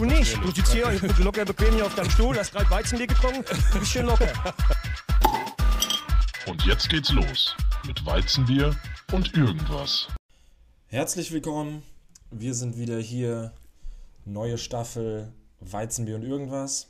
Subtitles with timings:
[0.00, 0.34] Du nicht.
[0.42, 0.86] Du sitzt hier
[1.18, 4.32] locker bequem hier auf deinem Stuhl, hast gerade Weizenbier getrunken, du bist schön locker.
[6.46, 7.54] Und jetzt geht's los
[7.86, 8.74] mit Weizenbier
[9.12, 10.08] und irgendwas.
[10.86, 11.82] Herzlich willkommen.
[12.30, 13.52] Wir sind wieder hier.
[14.24, 16.88] Neue Staffel Weizenbier und irgendwas.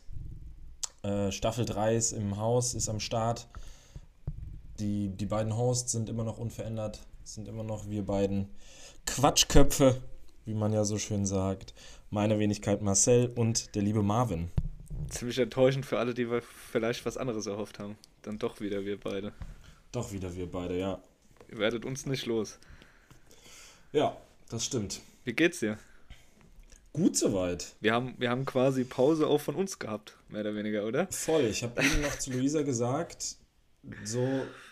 [1.02, 3.48] Äh, Staffel 3 ist im Haus, ist am Start.
[4.78, 7.00] Die, die beiden Hosts sind immer noch unverändert.
[7.24, 8.50] Sind immer noch wir beiden
[9.04, 10.00] Quatschköpfe,
[10.44, 11.74] wie man ja so schön sagt.
[12.12, 14.50] Meine Wenigkeit Marcel und der liebe Marvin.
[15.10, 16.26] Ziemlich enttäuschend für alle, die
[16.72, 17.96] vielleicht was anderes erhofft haben.
[18.22, 19.32] Dann doch wieder wir beide.
[19.92, 21.00] Doch wieder wir beide, ja.
[21.48, 22.58] Ihr werdet uns nicht los.
[23.92, 24.16] Ja,
[24.48, 25.02] das stimmt.
[25.22, 25.78] Wie geht's dir?
[26.92, 27.76] Gut soweit.
[27.80, 31.06] Wir haben, wir haben quasi Pause auch von uns gehabt, mehr oder weniger, oder?
[31.12, 31.44] Voll.
[31.44, 33.36] Ich habe eben noch zu Luisa gesagt,
[34.02, 34.26] so,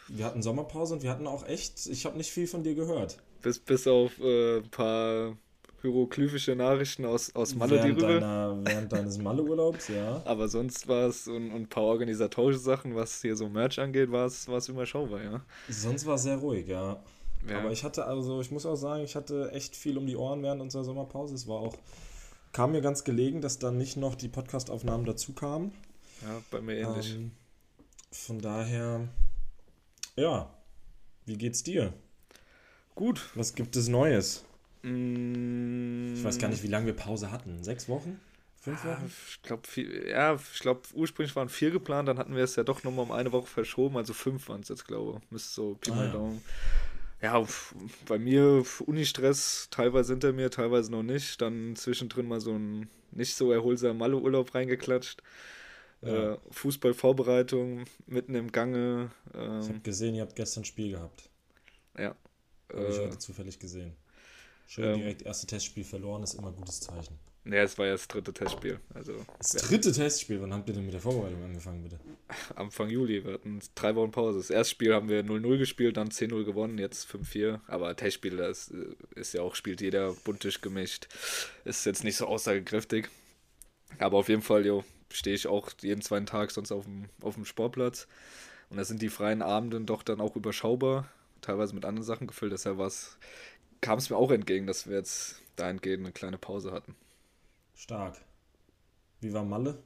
[0.08, 3.18] wir hatten Sommerpause und wir hatten auch echt, ich habe nicht viel von dir gehört.
[3.42, 5.36] Bis, bis auf äh, ein paar
[5.80, 10.22] hieroglyphische Nachrichten aus, aus Malle während, deiner, während deines Malle-Urlaubs, ja.
[10.24, 14.10] Aber sonst war es und, und, ein paar organisatorische Sachen, was hier so Merch angeht,
[14.10, 15.44] war es, war es überschaubar, ja.
[15.68, 17.02] Sonst war es sehr ruhig, ja.
[17.48, 17.58] ja.
[17.58, 20.42] Aber ich hatte, also ich muss auch sagen, ich hatte echt viel um die Ohren
[20.42, 21.34] während unserer Sommerpause.
[21.34, 21.76] Es war auch,
[22.52, 25.72] kam mir ganz gelegen, dass dann nicht noch die Podcastaufnahmen dazu kamen.
[26.22, 27.14] Ja, bei mir ähnlich.
[27.14, 27.30] Ähm,
[28.10, 29.06] von daher,
[30.16, 30.50] ja,
[31.26, 31.92] wie geht's dir?
[32.94, 33.30] Gut.
[33.36, 34.44] Was gibt es Neues?
[34.82, 36.14] Mm.
[36.14, 37.62] Ich weiß gar nicht, wie lange wir Pause hatten.
[37.62, 38.20] Sechs Wochen?
[38.60, 39.12] Fünf ah, Wochen?
[39.28, 39.62] Ich glaube,
[40.08, 43.12] ja, ich glaube, ursprünglich waren vier geplant, dann hatten wir es ja doch nochmal um
[43.12, 45.30] eine Woche verschoben, also fünf waren es jetzt, glaube ich.
[45.30, 46.42] Müsste so Pi mal ah, Daumen.
[47.20, 47.44] Ja,
[48.06, 51.40] bei mir Uni-Stress teilweise hinter mir, teilweise noch nicht.
[51.42, 55.22] Dann zwischendrin mal so ein nicht so erholsamer Malle-Urlaub reingeklatscht.
[56.00, 56.34] Ja.
[56.34, 59.10] Äh, Fußballvorbereitung mitten im Gange.
[59.34, 61.28] Ähm, ich habe gesehen, ihr habt gestern ein Spiel gehabt.
[61.98, 62.14] Ja.
[62.72, 63.96] Habe äh, ich heute zufällig gesehen.
[64.68, 67.18] Schön ähm, direkt erste Testspiel verloren, ist immer ein gutes Zeichen.
[67.46, 68.78] Ja, es war ja das dritte Testspiel.
[68.92, 70.42] Also, das dritte Testspiel?
[70.42, 71.98] Wann habt ihr denn mit der Vorbereitung angefangen, bitte?
[72.54, 73.24] Anfang Juli.
[73.24, 74.36] Wir hatten drei Wochen Pause.
[74.36, 77.60] Das erste Spiel haben wir 0-0 gespielt, dann 10-0 gewonnen, jetzt 5-4.
[77.66, 81.08] Aber Testspiel, das äh, ist ja auch, spielt jeder buntisch gemischt.
[81.64, 83.08] Ist jetzt nicht so aussagekräftig.
[83.98, 87.36] Aber auf jeden Fall, jo, stehe ich auch jeden zweiten Tag sonst auf dem, auf
[87.36, 88.06] dem Sportplatz.
[88.68, 91.08] Und da sind die freien Abenden doch dann auch überschaubar,
[91.40, 92.52] teilweise mit anderen Sachen gefüllt.
[92.52, 92.76] Deshalb
[93.80, 96.94] kam es mir auch entgegen, dass wir jetzt dahingehend eine kleine Pause hatten.
[97.74, 98.20] Stark.
[99.20, 99.82] Wie war Malle?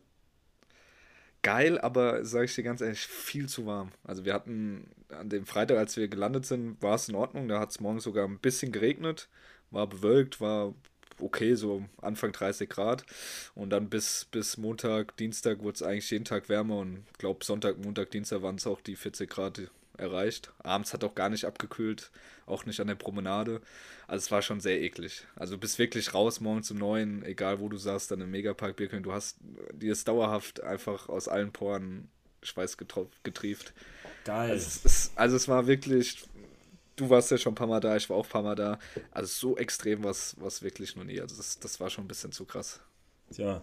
[1.43, 3.91] Geil, aber sage ich dir ganz ehrlich, viel zu warm.
[4.05, 7.49] Also wir hatten an dem Freitag, als wir gelandet sind, war es in Ordnung.
[7.49, 9.29] Da hat es morgens sogar ein bisschen geregnet,
[9.71, 10.73] war bewölkt, war
[11.21, 13.05] okay, so Anfang 30 Grad.
[13.55, 17.45] Und dann bis, bis Montag, Dienstag wurde es eigentlich jeden Tag wärmer und ich glaube
[17.45, 19.61] Sonntag, Montag, Dienstag waren es auch die 40 Grad
[20.03, 20.53] erreicht.
[20.59, 22.11] Abends hat auch gar nicht abgekühlt,
[22.47, 23.63] auch nicht an der Promenade.
[24.07, 25.27] Also es war schon sehr eklig.
[25.37, 28.77] Also du bist wirklich raus morgens um neun, egal wo du saßt, dann im Megapark
[28.77, 29.03] Birkeln.
[29.03, 29.39] Du hast
[29.73, 32.11] dir ist dauerhaft einfach aus allen Poren
[32.43, 32.77] Schweiß
[33.23, 33.73] getrieft.
[34.25, 34.51] Geil.
[34.51, 36.25] Also es, also es war wirklich
[36.97, 38.79] du warst ja schon ein paar Mal da, ich war auch ein paar Mal da.
[39.11, 41.21] Also so extrem was was wirklich noch nie.
[41.21, 42.81] Also das, das war schon ein bisschen zu krass.
[43.33, 43.63] Tja,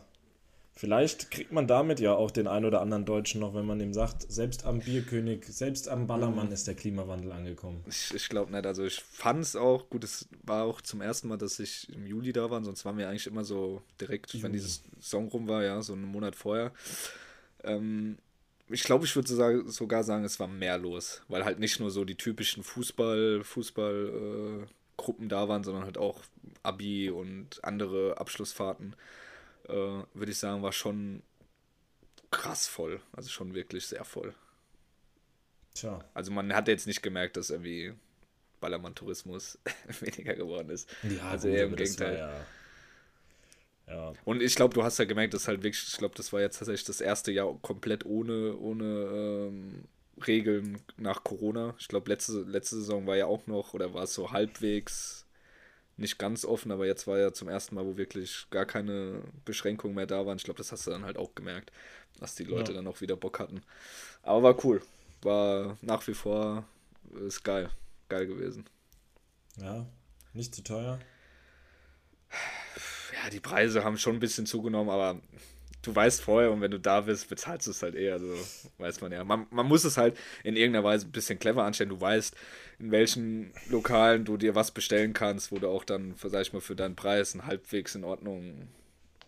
[0.79, 3.93] vielleicht kriegt man damit ja auch den ein oder anderen Deutschen noch, wenn man ihm
[3.93, 6.53] sagt, selbst am Bierkönig, selbst am Ballermann mhm.
[6.53, 7.83] ist der Klimawandel angekommen.
[7.85, 8.65] Ich, ich glaube nicht.
[8.65, 12.07] Also ich fand es auch, gut, es war auch zum ersten Mal, dass ich im
[12.07, 14.43] Juli da war, sonst waren wir eigentlich immer so direkt, Juli.
[14.43, 16.71] wenn dieses Song rum war, ja, so einen Monat vorher.
[17.65, 18.17] Ähm,
[18.69, 22.05] ich glaube, ich würde sogar sagen, es war mehr los, weil halt nicht nur so
[22.05, 26.21] die typischen Fußball, Fußball äh, da waren, sondern halt auch
[26.63, 28.95] Abi und andere Abschlussfahrten.
[29.67, 31.23] Äh, würde ich sagen, war schon
[32.31, 34.33] krass voll, also schon wirklich sehr voll.
[35.73, 36.03] Tja.
[36.13, 37.93] Also man hat jetzt nicht gemerkt, dass irgendwie
[38.59, 39.59] Ballermann-Tourismus
[39.99, 40.89] weniger geworden ist.
[41.03, 42.17] Ja, also gut, eher im Gegenteil.
[42.17, 42.45] Ja
[43.89, 44.13] ja.
[44.23, 46.59] Und ich glaube, du hast ja gemerkt, dass halt wirklich, ich glaube, das war jetzt
[46.59, 49.83] tatsächlich das erste Jahr komplett ohne, ohne ähm,
[50.25, 51.75] Regeln nach Corona.
[51.79, 55.25] Ich glaube, letzte, letzte Saison war ja auch noch, oder war es so halbwegs
[55.99, 59.95] nicht ganz offen, aber jetzt war ja zum ersten Mal, wo wirklich gar keine Beschränkungen
[59.95, 60.37] mehr da waren.
[60.37, 61.71] Ich glaube, das hast du dann halt auch gemerkt,
[62.19, 62.77] dass die Leute ja.
[62.77, 63.61] dann auch wieder Bock hatten.
[64.23, 64.81] Aber war cool.
[65.21, 66.65] War nach wie vor,
[67.27, 67.69] ist geil.
[68.07, 68.65] Geil gewesen.
[69.57, 69.85] Ja,
[70.33, 70.99] nicht zu teuer
[73.23, 75.19] ja, die Preise haben schon ein bisschen zugenommen, aber
[75.81, 78.13] du weißt vorher und wenn du da bist, bezahlst du es halt eher.
[78.13, 78.33] Also
[78.77, 79.23] weiß man ja.
[79.23, 81.89] Man, man muss es halt in irgendeiner Weise ein bisschen clever anstellen.
[81.89, 82.35] Du weißt,
[82.79, 86.61] in welchen Lokalen du dir was bestellen kannst, wo du auch dann, sag ich mal,
[86.61, 88.67] für deinen Preis ein halbwegs in Ordnung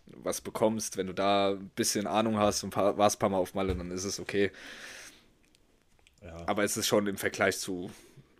[0.06, 0.96] was bekommst.
[0.96, 3.90] Wenn du da ein bisschen Ahnung hast und warst ein paar Mal auf Malle, dann
[3.90, 4.50] ist es okay.
[6.22, 6.36] Ja.
[6.46, 7.90] Aber es ist schon im Vergleich zu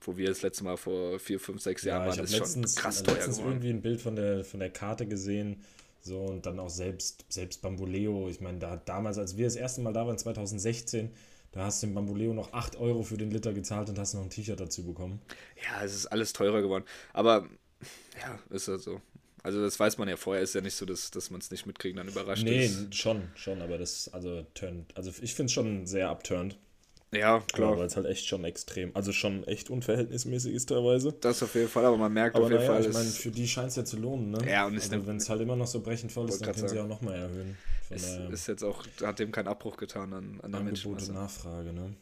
[0.04, 2.82] wo wir das letzte Mal vor vier, fünf, sechs Jahren ja, waren, ist letztens, schon
[2.82, 3.52] krass teuer letztens geworden.
[3.52, 5.62] irgendwie ein Bild von der, von der Karte gesehen,
[6.02, 8.28] So, und dann auch selbst, selbst Bamboleo.
[8.28, 11.10] Ich meine, da damals, als wir das erste Mal da waren, 2016,
[11.52, 14.22] da hast du im Bamboleo noch 8 Euro für den Liter gezahlt und hast noch
[14.22, 15.20] ein T-Shirt dazu bekommen.
[15.64, 16.84] Ja, es ist alles teurer geworden.
[17.12, 17.48] Aber
[18.20, 19.00] ja, ist ja so.
[19.44, 21.66] Also das weiß man ja vorher, ist ja nicht so, dass, dass man es nicht
[21.66, 22.94] mitkriegt, dann überrascht Nee, ist.
[22.94, 26.56] schon, schon, aber das, also, turned, also ich finde es schon sehr abturnt.
[27.14, 27.78] Ja, Klar, klar.
[27.78, 31.12] weil es halt echt schon extrem, also schon echt unverhältnismäßig ist teilweise.
[31.20, 33.30] Das auf jeden Fall, aber man merkt Aber auf jeden naja, Fall, ich meine, für
[33.30, 34.38] die scheint es ja zu lohnen, ne?
[34.50, 36.68] Ja, und ist also, wenn es halt immer noch so brechend voll ist, dann können
[36.68, 36.86] sie sagen.
[36.86, 37.58] auch nochmal erhöhen.
[37.82, 41.02] Von ist, daher ist jetzt auch, hat dem keinen Abbruch getan an, an der Angebot
[41.02, 41.12] und.
[41.12, 41.94] Nachfrage, ne?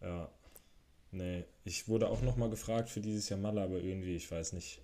[0.00, 0.28] Ja.
[1.12, 4.80] Nee, ich wurde auch nochmal gefragt für dieses Jahr Malle, aber irgendwie, ich weiß nicht.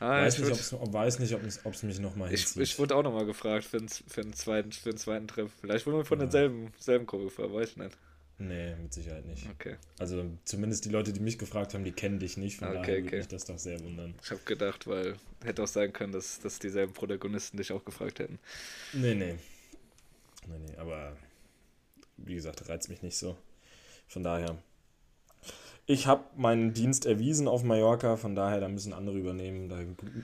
[0.00, 2.62] Ah, weiß, ich nicht ob's, ob, weiß nicht, ob es mich nochmal ich, hinzieht.
[2.62, 5.50] ich wurde auch nochmal gefragt für einen, für einen zweiten, für einen zweiten Treff.
[5.60, 6.26] Vielleicht wurden wir von Ja.
[6.26, 7.96] derselben selben Gruppe gefragt, weiß ich nicht.
[8.38, 9.44] nee, mit Sicherheit nicht.
[9.50, 9.76] Okay.
[9.98, 12.58] Also zumindest die Leute, die mich gefragt haben, die kennen dich nicht.
[12.58, 13.16] Von Okay, daher würde okay.
[13.18, 14.14] mich das doch sehr wundern.
[14.22, 18.20] Ich habe gedacht, weil hätte auch sein können, dass, dass dieselben Protagonisten dich auch gefragt
[18.20, 18.38] hätten.
[18.92, 19.34] Nee, nee.
[20.46, 21.16] Nee, nee, aber
[22.18, 23.36] wie gesagt, reizt mich nicht so.
[24.06, 24.56] Von daher.
[25.90, 29.70] Ich habe meinen Dienst erwiesen auf Mallorca, von daher, da müssen andere übernehmen.
[29.70, 29.78] Da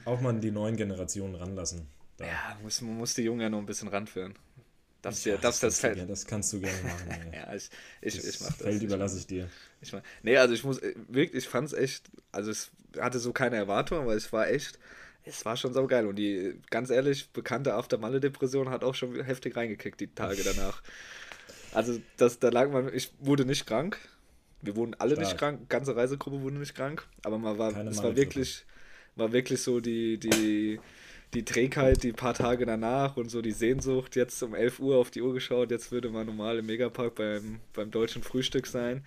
[0.05, 1.87] auch mal die neuen Generationen ranlassen.
[2.19, 2.27] Da.
[2.27, 4.35] Ja, muss, man muss die Jungen ja noch ein bisschen ranführen.
[5.01, 5.95] Darfst, ja, das, darfst das kannst du, Feld.
[5.97, 7.33] gerne- das kannst du gerne machen.
[7.33, 7.71] Ja, ich,
[8.03, 8.57] ich, das ich mach das.
[8.59, 9.49] Feld überlasse ich dir.
[9.81, 12.71] Ich mach, nee, also ich muss äh, wirklich, ich fand's echt, also es
[13.01, 14.79] hatte so keine Erwartung, aber es war echt,
[15.25, 16.07] es war schon so geil.
[16.07, 20.83] Und die, ganz ehrlich, bekannte After-Malle-Depression hat auch schon heftig reingekickt, die Tage danach.
[21.73, 23.99] Also, das, da lag man, ich wurde nicht krank.
[24.65, 25.39] Wir wurden alle nicht Stark.
[25.39, 28.65] krank, ganze Reisegruppe wurde nicht krank, aber man war, Keine es war wirklich,
[29.17, 30.81] war wirklich so die, die,
[31.35, 35.11] die Trägheit, die paar Tage danach und so die Sehnsucht, jetzt um 11 Uhr auf
[35.11, 39.05] die Uhr geschaut, jetzt würde man normal im Megapark beim, beim deutschen Frühstück sein.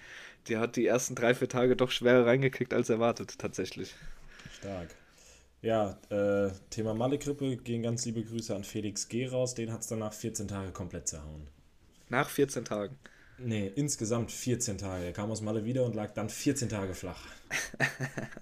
[0.47, 3.95] Die hat die ersten drei, vier Tage doch schwerer reingekickt als erwartet, tatsächlich.
[4.59, 4.89] Stark.
[5.61, 9.27] Ja, äh, Thema Malle-Grippe gehen ganz liebe Grüße an Felix G.
[9.27, 9.55] raus.
[9.55, 11.47] Den hat es danach 14 Tage komplett zerhauen.
[12.09, 12.97] Nach 14 Tagen.
[13.39, 15.05] Nee, insgesamt 14 Tage.
[15.05, 17.19] Er kam aus Malle wieder und lag dann 14 Tage flach.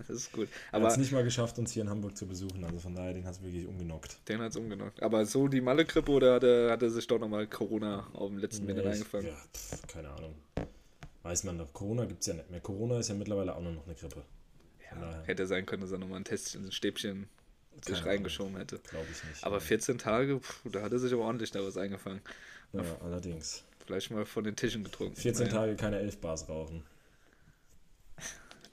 [0.07, 0.47] Das ist gut.
[0.71, 2.63] Er hat Aber es nicht mal geschafft, uns hier in Hamburg zu besuchen.
[2.63, 4.18] Also von daher, den hat es wirklich umgenockt.
[4.30, 5.01] den hat es umgenockt.
[5.01, 8.38] Aber so die Malle-Grippe oder hat er, hat er sich doch nochmal Corona auf dem
[8.38, 9.27] letzten Nee, ich- eingefangen?
[9.27, 10.36] Ja, pf, keine Ahnung.
[11.24, 11.74] Weiß man noch.
[11.74, 12.59] Corona gibt es ja nicht mehr.
[12.62, 14.24] Corona ist ja mittlerweile auch nur noch eine Grippe.
[14.92, 17.27] Ja, hätte sein können, dass er nochmal ein Testchen, ein Stäbchen
[17.83, 18.77] sich Keine reingeschoben hätte.
[18.80, 19.44] glaube ich nicht.
[19.44, 22.21] Aber 14 Tage, puh, da hat er sich aber ordentlich da was eingefangen.
[22.74, 23.63] Ja, allerdings.
[23.86, 25.16] Vielleicht mal von den Tischen getrunken.
[25.16, 26.84] 14 Naja, Tage keine 11 Bars rauchen.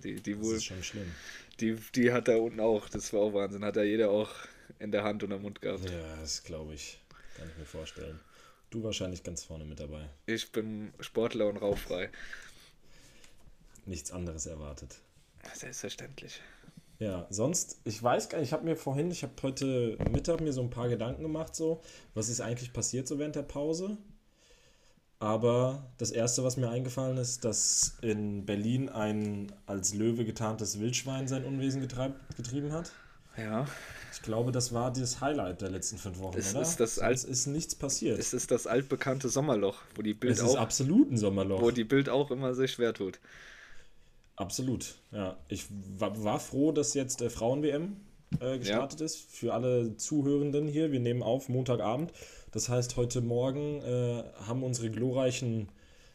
[0.03, 1.12] Die, die, Das wohl, ist schon schlimm.
[1.61, 4.31] die, die hat da unten auch, das war auch Wahnsinn, hat da jeder auch
[4.79, 5.88] in der Hand und am Mund gehabt.
[5.88, 6.99] Ja, das glaube ich.
[7.37, 8.19] Kann ich mir vorstellen.
[8.70, 10.09] Du wahrscheinlich ganz vorne mit dabei.
[10.26, 12.11] Ich bin Sportler und rauchfrei.
[13.85, 14.97] Nichts anderes erwartet.
[15.55, 16.41] Selbstverständlich.
[16.99, 20.53] Ja, sonst, ich weiß gar nicht, ich habe mir vorhin, ich habe heute Mittag mir
[20.53, 21.82] so ein paar Gedanken gemacht, so,
[22.15, 23.99] was ist eigentlich passiert so während der Pause.
[25.22, 31.28] Aber das Erste, was mir eingefallen ist, dass in Berlin ein als Löwe getarntes Wildschwein
[31.28, 32.90] sein Unwesen getrieben hat.
[33.36, 33.66] Ja,
[34.12, 36.62] Ich glaube, das war das Highlight der letzten fünf Wochen, Es oder?
[36.62, 38.19] ist das Sonst alt- ist nichts passiert.
[38.19, 41.62] es ist das altbekannte Sommerloch, wo die Bild es ist auch, absolut ein Sommerloch.
[41.62, 43.20] wo die Bild auch immer sich schwer tut.
[44.34, 45.36] Absolut, ja.
[45.48, 45.66] Ich
[45.98, 47.96] war, war froh, dass jetzt der Frauen-WM
[48.41, 49.19] äh, gestartet ist.
[49.31, 52.12] Für alle Zuhörenden hier, wir nehmen auf Montagabend.
[52.53, 55.69] Das heißt, heute Morgen äh, haben unsere glorreichen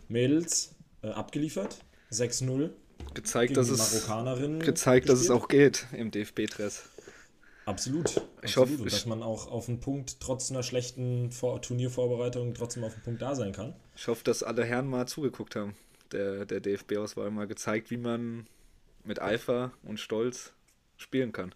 [0.08, 1.80] Mädels äh, abgeliefert.
[2.12, 2.70] 6-0
[3.14, 6.84] Gezeigt, dass die es, gezeigt, dass es auch geht im DFB-Dress.
[7.66, 8.12] Absolut.
[8.42, 8.80] Ich absolut.
[8.80, 13.04] hoffe, dass man auch auf den Punkt, trotz einer schlechten Vor Turniervorbereitung, trotzdem auf den
[13.04, 13.76] Punkt da sein kann.
[13.96, 15.76] Ich hoffe, dass alle Herren mal zugeguckt haben.
[16.12, 18.48] Der, der DFB-Auswahl mal gezeigt, wie man
[19.04, 20.54] mit Eifer und Stolz
[20.96, 21.54] spielen kann.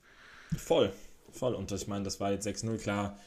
[0.58, 0.92] Voll,
[1.32, 1.56] voll.
[1.56, 3.18] Und ich meine, das war jetzt 6-0, klar.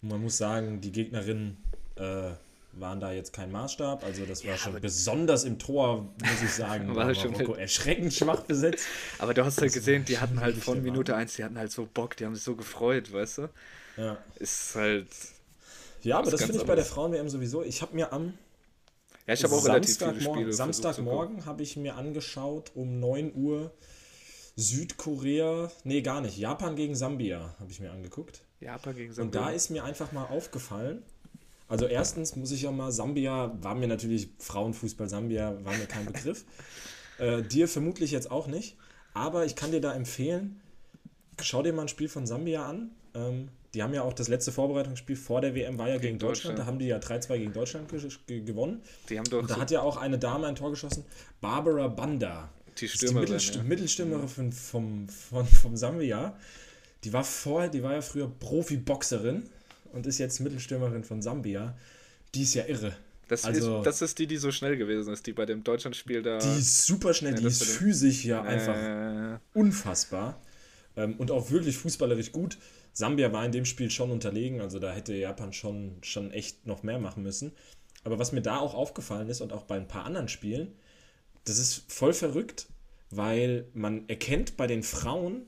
[0.00, 1.56] Man muss sagen, die Gegnerinnen
[1.96, 2.30] äh,
[2.72, 4.04] waren da jetzt kein Maßstab.
[4.04, 8.12] Also das war schon besonders im Tor, muss ich sagen, War war schon Marokko erschreckend
[8.12, 8.86] schwach besetzt.
[9.18, 11.22] Aber du hast halt gesehen, die hatten halt von Minute Wahnsinn.
[11.22, 13.48] 1, die hatten halt so Bock, die haben sich so gefreut, weißt du?
[13.96, 15.08] Ja, Ist halt.
[16.02, 16.84] ja aber das finde ich bei der.
[16.84, 17.64] Frauen-WM sowieso.
[17.64, 18.34] Ich habe mir am
[19.26, 20.52] Ja, ich habe auch Samstagmorgen.
[20.52, 23.72] Samstagmorgen habe ich mir angeschaut um 9 Uhr
[24.60, 28.42] Südkorea, nee gar nicht, Japan gegen Sambia habe ich mir angeguckt.
[28.60, 29.40] Japan gegen Und Sambia.
[29.40, 31.02] da ist mir einfach mal aufgefallen,
[31.68, 36.06] also erstens muss ich ja mal, Sambia war mir natürlich, Frauenfußball Sambia war mir kein
[36.06, 36.44] Begriff.
[37.18, 38.76] äh, dir vermutlich jetzt auch nicht.
[39.12, 40.60] Aber ich kann dir da empfehlen,
[41.40, 42.90] schau dir mal ein Spiel von Sambia an.
[43.14, 46.58] Ähm, die haben ja auch das letzte Vorbereitungsspiel vor der WM war ja gegen, Deutschland.
[46.58, 46.58] Deutschland.
[46.58, 48.82] Da haben die ja 3-2 gegen Deutschland ge ge gewonnen.
[49.10, 51.04] die haben doch Und da so, hat ja auch eine Dame ein Tor geschossen,
[51.42, 52.48] Barbara Banda.
[52.80, 53.24] Die ist die Stürmerin.
[53.28, 53.62] Mittelst ja.
[53.62, 56.36] Mittelstürmerin von, vom, von, vom Sambia.
[57.04, 59.44] Die war vorher, die war ja früher Profi-Boxerin
[59.92, 61.76] und ist jetzt Mittelstürmerin von Sambia.
[62.34, 62.96] Die ist ja irre.
[63.28, 66.22] Das, Also- ist, das ist die, die so schnell gewesen ist, die bei dem Deutschlandspiel
[66.22, 66.38] da.
[66.38, 70.40] Die ist super schnell, Ja, die ist physisch ja einfach Äh, unfassbar.
[70.96, 72.58] Ähm, und auch wirklich fußballerisch gut.
[72.92, 76.82] Sambia war in dem Spiel schon unterlegen, also da hätte Japan schon, schon echt noch
[76.82, 77.52] mehr machen müssen.
[78.02, 80.72] Aber was mir da auch aufgefallen ist und auch bei ein paar anderen Spielen,
[81.48, 82.66] das ist voll verrückt,
[83.10, 85.46] weil man erkennt bei den Frauen,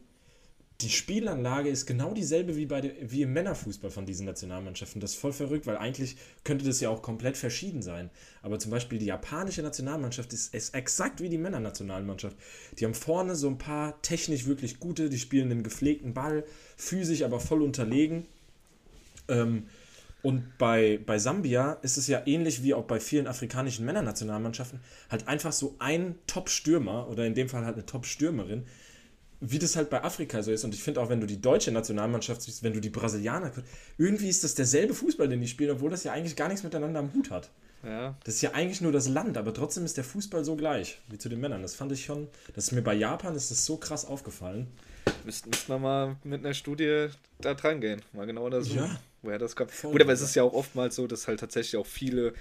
[0.80, 5.00] die Spielanlage ist genau dieselbe wie, bei de, wie im Männerfußball von diesen Nationalmannschaften.
[5.00, 8.08] Das ist voll verrückt, weil eigentlich könnte das ja auch komplett verschieden sein.
[8.40, 12.36] Aber zum Beispiel die japanische Nationalmannschaft ist, ist exakt wie die Männernationalmannschaft.
[12.78, 16.44] Die haben vorne so ein paar technisch wirklich gute, die spielen einen gepflegten Ball,
[16.76, 18.26] physisch aber voll unterlegen.
[19.28, 19.66] Ähm,
[20.22, 25.28] und bei, bei Sambia ist es ja ähnlich wie auch bei vielen afrikanischen Männernationalmannschaften, halt
[25.28, 28.64] einfach so ein Top-Stürmer oder in dem Fall halt eine Top-Stürmerin,
[29.40, 30.64] wie das halt bei Afrika so ist.
[30.64, 33.50] Und ich finde auch, wenn du die deutsche Nationalmannschaft siehst, wenn du die Brasilianer,
[33.96, 37.00] irgendwie ist das derselbe Fußball, den die spielen, obwohl das ja eigentlich gar nichts miteinander
[37.00, 37.50] am Hut hat.
[37.82, 41.00] ja, Das ist ja eigentlich nur das Land, aber trotzdem ist der Fußball so gleich
[41.08, 41.62] wie zu den Männern.
[41.62, 44.66] Das fand ich schon, das ist mir bei Japan ist das so krass aufgefallen.
[45.24, 47.06] müssten wir mal mit einer Studie
[47.40, 48.02] da dran gehen.
[48.12, 49.00] Mal genau untersuchen, Ja.
[49.22, 49.70] Woher das kommt.
[49.70, 52.34] Voll, Gut, aber es ist ja auch oftmals so, dass halt tatsächlich auch viele,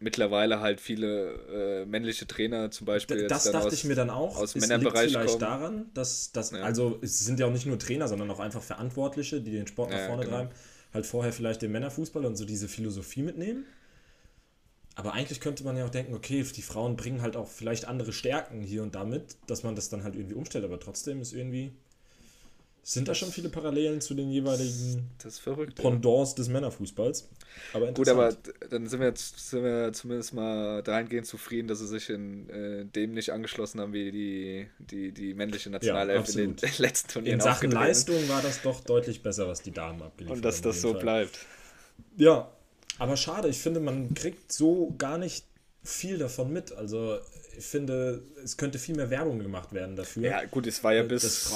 [0.00, 3.26] mittlerweile halt viele äh, männliche Trainer zum Beispiel.
[3.28, 4.36] Das dachte aus- ich mir dann auch.
[4.36, 5.40] aus Es Männerbereich liegt vielleicht kommen.
[5.40, 6.62] daran, dass, dass Ja.
[6.62, 9.90] also es sind ja auch nicht nur Trainer, sondern auch einfach Verantwortliche, die den Sport
[9.90, 10.36] nach Ja, vorne genau.
[10.36, 10.50] treiben,
[10.94, 13.64] halt vorher vielleicht den Männerfußball und so diese Philosophie mitnehmen.
[14.96, 18.12] Aber eigentlich könnte man ja auch denken, okay, die Frauen bringen halt auch vielleicht andere
[18.12, 21.72] Stärken hier und damit, dass man das dann halt irgendwie umstellt, aber trotzdem ist irgendwie
[22.88, 25.54] sind da schon viele Parallelen zu den jeweiligen Das ja.
[25.54, 27.28] Pendants des Männerfußballs.
[27.74, 28.34] Aber Gut, aber
[28.70, 32.86] dann sind wir, jetzt, sind wir zumindest mal dahingehend zufrieden, dass sie sich in äh,
[32.86, 37.44] dem nicht angeschlossen haben, wie die, die, die männliche Nationalelf in den letzten Turnieren in
[37.44, 37.70] Sachen.
[37.70, 40.92] Leistung war das doch deutlich besser, was die Damen abgeliefert Und dass haben, das so
[40.92, 41.02] Fall.
[41.02, 41.38] bleibt.
[42.16, 42.50] Ja,
[42.98, 45.44] aber schade, ich finde, man kriegt so gar nicht
[45.84, 46.72] viel davon mit.
[46.72, 47.18] Also
[47.66, 50.28] finde, es könnte viel mehr Werbung gemacht werden dafür.
[50.28, 51.50] Ja, gut, es war ja Äh, bis,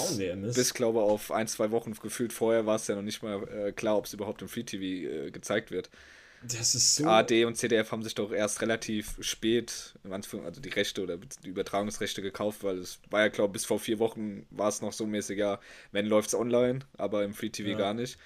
[0.54, 3.72] bis glaube auf ein, zwei Wochen gefühlt vorher war es ja noch nicht mal äh,
[3.72, 5.90] klar, ob es überhaupt im Free TV äh, gezeigt wird.
[6.42, 7.06] Das ist so.
[7.06, 12.20] AD und CDF haben sich doch erst relativ spät, also die Rechte oder die Übertragungsrechte
[12.20, 15.38] gekauft, weil es war ja, glaube bis vor vier Wochen war es noch so mäßig,
[15.38, 15.60] ja,
[15.92, 17.76] wenn läuft es online, aber im Free TV Ja.
[17.76, 18.18] gar nicht.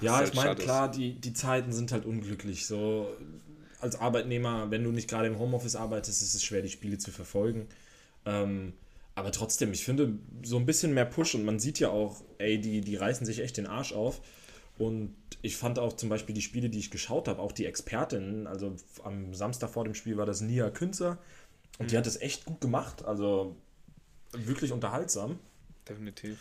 [0.00, 0.64] Ja, halt ich meine, schade ist.
[0.64, 2.66] klar, die, die Zeiten sind halt unglücklich.
[2.66, 3.14] So
[3.82, 7.10] als Arbeitnehmer, wenn du nicht gerade im Homeoffice arbeitest, ist es schwer, die Spiele zu
[7.10, 7.68] verfolgen.
[8.24, 8.74] Ähm,
[9.14, 12.60] aber trotzdem, ich finde, so ein bisschen mehr Push und man sieht ja auch, ey,
[12.60, 14.22] die, die reißen sich echt den Arsch auf.
[14.78, 18.46] Und ich fand auch zum Beispiel die Spiele, die ich geschaut habe, auch die Expertinnen,
[18.46, 18.74] also
[19.04, 21.18] am Samstag vor dem Spiel war das Nia Künzer
[21.78, 23.56] und die hat es echt gut gemacht, also
[24.32, 25.38] wirklich unterhaltsam.
[25.88, 26.38] Definitiv.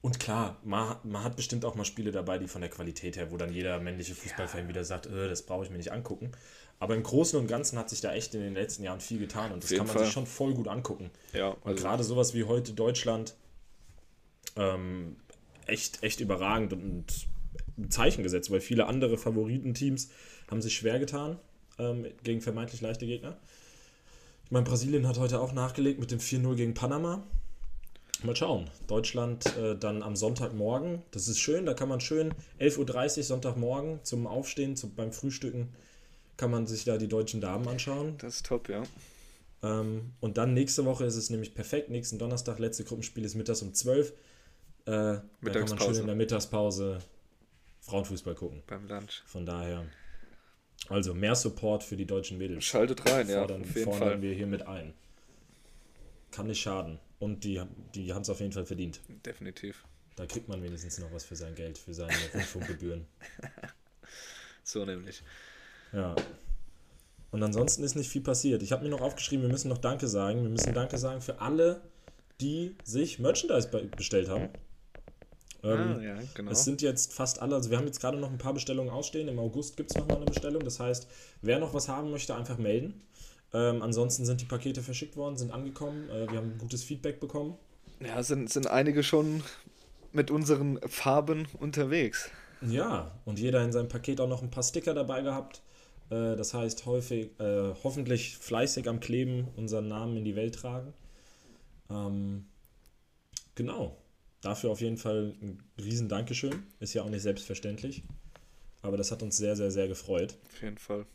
[0.00, 3.30] Und klar, man, man hat bestimmt auch mal Spiele dabei, die von der Qualität her,
[3.30, 6.30] wo dann jeder männliche Fußballfan wieder sagt, äh, das brauche ich mir nicht angucken.
[6.78, 9.52] Aber im Großen und Ganzen hat sich da echt in den letzten Jahren viel getan
[9.52, 10.04] und das kann man Fall.
[10.04, 11.10] sich schon voll gut angucken.
[11.32, 13.34] Ja, Und also gerade sowas wie heute Deutschland,
[14.56, 15.16] ähm,
[15.66, 17.04] echt, echt überragend und
[17.78, 20.10] ein Zeichen gesetzt, weil viele andere Favoritenteams
[20.50, 21.38] haben sich schwer getan
[21.78, 23.36] ähm, gegen vermeintlich leichte Gegner.
[24.44, 27.22] Ich meine, Brasilien hat heute auch nachgelegt mit dem 4-0 gegen Panama.
[28.22, 28.70] Mal schauen.
[28.86, 31.02] Deutschland äh, dann am Sonntagmorgen.
[31.10, 35.74] Das ist schön, da kann man schön 11.30 Uhr Sonntagmorgen zum Aufstehen, zum, beim Frühstücken,
[36.36, 38.16] kann man sich da die deutschen Damen anschauen.
[38.18, 38.82] das ist top, ja.
[39.62, 41.90] Ähm, und dann nächste Woche ist es nämlich perfekt.
[41.90, 44.10] Nächsten Donnerstag, letzte Gruppenspiel ist mittags um 12.
[44.10, 44.12] Äh,
[44.84, 46.98] da kann man schön in der Mittagspause
[47.80, 48.62] Frauenfußball gucken.
[48.66, 49.22] Beim Lunch.
[49.26, 49.86] Von daher.
[50.88, 52.64] Also mehr Support für die deutschen Mädels.
[52.64, 54.22] Schaltet rein, ja, fordern, auf jeden fordern Fall.
[54.22, 54.92] wir hier mit ein.
[56.30, 56.98] Kann nicht schaden.
[57.18, 57.62] Und die,
[57.94, 59.00] die haben es auf jeden Fall verdient.
[59.24, 59.84] Definitiv.
[60.16, 63.06] Da kriegt man wenigstens noch was für sein Geld, für seine Rundfunkgebühren.
[64.66, 65.22] So nämlich.
[65.94, 66.14] Ja.
[67.30, 68.62] Und ansonsten ist nicht viel passiert.
[68.62, 70.42] Ich habe mir noch aufgeschrieben, wir müssen noch Danke sagen.
[70.42, 71.80] Wir müssen Danke sagen für alle,
[72.40, 74.48] die sich Merchandise be bestellt haben.
[75.62, 76.50] Ähm, ah, ja, genau.
[76.50, 79.28] Es sind jetzt fast alle, also wir haben jetzt gerade noch ein paar Bestellungen ausstehen.
[79.28, 80.62] Im August gibt es nochmal eine Bestellung.
[80.62, 81.08] Das heißt,
[81.42, 83.02] wer noch was haben möchte, einfach melden.
[83.52, 86.08] Ähm, ansonsten sind die Pakete verschickt worden, sind angekommen.
[86.10, 87.56] Äh, wir haben gutes Feedback bekommen.
[88.00, 89.42] Ja, sind, sind einige schon
[90.12, 92.30] mit unseren Farben unterwegs.
[92.60, 95.62] Ja, und jeder in seinem Paket auch noch ein paar Sticker dabei gehabt.
[96.10, 100.92] Äh, das heißt, häufig, äh, hoffentlich fleißig am Kleben unseren Namen in die Welt tragen.
[101.90, 102.46] Ähm,
[103.54, 103.96] genau.
[104.40, 106.64] Dafür auf jeden Fall ein riesen Dankeschön.
[106.80, 108.02] Ist ja auch nicht selbstverständlich.
[108.82, 110.36] Aber das hat uns sehr, sehr, sehr gefreut.
[110.52, 111.06] Auf jeden Fall.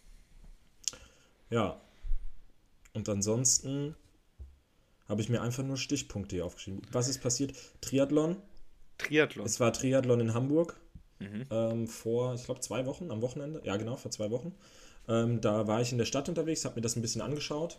[1.51, 1.79] Ja.
[2.93, 3.95] Und ansonsten
[5.07, 6.81] habe ich mir einfach nur Stichpunkte hier aufgeschrieben.
[6.91, 7.53] Was ist passiert?
[7.81, 8.37] Triathlon
[8.99, 9.45] Triathlon.
[9.45, 10.79] Es war Triathlon in Hamburg
[11.49, 13.61] ähm, vor, ich glaube, zwei Wochen, am Wochenende.
[13.63, 14.53] Ja, genau, vor zwei Wochen.
[15.07, 17.77] Ähm, da war ich in der Stadt unterwegs, habe mir das ein bisschen angeschaut.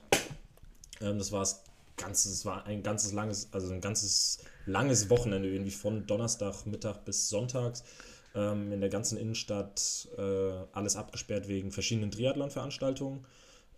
[1.01, 1.65] Ähm, das war das
[1.97, 7.05] ganze, es war ein ganzes langes, also ein ganzes langes Wochenende irgendwie von Donnerstag Mittag
[7.05, 7.85] bis Sonntags.
[8.35, 13.25] Ähm, in der ganzen Innenstadt äh, alles abgesperrt wegen verschiedenen Triathlon-Veranstaltungen.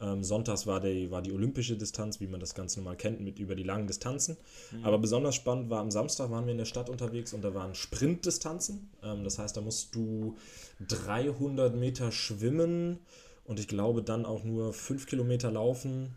[0.00, 3.38] Ähm, sonntags war die, war die olympische Distanz, wie man das ganz normal kennt, mit
[3.38, 4.37] über die langen Distanzen.
[4.82, 7.75] Aber besonders spannend war, am Samstag waren wir in der Stadt unterwegs und da waren
[7.75, 8.90] Sprintdistanzen.
[9.02, 10.37] Ähm, das heißt, da musst du
[10.88, 12.99] 300 Meter schwimmen
[13.44, 16.16] und ich glaube dann auch nur 5 Kilometer laufen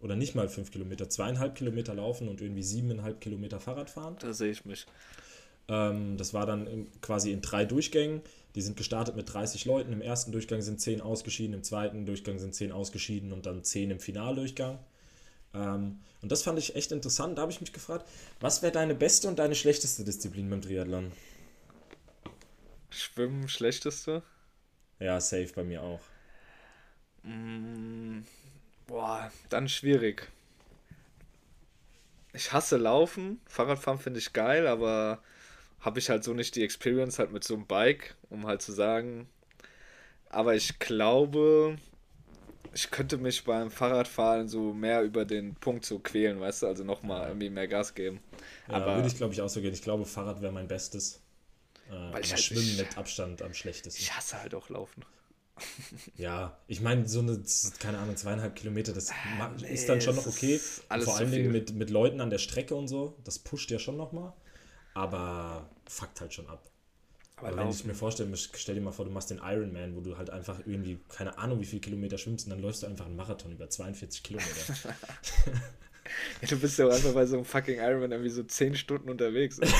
[0.00, 4.16] oder nicht mal 5 Kilometer, zweieinhalb Kilometer laufen und irgendwie siebeneinhalb Kilometer Fahrrad fahren.
[4.20, 4.86] Da sehe ich mich.
[5.68, 8.22] Ähm, das war dann in, quasi in drei Durchgängen.
[8.54, 9.92] Die sind gestartet mit 30 Leuten.
[9.92, 13.90] Im ersten Durchgang sind 10 ausgeschieden, im zweiten Durchgang sind 10 ausgeschieden und dann 10
[13.90, 14.78] im Finaldurchgang.
[15.54, 17.38] Ähm, und das fand ich echt interessant.
[17.38, 18.08] Da habe ich mich gefragt,
[18.40, 21.12] was wäre deine beste und deine schlechteste Disziplin beim Triathlon?
[22.90, 24.22] Schwimmen, schlechteste?
[24.98, 26.00] Ja, safe bei mir auch.
[28.86, 30.30] Boah, dann schwierig.
[32.32, 33.40] Ich hasse Laufen.
[33.46, 35.22] Fahrradfahren finde ich geil, aber
[35.80, 38.72] habe ich halt so nicht die Experience halt mit so einem Bike, um halt zu
[38.72, 39.28] sagen.
[40.28, 41.76] Aber ich glaube,
[42.72, 46.66] ich könnte mich beim Fahrradfahren so mehr über den Punkt so quälen, weißt du?
[46.66, 48.20] Also nochmal irgendwie mehr Gas geben.
[48.68, 49.72] Ja, aber würde ich glaube ich auch so gehen.
[49.74, 51.20] Ich glaube, Fahrrad wäre mein Bestes.
[51.90, 54.00] Äh, aber ich halt Schwimmen nicht- mit Abstand am schlechtesten.
[54.00, 55.04] ich hasse halt auch Laufen.
[56.16, 57.42] Ja, ich meine, so eine,
[57.80, 60.58] keine Ahnung, zweieinhalb Kilometer, das Ah, nee, ist dann schon noch okay.
[60.58, 63.14] Vor allen Dingen mit, mit Leuten an der Strecke und so.
[63.24, 64.32] Das pusht ja schon nochmal.
[64.94, 66.68] Aber fuckt halt schon ab.
[67.36, 70.00] Aber Aber wenn ich mir vorstelle, stell dir mal vor, du machst den Ironman, wo
[70.00, 73.06] du halt einfach irgendwie, keine Ahnung, wie viele Kilometer schwimmst und dann läufst du einfach
[73.06, 74.74] einen Marathon über 42 Kilometer.
[76.42, 79.08] ja, du bist ja auch einfach bei so einem fucking Ironman irgendwie so 10 Stunden
[79.10, 79.58] unterwegs.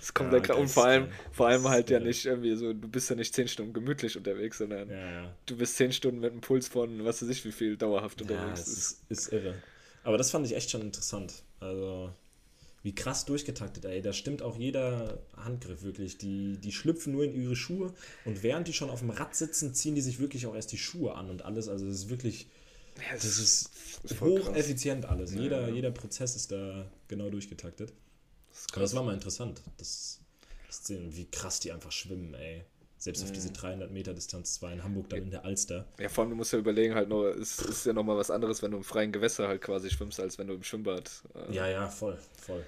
[0.00, 2.54] Das kommt Ja, ja, und das vor allem, vor allem Das halt ja nicht irgendwie
[2.56, 5.36] so, du bist ja nicht 10 Stunden gemütlich unterwegs, sondern ja, ja.
[5.46, 8.24] du bist 10 Stunden mit einem Puls von was weiß ich wie viel dauerhaft Ja,
[8.24, 8.60] unterwegs.
[8.60, 9.04] es ist.
[9.08, 9.62] ist, ist irre.
[10.02, 11.44] Aber das fand ich echt schon interessant.
[11.60, 12.12] Also,
[12.82, 14.02] wie krass durchgetaktet, ey.
[14.02, 16.18] Da stimmt auch jeder Handgriff wirklich.
[16.18, 19.74] Die, die schlüpfen nur in ihre Schuhe und während die schon auf dem Rad sitzen,
[19.74, 21.68] ziehen die sich wirklich auch erst die Schuhe an und alles.
[21.68, 22.48] Also, das ist wirklich,
[22.96, 23.70] Ja, das ist,
[24.02, 24.20] ist krass.
[24.20, 25.32] hocheffizient alles.
[25.32, 25.74] Jeder, ja.
[25.74, 27.92] jeder Prozess ist da genau durchgetaktet.
[28.50, 30.20] Das ist Aber das war mal interessant, das,
[30.66, 32.64] das sehen, wie krass die einfach schwimmen, ey.
[33.02, 35.86] Selbst auf diese 300 Meter Distanz, zwar in Hamburg, dann in der Alster.
[35.98, 38.62] Ja, vor allem, du musst ja überlegen, halt nur, es ist ja nochmal was anderes,
[38.62, 41.10] wenn du im freien Gewässer halt quasi schwimmst, als wenn du im Schwimmbad.
[41.34, 42.64] Äh, Ja, ja, voll, voll.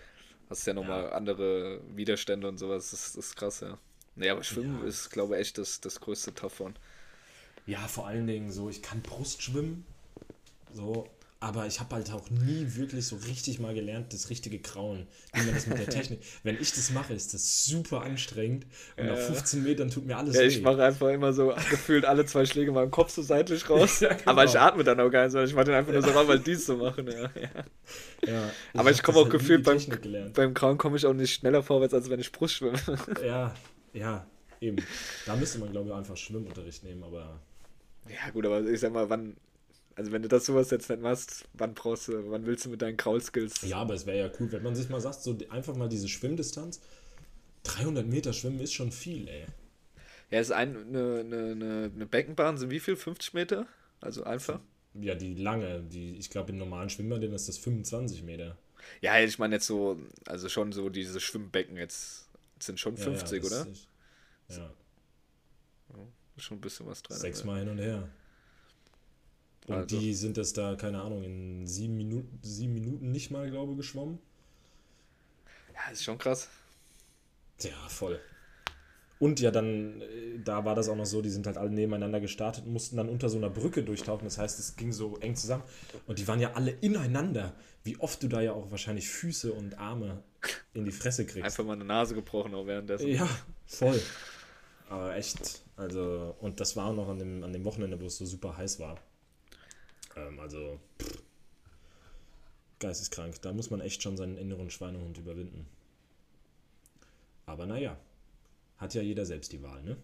[0.50, 1.12] Hast ja nochmal Ja.
[1.12, 2.90] andere Widerstände und sowas.
[2.90, 3.78] Das, das ist krass, ja.
[4.16, 4.88] Nee, aber Schwimmen Ja.
[4.88, 6.74] ist, glaube ich, echt das, das größte Tough von.
[7.66, 9.86] Ja, vor allen Dingen so, ich kann Brust schwimmen,
[10.72, 11.06] so,
[11.40, 15.42] aber ich habe halt auch nie wirklich so richtig mal gelernt, das richtige Kraulen, wie
[15.42, 16.20] man das mit der Technik.
[16.42, 18.64] Wenn ich das mache, ist das super anstrengend
[18.96, 20.46] und auf 15 Metern tut mir alles Ja, weh.
[20.46, 24.00] ich mache einfach immer so gefühlt alle zwei Schläge mal im Kopf so seitlich raus.
[24.00, 24.30] Ja, genau.
[24.30, 26.26] Aber ich atme dann auch gar nicht, sondern ich mache den einfach nur so raus,
[26.28, 27.06] weil dies zu machen.
[27.08, 27.64] Ja, ja.
[28.26, 30.32] ja, Aber ich komme auch halt gefühlt die beim, gelernt.
[30.34, 32.78] beim Krauen komme ich auch nicht schneller vorwärts, als wenn ich Brust schwimme.
[33.24, 33.54] Ja,
[33.92, 34.26] ja,
[34.60, 34.76] eben.
[35.26, 37.40] Da müsste man, glaube ich, einfach Schwimmunterricht nehmen, aber
[38.08, 39.36] Ja, gut, aber ich sag mal, wann.
[39.96, 42.82] Also wenn du das sowas jetzt nicht machst, wann brauchst du, wann willst du mit
[42.82, 43.62] deinen Kraulskills?
[43.62, 46.08] ja, aber es wäre ja cool, wenn man sich mal sagt, so einfach mal diese
[46.08, 46.80] Schwimmdistanz.
[47.62, 49.46] 300 Meter schwimmen ist schon viel, ey.
[50.30, 52.96] Ja, ist ein, eine, eine, eine, eine Beckenbahn sind wie viel?
[52.96, 53.66] 50 Meter?
[54.00, 54.60] Also einfach?
[54.94, 58.56] Ja, die lange, die, ich glaube, in normalen Schwimmbädern ist das 25 Meter.
[59.00, 62.28] Ja, ich meine jetzt so, also schon so diese Schwimmbecken jetzt
[62.60, 63.70] sind schon Ja, 50, ja, das oder?
[63.70, 63.88] Ist,
[64.48, 64.70] ja,
[66.36, 67.16] Ist schon ein bisschen was dran.
[67.18, 68.08] sechsmal hin und her.
[69.66, 69.98] Und Also.
[69.98, 73.78] die sind das da, keine Ahnung, in sieben Minuten, sieben Minuten nicht mal, glaube ich,
[73.78, 74.18] geschwommen.
[75.74, 76.48] Ja, ist schon krass.
[77.60, 78.20] Ja, voll.
[79.18, 82.20] Und ja, dann, äh, da war das auch noch so, die sind halt alle nebeneinander
[82.20, 84.24] gestartet und mussten dann unter so einer Brücke durchtauchen.
[84.24, 85.62] Das heißt, es ging so eng zusammen.
[86.06, 87.54] Und die waren ja alle ineinander.
[87.84, 90.22] Wie oft du da ja auch wahrscheinlich Füße und Arme
[90.74, 91.44] in die Fresse kriegst.
[91.44, 93.08] Einfach mal eine Nase gebrochen auch währenddessen.
[93.08, 93.28] Ja,
[93.66, 94.00] voll.
[94.90, 98.18] Aber echt, also, und das war auch noch an dem, an dem Wochenende, wo es
[98.18, 98.98] so super heiß war.
[100.16, 101.22] Ähm, also, pff,
[102.78, 103.40] geisteskrank.
[103.42, 105.66] Da muss man echt schon seinen inneren Schweinehund überwinden.
[107.46, 107.96] Aber naja,
[108.78, 109.96] hat ja jeder selbst die Wahl, ne?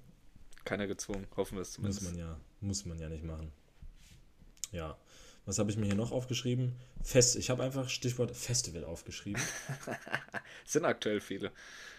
[0.64, 2.04] Keiner gezwungen, hoffen wir es Muss zumindest.
[2.04, 3.50] man ja, muss man ja nicht machen.
[4.72, 4.96] Ja.
[5.46, 6.74] Was habe ich mir hier noch aufgeschrieben?
[7.02, 9.40] Fest, ich habe einfach Stichwort Festival aufgeschrieben.
[10.66, 11.50] Es sind aktuell viele.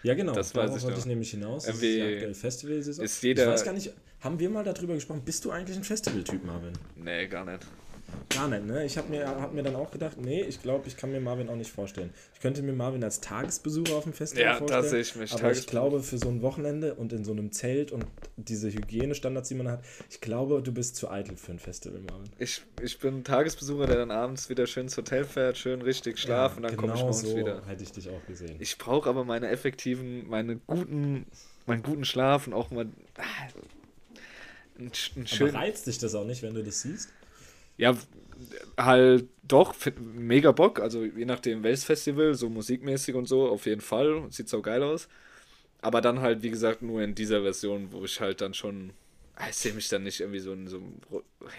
[0.04, 0.32] Ja, genau.
[0.32, 1.64] Das weiß darauf ich wollte ich nämlich hinaus.
[1.64, 3.04] Das ist aktuelle Festivalsaison.
[3.04, 5.22] ist jeder- Ich weiß gar nicht, haben wir mal darüber gesprochen?
[5.24, 6.72] Bist du eigentlich ein Festivaltyp, Marvin?
[6.94, 7.66] Nee, gar nicht.
[8.28, 8.84] Gar nicht, ne?
[8.84, 11.48] Ich habe mir, hab mir dann auch gedacht, nee, ich glaube, ich kann mir Marvin
[11.48, 12.10] auch nicht vorstellen.
[12.34, 14.88] Ich könnte mir Marvin als Tagesbesucher auf dem Festival Ja, da vorstellen.
[14.88, 17.92] sehe ich mich, Aber ich glaube, für so ein Wochenende und in so einem Zelt
[17.92, 22.00] und diese Hygienestandards, die man hat, ich glaube, du bist zu eitel für ein Festival,
[22.00, 22.30] Marvin.
[22.38, 26.18] Ich, ich bin ein Tagesbesucher, der dann abends wieder schön ins Hotel fährt, schön richtig
[26.18, 27.62] schlafen und dann komme ich genau morgens so wieder.
[27.66, 28.56] hätte ich dich auch gesehen.
[28.60, 31.26] Ich brauche aber meine effektiven, meine guten,
[31.66, 32.86] meinen guten Schlaf und auch mal
[33.18, 33.22] ah,
[34.78, 35.54] einen, einen Aber schönen.
[35.56, 37.10] reizt dich das auch nicht, wenn du das siehst?
[37.76, 37.96] Ja,
[38.78, 40.80] halt doch, mega Bock.
[40.80, 44.26] Also je nachdem welches Festival, so musikmäßig und so, auf jeden Fall.
[44.30, 45.08] Sieht so geil aus.
[45.82, 48.92] Aber dann halt, wie gesagt, nur in dieser Version, wo ich halt dann schon.
[49.36, 51.00] ah, Ich sehe mich dann nicht irgendwie so in so einem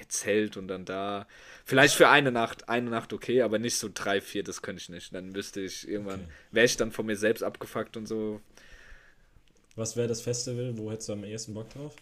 [0.08, 1.28] Zelt und dann da.
[1.65, 4.89] Vielleicht für eine Nacht, eine Nacht okay, aber nicht so drei, vier, das könnte ich
[4.89, 5.13] nicht.
[5.15, 6.32] Dann müsste ich irgendwann, Okay.
[6.52, 8.41] wäre ich dann von mir selbst abgefuckt und so.
[9.76, 10.76] Was wäre das Festival?
[10.80, 11.95] Wo hättest du am ehesten Bock drauf?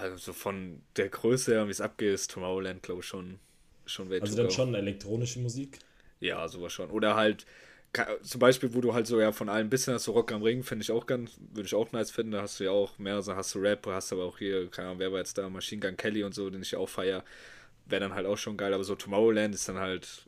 [0.00, 3.38] Also von der Größe her, wie es abgeht, ist Tomorrowland, glaube ich, schon,
[3.86, 4.52] schon way Also dann go.
[4.52, 5.78] schon elektronische Musik.
[6.20, 6.90] Ja, sowas schon.
[6.90, 7.46] Oder halt,
[8.22, 10.42] zum Beispiel, wo du halt so ja von allem ein bisschen hast, so Rock am
[10.42, 12.32] Ring, finde ich auch ganz, würde ich auch nice finden.
[12.32, 14.88] Da hast du ja auch mehr, so hast du Rap, hast aber auch hier, keine
[14.88, 17.24] Ahnung, wer war jetzt da, Machine Gun Kelly und so, den ich auch feier.
[17.86, 20.26] Wäre dann halt auch schon geil, aber so Tomorrowland ist dann halt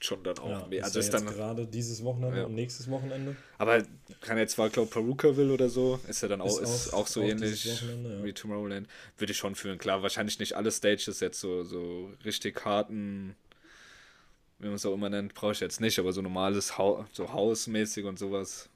[0.00, 0.48] schon dann auch.
[0.50, 0.78] Ja, mehr.
[0.80, 2.44] ist also ja ist dann, gerade dieses Wochenende Ja.
[2.44, 3.34] und nächstes Wochenende.
[3.58, 3.82] aber
[4.20, 7.06] kann jetzt zwar, glaube Perukaville oder so, ist ja dann auch, Ist ist auch- auch,
[7.06, 7.64] so auch ähnlich
[8.22, 8.88] wie Tomorrowland.
[9.16, 9.78] Würde ich schon fühlen.
[9.78, 13.34] Klar, wahrscheinlich nicht alle Stages jetzt so, so richtig harten,
[14.58, 17.32] wie man es auch immer nennt, brauche ich jetzt nicht, aber so normales, Hau so
[17.32, 18.68] hausmäßig und sowas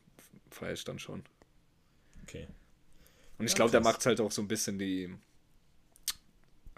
[0.50, 1.22] feiere ich dann schon.
[2.22, 2.46] Okay.
[3.38, 5.14] Und ich glaube, der macht halt auch so ein bisschen die,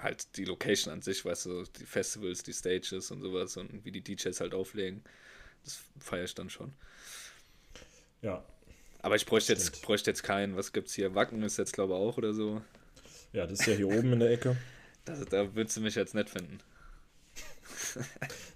[0.03, 3.93] halt die Location an sich, weißt du, die Festivals, die Stages und sowas und wie
[3.93, 5.03] die DJs halt auflegen.
[5.65, 6.73] Das feiere ich dann schon.
[8.21, 8.45] Ja.
[9.01, 11.15] Aber ich bräuchte jetzt, bräuchte jetzt keinen, was gibt's hier?
[11.15, 12.62] Wacken ist jetzt, glaube ich, auch oder so.
[13.33, 14.57] Ja, das ist ja hier oben in der Ecke.
[15.05, 16.61] Das, da würdest du mich jetzt nicht finden.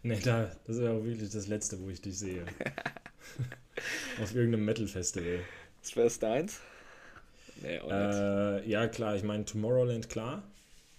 [0.05, 2.45] Nee, da, das ist ja auch wirklich das Letzte, wo ich dich sehe.
[4.23, 5.41] Auf irgendeinem Metal-Festival.
[5.83, 6.61] Das wär's deins?
[7.63, 8.19] Nee, auch nicht.
[8.19, 10.45] Äh, ja, klar, ich meine, Tomorrowland, klar.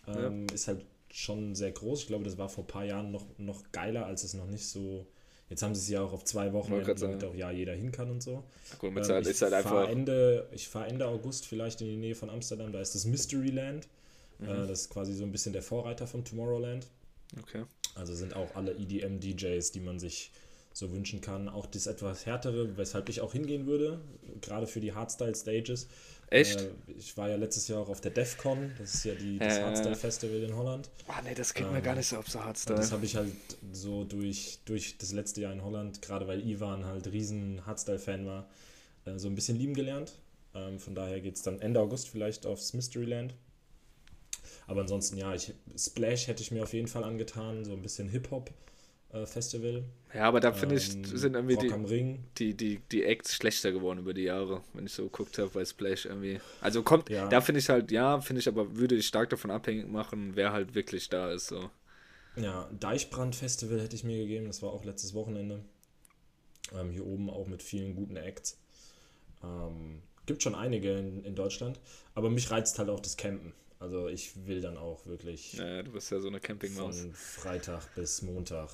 [0.08, 2.02] Ähm, Ist halt schon sehr groß.
[2.02, 4.68] Ich glaube, das war vor ein paar Jahren noch, noch geiler, als es noch nicht
[4.68, 5.08] so.
[5.50, 7.24] Jetzt haben sie es ja auch auf zwei Wochen, damit sagen.
[7.24, 8.44] auch ja jeder hin kann und so.
[8.82, 9.90] Mit Ähm, ich halt fahr einfach.
[9.90, 12.74] Ende, ich fahre Ende August vielleicht in die Nähe von Amsterdam.
[12.74, 13.88] Da ist das Mysteryland.
[14.40, 14.48] Mhm.
[14.48, 16.88] Äh, das ist quasi so ein bisschen der Vorreiter von Tomorrowland.
[17.42, 17.64] Okay.
[17.96, 20.32] Also sind auch alle EDM-DJs, die man sich
[20.74, 21.50] so wünschen kann.
[21.50, 24.00] Auch das etwas härtere, weshalb ich auch hingehen würde,
[24.42, 25.88] gerade für die Hardstyle-Stages.
[26.30, 26.60] Echt?
[26.62, 29.58] Äh, ich war ja letztes Jahr auch auf der DEFCON, das ist ja die, das
[29.58, 29.64] Äh.
[29.64, 30.90] Hardstyle-Festival in Holland.
[31.08, 32.78] Ah, nee, das geht mir gar nicht so auf so Hardstyle.
[32.78, 33.32] das habe ich halt
[33.72, 38.50] so durch, durch das letzte Jahr in Holland, gerade weil Ivan halt riesen Hardstyle-Fan war,
[39.06, 40.14] äh, so ein bisschen lieben gelernt.
[40.54, 43.34] Ähm, von daher geht es dann Ende August vielleicht aufs Mysteryland.
[44.66, 48.10] Aber ansonsten, ja, ich, Splash hätte ich mir auf jeden Fall angetan, so ein bisschen
[49.12, 49.84] Hip-Hop-Festival.
[50.14, 52.24] Ja, aber da finde ich, Ähm, sind irgendwie die, am Ring.
[52.38, 55.66] die, die, die Acts schlechter geworden über die Jahre, wenn ich so geguckt habe bei
[55.66, 56.40] Splash irgendwie.
[56.62, 57.28] Also kommt, Ja.
[57.30, 60.52] da finde ich halt, ja, finde ich aber, würde ich stark davon abhängig machen, wer
[60.54, 61.48] halt wirklich da ist.
[61.48, 61.70] So.
[62.36, 65.66] Ja, Deichbrand-Festival hätte ich mir gegeben, das war auch letztes Wochenende.
[66.74, 68.58] Ähm, hier oben auch mit vielen guten Acts.
[69.44, 71.80] Ähm, gibt schon einige in, in Deutschland,
[72.16, 73.54] aber mich reizt halt auch das Campen.
[73.80, 76.96] Also ich will dann auch wirklich Ja, du bist ja so eine Campingmaus.
[76.96, 78.70] von Freitag bis Montag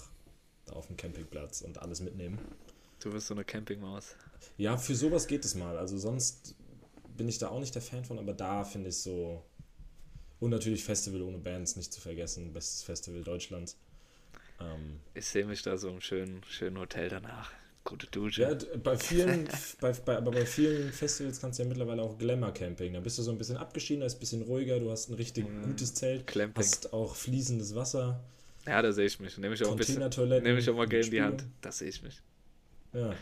[0.71, 2.39] auf dem Campingplatz und alles mitnehmen.
[2.99, 4.15] Du bist so eine Campingmaus.
[4.57, 5.77] Ja, für sowas geht es mal.
[5.77, 6.55] Also sonst
[7.17, 9.43] bin ich da auch nicht der Fan von, aber da finde ich so.
[10.39, 12.51] Und natürlich Festival ohne Bands, nicht zu vergessen.
[12.53, 13.77] Bestes Festival Deutschlands.
[14.59, 17.51] Ähm, Ich sehe mich da so im schönen, schönen Hotel danach.
[17.85, 18.41] Gute Dusche.
[18.43, 19.47] ja, bei vielen,
[19.81, 22.93] bei, bei, aber bei vielen Festivals kannst du ja mittlerweile auch Glamour-Camping.
[22.93, 25.15] Da bist du so ein bisschen abgeschieden, da ist ein bisschen ruhiger, du hast ein
[25.15, 26.63] richtig gutes Zelt, Clamping.
[26.63, 28.23] hast auch fließendes Wasser,
[28.65, 29.37] Ja, da sehe ich mich.
[29.37, 29.99] Nehme ich auch ein bisschen.
[29.99, 31.21] Nehme ich auch mal Geld in die.
[31.21, 31.45] Hand.
[31.61, 32.21] Da sehe ich mich.
[32.93, 33.13] Ja.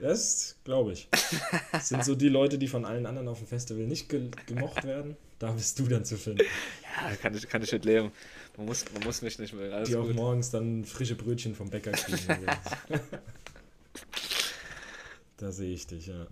[0.00, 1.08] Das glaube ich.
[1.72, 4.84] Das sind so die Leute, die von allen anderen auf dem Festival nicht ge gemocht
[4.84, 5.16] werden.
[5.38, 6.44] Da bist du dann zu finden.
[6.82, 8.10] Ja, kann ich, kann ich nicht leben.
[8.56, 9.72] Man muss, man muss mich nicht mehr.
[9.72, 10.14] Alles die auch gut.
[10.14, 12.46] morgens dann frische Brötchen vom Bäcker kriegen.
[15.36, 16.26] Da sehe ich dich, ja.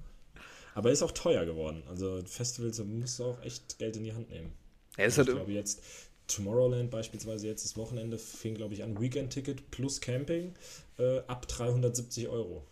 [0.74, 1.82] Aber ist auch teuer geworden.
[1.88, 4.52] Also Festivals, da musst du auch echt Geld in die Hand nehmen.
[4.98, 5.82] Ja, ist ich halt, glaube jetzt
[6.28, 10.54] Tomorrowland beispielsweise jetzt das Wochenende fing glaube ich an Weekend-Ticket plus Camping
[10.98, 12.64] äh, ab 370 Euro.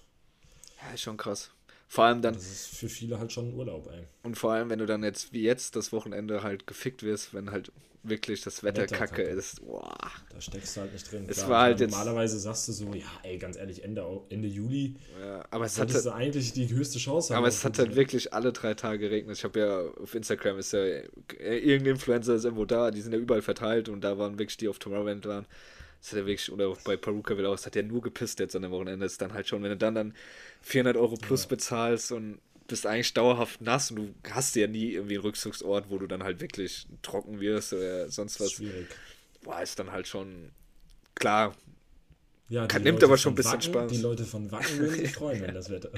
[0.83, 1.51] ja, ist schon krass.
[1.89, 4.05] Vor allem dann, Das ist für viele halt schon ein Urlaub, ey.
[4.25, 7.51] und vor allem, wenn du dann jetzt, wie jetzt, das Wochenende halt gefickt wirst, wenn
[7.51, 7.71] halt
[8.09, 9.29] wirklich das Wetter, Wetter kacke kacke.
[9.29, 9.65] ist.
[9.65, 9.97] Boah.
[10.31, 11.27] Da steckst du halt nicht drin.
[11.29, 14.05] Es Klar, war halt meine, jetzt- Normalerweise sagst du so, ja, ey, ganz ehrlich, Ende,
[14.29, 17.79] Ende Juli Ja, aber es hat, solltest du eigentlich die höchste Chance aber es hat
[17.79, 19.37] halt wirklich alle drei Tage geregnet.
[19.39, 21.05] Ich habe ja auf Instagram ist ja äh,
[21.39, 24.69] irgendein Influencer ist irgendwo da, die sind ja überall verteilt und da waren wirklich die
[24.69, 25.47] auf Tomorrowland waren.
[26.01, 28.55] Das hat ja wirklich, oder auch bei Perukaville auch, es hat ja nur gepisst jetzt
[28.55, 29.05] an dem Wochenende.
[29.07, 30.15] Das ist dann halt schon, wenn du dann dann
[30.63, 35.15] 400 Euro plus bezahlst und bist eigentlich dauerhaft nass und du hast ja nie irgendwie
[35.15, 38.53] einen Rückzugsort, wo du dann halt wirklich trocken wirst oder sonst was.
[38.53, 38.87] schwierig.
[39.43, 40.51] Boah, ist dann halt schon
[41.15, 41.55] klar.
[42.49, 43.93] Ja, Kann- nimmt Leute aber schon ein bisschen Wacken, Spaß.
[43.93, 45.91] Die Leute von Wacken würden sich freuen, wenn das Wetter.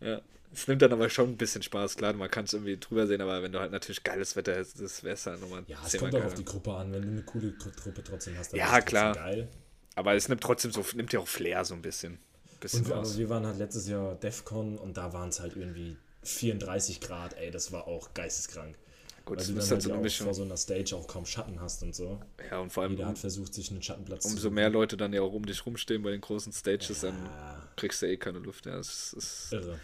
[0.00, 0.20] Ja.
[0.52, 3.20] Es nimmt dann aber schon ein bisschen Spaß, klar, man kann es irgendwie drüber sehen,
[3.20, 5.96] aber wenn du halt natürlich geiles Wetter hast, das wäre es halt nochmal Ja, es
[5.96, 6.92] kommt auch auf die Gruppe an.
[6.92, 9.14] Wenn du eine coole Truppe trotzdem hast, dann Ja, klar.
[9.14, 9.46] geil.
[9.94, 12.18] Aber es nimmt trotzdem so, nimmt ja auch Flair so ein bisschen.
[12.60, 13.08] Bisschen Und wir, raus.
[13.08, 17.34] aber wir waren halt letztes Jahr DEFCON und da waren es halt irgendwie 34 Grad,
[17.38, 18.76] ey, das war auch geisteskrank.
[19.24, 20.26] Gut, Weil du dann halt halt so ja eine auch Mischung.
[20.26, 22.20] vor so einer Stage auch kaum Schatten hast und so.
[22.50, 24.54] Ja, und vor allem, Jeder um, hat versucht, sich einen Schattenplatz umso suchen.
[24.54, 28.02] mehr Leute dann ja auch um dich rumstehen bei den großen Stages, dann Ja, kriegst
[28.02, 28.66] du eh keine Luft.
[28.66, 29.80] Ja, es ist, irre.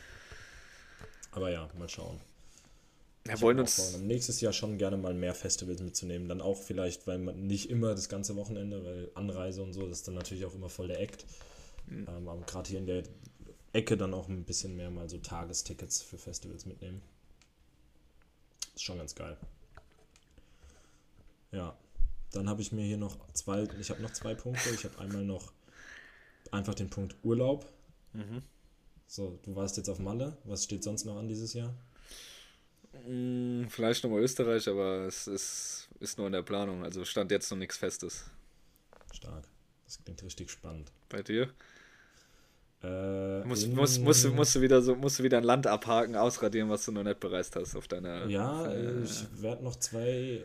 [1.31, 2.21] Aber ja, mal schauen.
[3.25, 6.29] wir Ich wollen uns, vorgenommen, nächstes Jahr schon gerne mal mehr Festivals mitzunehmen.
[6.29, 9.99] Dann auch vielleicht, weil man nicht immer das ganze Wochenende, weil Anreise und so, das
[9.99, 11.25] ist dann natürlich auch immer voll der Act.
[11.87, 12.07] Mhm.
[12.09, 13.03] Ähm, aber gerade hier in der
[13.73, 17.03] Ecke dann auch ein bisschen mehr mal so Tagestickets für Festivals mitnehmen.
[18.75, 19.37] Ist schon ganz geil.
[21.53, 21.77] Ja,
[22.33, 24.71] dann habe ich mir hier noch zwei, ich habe noch zwei Punkte.
[24.71, 25.53] Ich habe einmal noch
[26.51, 27.71] einfach den Punkt Urlaub.
[28.13, 28.43] Mhm.
[29.07, 30.37] So, du warst jetzt auf Malle.
[30.45, 31.75] Was steht sonst noch an dieses Jahr?
[33.05, 36.85] mh, vielleicht nochmal Österreich, aber es ist, ist nur in der Planung.
[36.85, 38.25] Also stand jetzt noch nichts Festes.
[39.13, 39.45] Stark.
[39.85, 40.91] Das klingt richtig spannend.
[41.09, 41.53] Bei dir?
[42.83, 46.15] Äh, Muss, muss, musst, du- musst, du wieder so, musst du wieder ein Land abhaken,
[46.15, 48.27] ausradieren, was du noch nicht bereist hast auf deiner.
[48.27, 50.43] Ja, äh, ich werde noch zwei,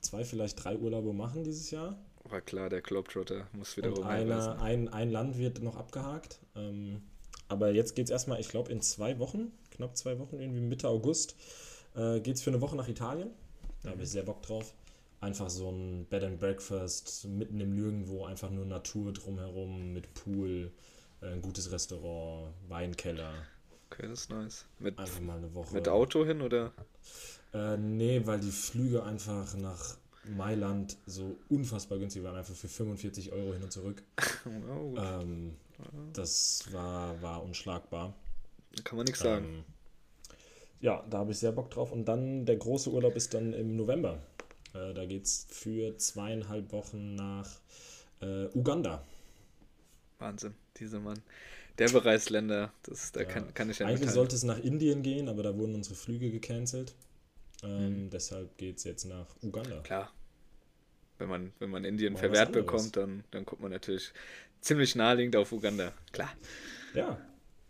[0.00, 1.98] zwei, vielleicht drei Urlaube machen dieses Jahr.
[2.24, 6.38] War klar, der Globetrotter muss wieder Und einer, ein, ein Land wird noch abgehakt.
[6.56, 7.02] Ähm,
[7.48, 10.88] aber jetzt geht es erstmal, ich glaube, in zwei Wochen, knapp zwei Wochen, irgendwie Mitte
[10.88, 11.36] August,
[11.94, 13.28] äh, geht es für eine Woche nach Italien.
[13.82, 14.72] Da habe ich sehr Bock drauf.
[15.20, 20.70] Einfach so ein Bed and Breakfast mitten im Nirgendwo, einfach nur Natur drumherum mit Pool,
[21.32, 23.32] ein gutes Restaurant, Weinkeller.
[23.90, 24.64] Okay, das ist nice.
[24.78, 25.74] Mit, Einfach mal eine Woche.
[25.74, 26.72] mit Auto hin oder?
[27.52, 33.32] Äh, nee, weil die Flüge einfach nach Mailand so unfassbar günstig waren, einfach für 45
[33.32, 34.02] Euro hin und zurück.
[34.46, 34.94] Oh.
[34.98, 35.56] Ähm,
[36.12, 38.14] das war, war unschlagbar.
[38.84, 39.44] Kann man nichts sagen.
[39.46, 39.64] Ähm,
[40.80, 41.92] ja, da habe ich sehr Bock drauf.
[41.92, 44.18] Und dann der große Urlaub ist dann im November.
[44.74, 47.48] Äh, da geht es für zweieinhalb Wochen nach
[48.20, 49.02] äh, Uganda.
[50.18, 51.20] Wahnsinn, dieser Mann.
[51.78, 53.26] Der bereist Länder, das, da Ja.
[53.26, 54.14] kann, kann ich ja Eigentlich mitteilen.
[54.14, 56.94] sollte es nach Indien gehen, aber da wurden unsere Flüge gecancelt.
[57.62, 58.10] Ähm, Mhm.
[58.10, 59.80] Deshalb geht es jetzt nach Uganda.
[59.80, 60.12] Klar.
[61.18, 64.12] Wenn man, wenn man Indien was verwehrt bekommt, dann, dann kommt man natürlich
[64.60, 65.92] ziemlich naheliegend auf Uganda.
[66.12, 66.30] Klar.
[66.94, 67.18] Ja.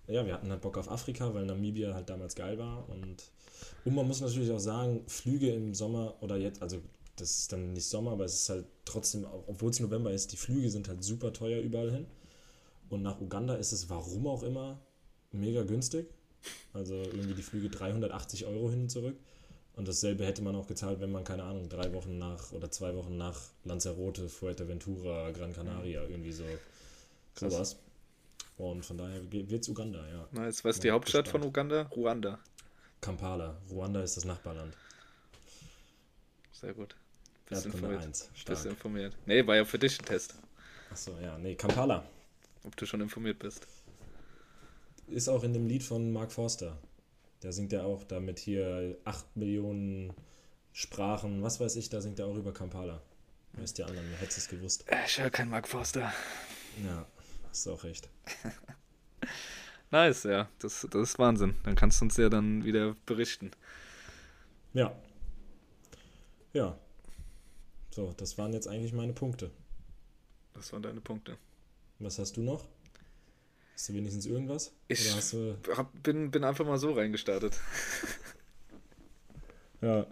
[0.06, 2.86] Ja, wir hatten halt Bock auf Afrika, weil Namibia halt damals geil war.
[2.90, 3.30] Und,
[3.84, 6.82] und man muss natürlich auch sagen, Flüge im Sommer oder jetzt, also
[7.16, 10.36] das ist dann nicht Sommer, aber es ist halt trotzdem, obwohl es November ist, die
[10.36, 12.06] Flüge sind halt super teuer überall hin.
[12.90, 14.78] Und nach Uganda ist es, warum auch immer,
[15.32, 16.06] mega günstig.
[16.72, 19.16] Also irgendwie die Flüge 380 Euro hin und zurück.
[19.76, 22.94] Und dasselbe hätte man auch gezahlt, wenn man, keine Ahnung, drei Wochen nach oder zwei
[22.94, 26.44] Wochen nach Lanzarote, Fuerteventura, Gran Canaria, irgendwie so
[27.34, 27.52] Krass.
[27.52, 27.76] sowas.
[28.56, 30.28] Und von daher wird es Uganda, ja.
[30.30, 30.64] Nice.
[30.64, 31.42] Was ist die Hauptstadt gespannt.
[31.42, 31.82] von Uganda?
[31.96, 32.38] Ruanda.
[33.00, 33.56] Kampala.
[33.68, 34.76] Ruanda ist das Nachbarland.
[36.52, 36.94] Sehr gut.
[37.48, 38.06] Bist Erdkunde informiert.
[38.08, 38.20] 1.
[38.28, 38.64] Bist Stark.
[38.66, 39.16] informiert.
[39.26, 40.36] Nee, war ja für dich ein Test.
[40.90, 42.04] Achso, ja, nee, Kampala.
[42.64, 43.66] Ob du schon informiert bist.
[45.06, 46.78] Ist auch in dem Lied von Mark Forster.
[47.42, 50.12] Der singt ja auch damit hier 8 Millionen
[50.72, 53.02] Sprachen, was weiß ich, da singt er auch über Kampala.
[53.52, 54.84] Weißt die anderen, hättest es gewusst.
[54.88, 56.12] Äh, Ich höre keinen Mark Forster.
[56.84, 57.06] Ja,
[57.48, 58.08] hast du auch recht.
[59.90, 60.48] Nice, ja.
[60.58, 61.54] Das, das ist Wahnsinn.
[61.62, 63.52] Dann kannst du uns ja dann wieder berichten.
[64.72, 64.92] Ja.
[66.52, 66.76] Ja.
[67.90, 69.52] So, das waren jetzt eigentlich meine Punkte.
[70.54, 71.38] Das waren deine Punkte.
[71.98, 72.66] Was hast du noch?
[73.74, 74.72] Hast du wenigstens irgendwas?
[74.88, 75.10] Ich-.
[75.76, 77.58] Hab, bin, bin einfach mal so reingestartet.
[79.80, 80.06] Ja.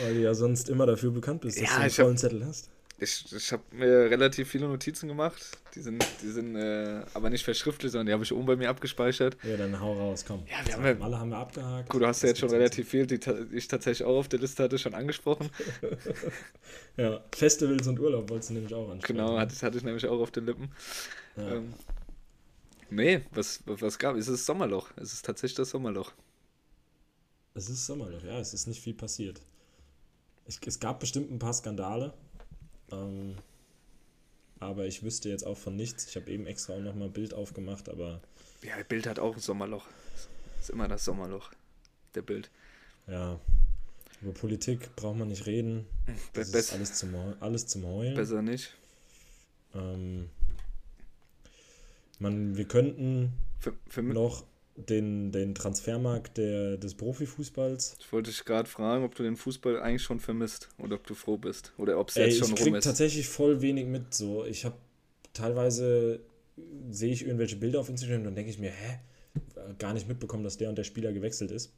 [0.00, 2.16] Weil du ja sonst immer dafür bekannt bist, dass Ja, du einen ich hab- vollen
[2.18, 2.70] Zettel hast.
[3.00, 5.40] Ich, ich habe mir relativ viele Notizen gemacht.
[5.76, 8.68] Die sind, die sind äh, aber nicht verschriftlicht, sondern die habe ich oben bei mir
[8.70, 9.36] abgespeichert.
[9.44, 10.42] Ja, dann hau raus, komm.
[10.50, 11.88] Ja, wir haben ja- Alle haben wir abgehakt.
[11.90, 13.20] Gut, du hast ja jetzt schon relativ viel, die
[13.52, 15.48] ich tatsächlich auch auf der Liste hatte, schon angesprochen.
[16.96, 19.18] Ja, Festivals und Urlaub wolltest du nämlich auch ansprechen.
[19.18, 20.72] Genau, hatte, hatte ich nämlich auch auf den Lippen.
[21.36, 21.54] ja.
[21.54, 21.72] Ähm,
[22.90, 24.26] nee, was, was gab es?
[24.26, 24.90] ist Sommerloch.
[24.96, 26.12] Es ist tatsächlich das Sommerloch.
[27.54, 29.40] Es ist Sommerloch, ja, es ist nicht viel passiert.
[30.46, 32.12] es, es gab bestimmt ein paar Skandale.
[32.92, 33.36] Ähm,
[34.60, 36.08] aber ich wüsste jetzt auch von nichts.
[36.08, 38.20] Ich habe eben extra auch nochmal ein Bild aufgemacht, aber.
[38.62, 39.86] Ja, Bild hat auch ein Sommerloch.
[40.58, 41.52] Ist immer das Sommerloch.
[42.14, 42.50] Der Bild.
[43.06, 43.38] Ja.
[44.20, 45.86] Über Politik braucht man nicht reden.
[46.32, 48.16] Das ist alles zum, alles zum Heulen.
[48.16, 48.74] Besser nicht.
[49.74, 50.28] Ähm,
[52.18, 54.44] man, wir könnten für, für noch
[54.78, 57.96] den, den Transfermarkt der, des Profifußballs.
[57.98, 61.14] Ich wollte dich gerade fragen, ob du den Fußball eigentlich schon vermisst oder ob du
[61.14, 62.84] froh bist oder ob es jetzt schon ich rum ist.
[62.84, 64.14] tatsächlich voll wenig mit.
[64.14, 64.76] So, ich habe
[65.32, 66.20] teilweise
[66.90, 68.98] sehe ich irgendwelche Bilder auf Instagram und dann denke ich mir, hä,
[69.78, 71.72] gar nicht mitbekommen, dass der und der Spieler gewechselt ist.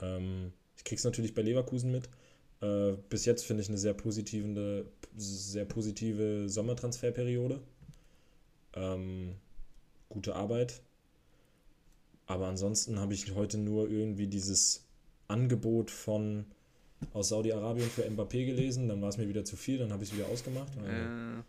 [0.00, 2.08] Ähm, ich krieg's natürlich bei Leverkusen mit.
[2.60, 7.60] Äh, bis jetzt finde ich eine sehr positive, sehr positive Sommertransferperiode.
[8.74, 9.34] Ähm,
[10.08, 10.80] gute Arbeit.
[12.30, 14.84] Aber ansonsten habe ich heute nur irgendwie dieses
[15.26, 16.44] Angebot von
[17.12, 18.86] aus Saudi-Arabien für Mbappé gelesen.
[18.86, 20.68] Dann war es mir wieder zu viel, dann habe ich es wieder ausgemacht.
[20.78, 21.44] Also ja.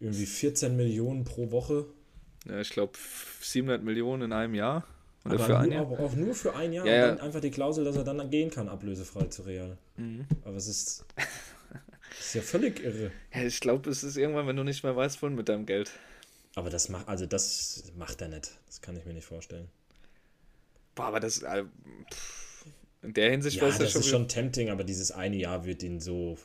[0.00, 1.84] Irgendwie 14 Millionen pro Woche.
[2.48, 2.94] Ja, ich glaube
[3.42, 4.86] 700 Millionen in einem Jahr.
[5.26, 5.86] Oder aber für ein Jahr?
[5.86, 8.30] Auch, auch, nur für ein Jahr ja, und dann einfach die Klausel, dass er dann
[8.30, 9.76] gehen kann, ablösefrei zu Real.
[9.98, 10.24] Mhm.
[10.46, 11.04] Aber es ist,
[12.18, 13.10] ist ja völlig irre.
[13.34, 15.92] Ja, ich glaube, es ist irgendwann, wenn du nicht mehr weißt, wohin mit deinem Geld.
[16.54, 18.52] Aber das macht, also das macht er nicht.
[18.66, 19.68] Das kann ich mir nicht vorstellen.
[20.94, 21.42] Boah, aber das.
[21.42, 21.64] Äh,
[23.02, 25.82] in der Hinsicht ja, das, das schon ist schon tempting, aber dieses eine Jahr wird
[25.82, 26.38] ihn so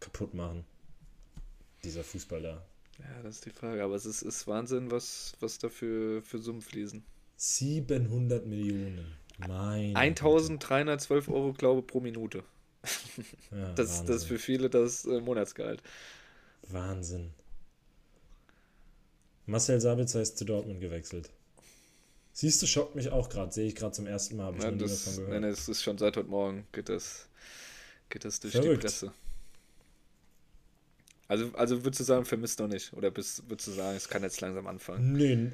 [0.00, 0.64] kaputt machen.
[1.82, 2.64] Dieser Fußball da.
[2.98, 3.82] Ja, das ist die Frage.
[3.82, 7.02] Aber es ist, ist Wahnsinn, was, was da für, für Summen fließen.
[7.36, 9.16] 700 Millionen.
[9.38, 12.44] Mein 1312 Euro, glaube ich, pro Minute.
[13.50, 15.82] Ja, das, das ist für viele das äh, Monatsgehalt.
[16.68, 17.32] Wahnsinn.
[19.46, 21.30] Marcel Sabitzer ist zu Dortmund gewechselt.
[22.36, 23.52] Siehst du, schockt mich auch gerade.
[23.52, 24.46] Sehe ich gerade zum ersten Mal.
[24.46, 25.40] Habe ich ja, das, davon gehört.
[25.40, 26.66] Nein, es ist schon seit heute Morgen.
[26.72, 27.28] Geht das,
[28.08, 28.82] geht das durch Verrückt.
[28.82, 29.12] die Presse.
[31.28, 32.92] Also, also würdest du sagen, vermisst noch nicht?
[32.92, 35.12] Oder bist, würdest du sagen, es kann jetzt langsam anfangen?
[35.12, 35.52] Nee.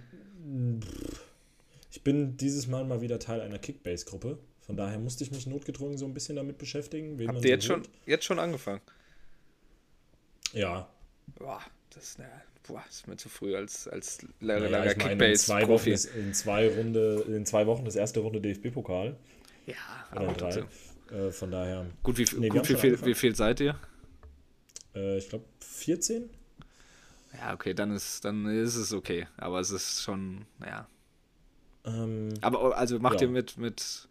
[1.93, 4.39] Ich bin dieses Mal mal wieder Teil einer Kickbase-Gruppe.
[4.63, 7.13] Von daher musste ich mich notgedrungen so ein bisschen damit beschäftigen.
[7.29, 8.81] Habt ihr so jetzt, schon, jetzt schon angefangen?
[10.55, 10.89] Ja.
[11.39, 12.31] Boah, das ist, ne,
[12.71, 15.91] boah, ist mir zu früh als, als naja, langer Kickbase-Profi.
[15.91, 19.17] In, in, zwei Runde, in zwei Wochen das erste Runde DFB-Pokal.
[19.67, 19.75] Ja,
[20.11, 20.65] aber drei.
[21.11, 21.87] Äh, von daher.
[22.03, 23.77] Gut, wie, nee, gut, wie, viel, wie viel seid ihr?
[24.95, 26.31] Äh, ich glaube 14.
[27.39, 29.27] Ja, okay, dann ist, dann ist es okay.
[29.37, 30.87] Aber es ist schon, naja.
[31.85, 33.27] Ähm, aber also macht ja.
[33.27, 34.09] ihr mit, mit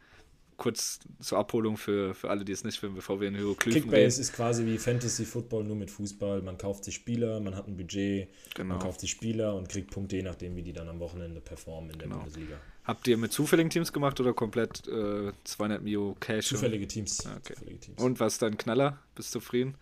[0.59, 3.97] kurz zur Abholung für, für alle, die es nicht finden, bevor wir in Hieroglyphen Kickbase
[3.97, 4.21] reden.
[4.21, 6.43] ist quasi wie Fantasy Football, nur mit Fußball.
[6.43, 8.75] Man kauft sich Spieler, man hat ein Budget, genau.
[8.75, 11.89] man kauft sich Spieler und kriegt Punkte, je nachdem, wie die dann am Wochenende performen
[11.89, 12.19] in der genau.
[12.19, 12.57] Bundesliga.
[12.83, 16.47] Habt ihr mit zufälligen Teams gemacht oder komplett äh, 200 Mio Cash?
[16.47, 17.25] Zufällige Teams.
[17.25, 17.53] Ah, okay.
[17.53, 18.01] Zufällige Teams.
[18.01, 18.99] Und was dein Knaller?
[19.15, 19.75] Bist du zufrieden?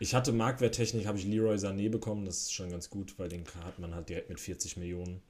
[0.00, 3.44] Ich hatte Marktwerttechnik, habe ich Leroy Sané bekommen, das ist schon ganz gut, weil den
[3.64, 5.20] hat man halt direkt mit 40 Millionen.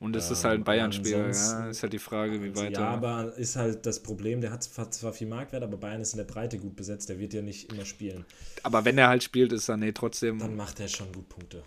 [0.00, 1.68] Und es ähm, ist halt ein Bayern-Spiel, ja.
[1.68, 2.72] Ist halt die Frage, wie weit.
[2.72, 6.18] Ja, aber ist halt das Problem, der hat zwar viel Marktwert, aber Bayern ist in
[6.18, 8.24] der Breite gut besetzt, der wird ja nicht immer spielen.
[8.62, 10.38] Aber wenn er halt spielt, ist Sané trotzdem.
[10.38, 11.62] Dann macht er schon gut Punkte.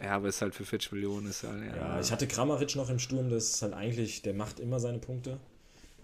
[0.00, 1.62] Ja, aber ist halt für 40 Millionen ist halt.
[1.62, 4.80] Ja, ja ich hatte Kramaric noch im Sturm, das ist halt eigentlich, der macht immer
[4.80, 5.38] seine Punkte.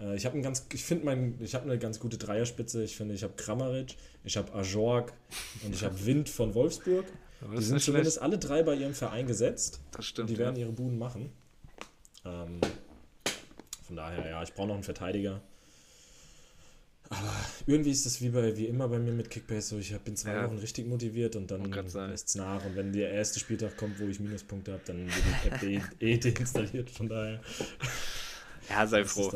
[0.01, 2.83] Äh, ich habe ganz, ich finde mein, ich habe eine ganz gute Dreierspitze.
[2.83, 5.13] Ich finde, ich habe Kramaric, ich habe Ajorg
[5.65, 7.07] und ich habe Wind von Wolfsburg.
[7.57, 8.23] Die sind zumindest schlecht.
[8.23, 9.81] alle drei bei ihrem Verein gesetzt.
[9.93, 10.29] Das stimmt.
[10.29, 11.31] Und die werden ihre Buden machen.
[12.25, 12.61] Ähm,
[13.87, 15.41] von daher, ja, ich brauche noch einen Verteidiger.
[17.09, 17.35] Aber
[17.67, 20.35] irgendwie ist das wie, bei, wie immer bei mir mit Kickbase so, ich bin zwei
[20.35, 20.47] ja.
[20.47, 22.65] Wochen richtig motiviert und dann lässt es nach.
[22.65, 26.01] Und wenn der erste Spieltag kommt, wo ich Minuspunkte habe, dann wird die App eh,
[26.13, 26.89] eh deinstalliert.
[26.89, 27.41] Von daher.
[28.69, 29.29] Ja, sei froh.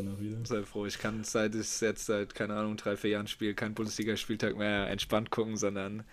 [0.45, 0.87] Sei froh.
[0.87, 4.89] Ich kann seit ich jetzt seit, keine Ahnung, drei, vier Jahren spiele, keinen Bundesligaspieltag mehr
[4.89, 6.05] entspannt gucken, sondern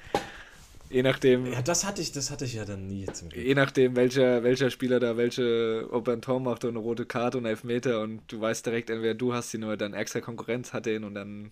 [0.91, 1.45] Je nachdem.
[1.45, 3.05] Ja, das hatte ich, das hatte ich ja dann nie.
[3.33, 7.05] Je nachdem, welcher, welcher Spieler da welche, ob er ein Tor macht und eine rote
[7.05, 10.73] Karte und Elfmeter und du weißt direkt, entweder du hast ihn oder dein extra Konkurrenz
[10.73, 11.51] hat den und dann.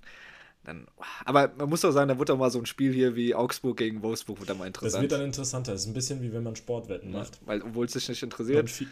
[0.66, 0.88] Dann,
[1.24, 3.78] aber man muss doch sagen, da wird doch mal so ein Spiel hier wie Augsburg
[3.78, 4.96] gegen Wolfsburg wird dann mal interessant.
[4.96, 5.72] Das wird dann interessanter.
[5.72, 7.36] Das ist ein bisschen wie wenn man Sportwetten macht.
[7.36, 8.66] Ja, weil, obwohl es sich nicht interessiert.
[8.66, 8.88] Man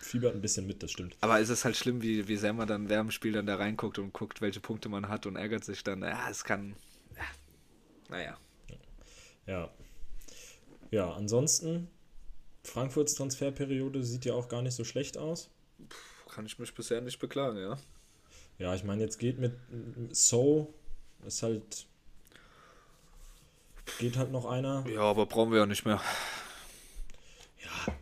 [0.00, 1.16] fiebert ein bisschen mit, das stimmt.
[1.20, 3.56] Aber es ist halt schlimm, wie, wie sehr man dann während dem Spiel dann da
[3.56, 6.02] reinguckt und guckt, welche Punkte man hat und ärgert sich dann.
[6.02, 6.76] Ja, es kann.
[7.16, 7.24] Ja,
[8.08, 8.38] naja.
[9.48, 9.70] Ja,
[10.90, 11.88] ja, ansonsten,
[12.64, 15.50] Frankfurts Transferperiode sieht ja auch gar nicht so schlecht aus.
[16.28, 17.78] Kann ich mich bisher nicht beklagen, ja.
[18.58, 19.52] Ja, ich meine, jetzt geht mit
[20.10, 20.74] So,
[21.26, 21.86] ist halt.
[23.98, 24.84] Geht halt noch einer.
[24.88, 26.00] Ja, aber brauchen wir ja nicht mehr.
[27.62, 27.94] Ja.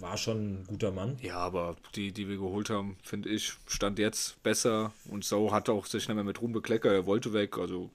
[0.00, 1.18] war schon ein guter Mann.
[1.22, 4.92] Ja, aber die, die wir geholt haben, finde ich, stand jetzt besser.
[5.04, 6.92] Und so hat auch sich nicht mehr mit Ruhm bekleckert.
[6.92, 7.58] Er wollte weg.
[7.58, 7.90] Also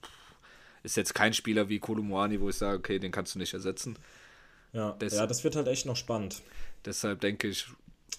[0.86, 3.98] ist jetzt kein Spieler wie Kolomoani, wo ich sage, okay, den kannst du nicht ersetzen.
[4.72, 6.42] Ja, Des ja das wird halt echt noch spannend.
[6.86, 7.66] Deshalb denke ich,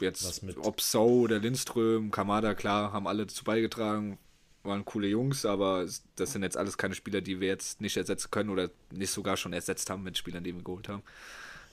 [0.01, 4.19] jetzt, ob So oder Lindström, Kamada, klar, haben alle dazu beigetragen,
[4.65, 5.87] waren coole Jungs, aber
[6.17, 9.37] das sind jetzt alles keine Spieler, die wir jetzt nicht ersetzen können oder nicht sogar
[9.37, 11.03] schon ersetzt haben mit Spielern, die wir geholt haben.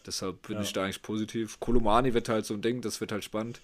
[0.06, 0.64] Deshalb bin ja.
[0.64, 1.60] ich da eigentlich positiv.
[1.62, 3.62] Kolomani wird halt so ein Ding, das wird halt spannend.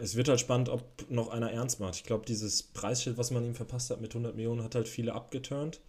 [0.00, 1.96] Es wird halt spannend, ob noch einer ernst macht.
[1.96, 5.14] Ich glaube, dieses Preisschild, was man ihm verpasst hat mit 100 Millionen, hat halt viele
[5.14, 5.80] abgeturnt.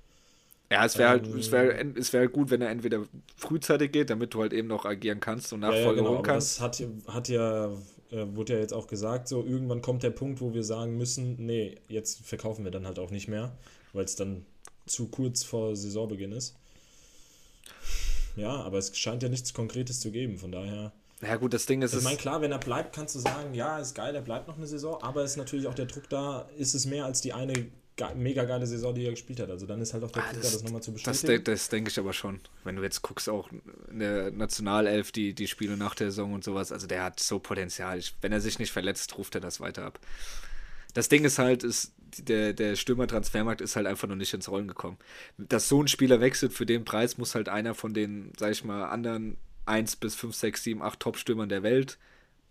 [0.72, 3.04] Ja, es wäre halt, ähm, es wäre es wär gut, wenn er entweder
[3.36, 6.60] frühzeitig geht, damit du halt eben noch agieren kannst und Nachfolge ja, ja, genau, kannst.
[6.60, 7.66] Das hat, hat ja,
[8.12, 11.36] äh, wurde ja jetzt auch gesagt, so irgendwann kommt der Punkt, wo wir sagen müssen,
[11.46, 13.52] nee, jetzt verkaufen wir dann halt auch nicht mehr,
[13.92, 14.46] weil es dann
[14.86, 16.56] zu kurz vor Saisonbeginn ist.
[18.38, 20.94] Ja, aber es scheint ja nichts Konkretes zu geben, von daher.
[21.22, 21.94] Ja, gut, das Ding ist.
[21.94, 24.56] Ich meine, klar, wenn er bleibt, kannst du sagen, ja, ist geil, er bleibt noch
[24.56, 27.34] eine Saison, aber es ist natürlich auch der Druck da, ist es mehr als die
[27.34, 27.68] eine
[28.16, 29.50] mega geile Saison, die er gespielt hat.
[29.50, 31.44] Also dann ist halt auch der ah, Druck das, da, das nochmal zu bestätigen.
[31.44, 32.40] Das, das denke ich aber schon.
[32.64, 33.50] Wenn du jetzt guckst, auch
[33.90, 37.40] in der Nationalelf, die, die Spiele nach der Saison und sowas, also der hat so
[37.40, 37.98] Potenzial.
[37.98, 40.00] Ich, wenn er sich nicht verletzt, ruft er das weiter ab.
[40.94, 44.68] Das Ding ist halt, ist, der, der Stürmer-Transfermarkt ist halt einfach noch nicht ins Rollen
[44.68, 44.98] gekommen.
[45.38, 48.64] Dass so ein Spieler wechselt für den Preis, muss halt einer von den, sag ich
[48.64, 51.98] mal, anderen 1 bis 5, 6, 7, 8 Top-Stürmern der Welt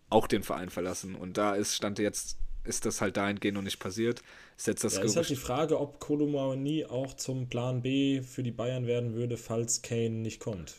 [0.09, 1.15] auch den Verein verlassen.
[1.15, 4.23] Und da ist, stand jetzt, ist das halt dahingehend noch nicht passiert.
[4.57, 8.43] Ist jetzt das ja, ist halt die Frage, ob Kolomani auch zum Plan B für
[8.43, 10.75] die Bayern werden würde, falls Kane nicht kommt.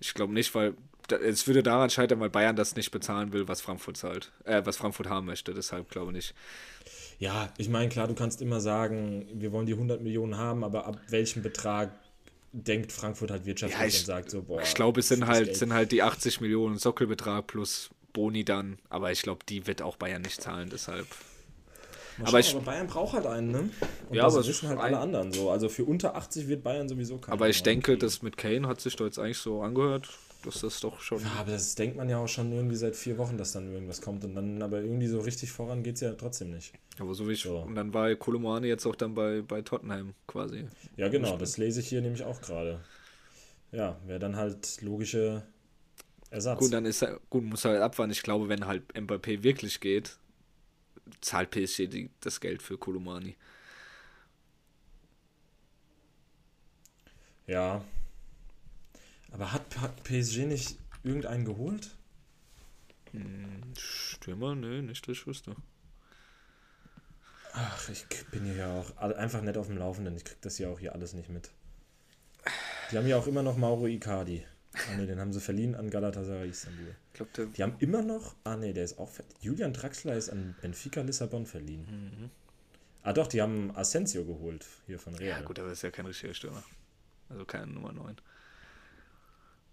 [0.00, 0.74] Ich glaube nicht, weil
[1.10, 4.76] es würde daran scheitern, weil Bayern das nicht bezahlen will, was Frankfurt zahlt, äh, was
[4.76, 5.52] Frankfurt haben möchte.
[5.52, 6.34] Deshalb glaube ich nicht.
[7.18, 10.86] Ja, ich meine, klar, du kannst immer sagen, wir wollen die 100 Millionen haben, aber
[10.86, 11.92] ab welchem Betrag
[12.52, 14.62] denkt Frankfurt halt wirtschaftlich ja, ich, und sagt so, boah.
[14.62, 19.12] Ich glaube, es sind halt, sind halt die 80 Millionen Sockelbetrag plus Boni dann, aber
[19.12, 21.06] ich glaube, die wird auch Bayern nicht zahlen, deshalb.
[22.20, 23.58] aber, schauen, ich, aber Bayern braucht halt einen, ne?
[24.08, 25.50] Und ja, das aber wissen halt alle anderen so.
[25.50, 27.34] Also für unter 80 wird Bayern sowieso keinen.
[27.34, 30.08] Aber ich denke, das mit Kane hat sich da jetzt eigentlich so angehört
[30.44, 31.20] das ist doch schon.
[31.20, 34.00] Ja, aber das denkt man ja auch schon irgendwie seit vier Wochen, dass dann irgendwas
[34.00, 34.24] kommt.
[34.24, 36.72] Und dann, aber irgendwie so richtig voran geht es ja trotzdem nicht.
[36.98, 37.42] Aber so wie ich.
[37.42, 37.58] So.
[37.58, 40.66] Und dann war Kolomani jetzt auch dann bei, bei Tottenham quasi.
[40.96, 42.80] Ja, genau, das lese ich hier nämlich auch gerade.
[43.72, 45.42] Ja, wäre dann halt logische
[46.34, 46.58] Ersatz.
[46.58, 48.12] Gut, dann ist er, gut, muss er halt abwarten.
[48.12, 50.18] Ich glaube, wenn halt Mbappé wirklich geht,
[51.20, 53.36] zahlt PSG die, das Geld für Kolomani.
[57.46, 57.84] Ja,
[59.30, 59.64] aber hat,
[60.04, 61.90] PSG nicht irgendeinen geholt?
[63.12, 64.54] Hm, Stürmer?
[64.54, 65.54] Nee, nicht, ich wüsste.
[67.52, 70.16] Ach, ich bin hier ja auch einfach nicht auf dem Laufenden.
[70.16, 71.50] Ich krieg das ja auch hier alles nicht mit.
[72.90, 74.44] Die haben ja auch immer noch Mauro Icardi.
[74.74, 76.94] Ah, nee, den haben sie verliehen an Galatasaray Istanbul.
[77.12, 78.34] Glaub, die haben immer noch.
[78.44, 79.10] Ah, nee, der ist auch.
[79.40, 81.86] Julian Draxler ist an Benfica Lissabon verliehen.
[81.88, 82.30] Mhm.
[83.02, 85.40] Ah, doch, die haben Asensio geholt hier von Real.
[85.40, 86.64] Ja, gut, aber das ist ja kein richtiger Stürmer.
[87.28, 88.16] Also kein Nummer 9.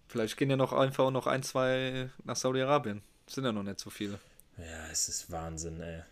[0.08, 3.02] Vielleicht gehen ja noch einfach noch ein, zwei nach Saudi-Arabien.
[3.26, 4.18] Sind ja noch nicht so viele.
[4.58, 6.02] Ja, es ist Wahnsinn, ey.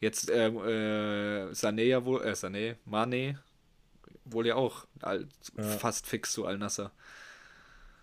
[0.00, 3.38] Jetzt äh, äh, Sané ja wohl, äh, Sané, Mane
[4.24, 5.64] wohl ja auch all, ja.
[5.64, 6.92] fast fix zu Al-Nasser.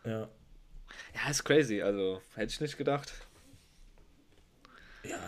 [0.06, 0.30] Ja.
[1.14, 3.14] Ja, ist crazy, also hätte ich nicht gedacht.
[5.04, 5.20] Ja,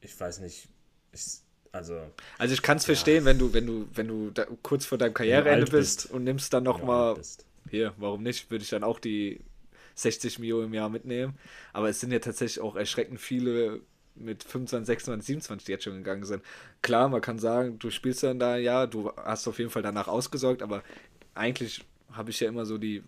[0.00, 0.68] ich weiß nicht.
[1.12, 1.38] Ich,
[1.72, 2.88] also, also ich kann es ja.
[2.88, 4.32] verstehen, wenn du, wenn du, wenn du
[4.62, 7.20] kurz vor deinem Karriereende bist, bist, und nimmst dann nochmal
[7.70, 8.50] hier, warum nicht?
[8.50, 9.40] Würde ich dann auch die
[9.94, 11.38] 60 Mio im Jahr mitnehmen.
[11.72, 13.80] Aber es sind ja tatsächlich auch erschreckend viele
[14.14, 16.42] mit 25, 26, 27, die jetzt schon gegangen sind.
[16.82, 20.08] Klar, man kann sagen, du spielst dann da, ja, du hast auf jeden Fall danach
[20.08, 20.82] ausgesorgt, aber
[21.34, 23.02] eigentlich habe ich ja immer so die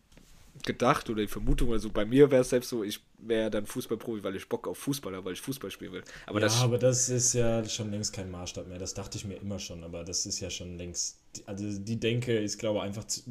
[0.64, 4.22] gedacht oder die Vermutung, also bei mir wäre es selbst so, ich wäre dann Fußballprofi,
[4.22, 6.05] weil ich Bock auf Fußball habe, weil ich Fußball spielen will.
[6.26, 8.78] Aber ja, das aber das ist ja schon längst kein Maßstab mehr.
[8.78, 12.38] Das dachte ich mir immer schon, aber das ist ja schon längst, also die Denke
[12.38, 13.22] ist, glaube ich, einfach zu,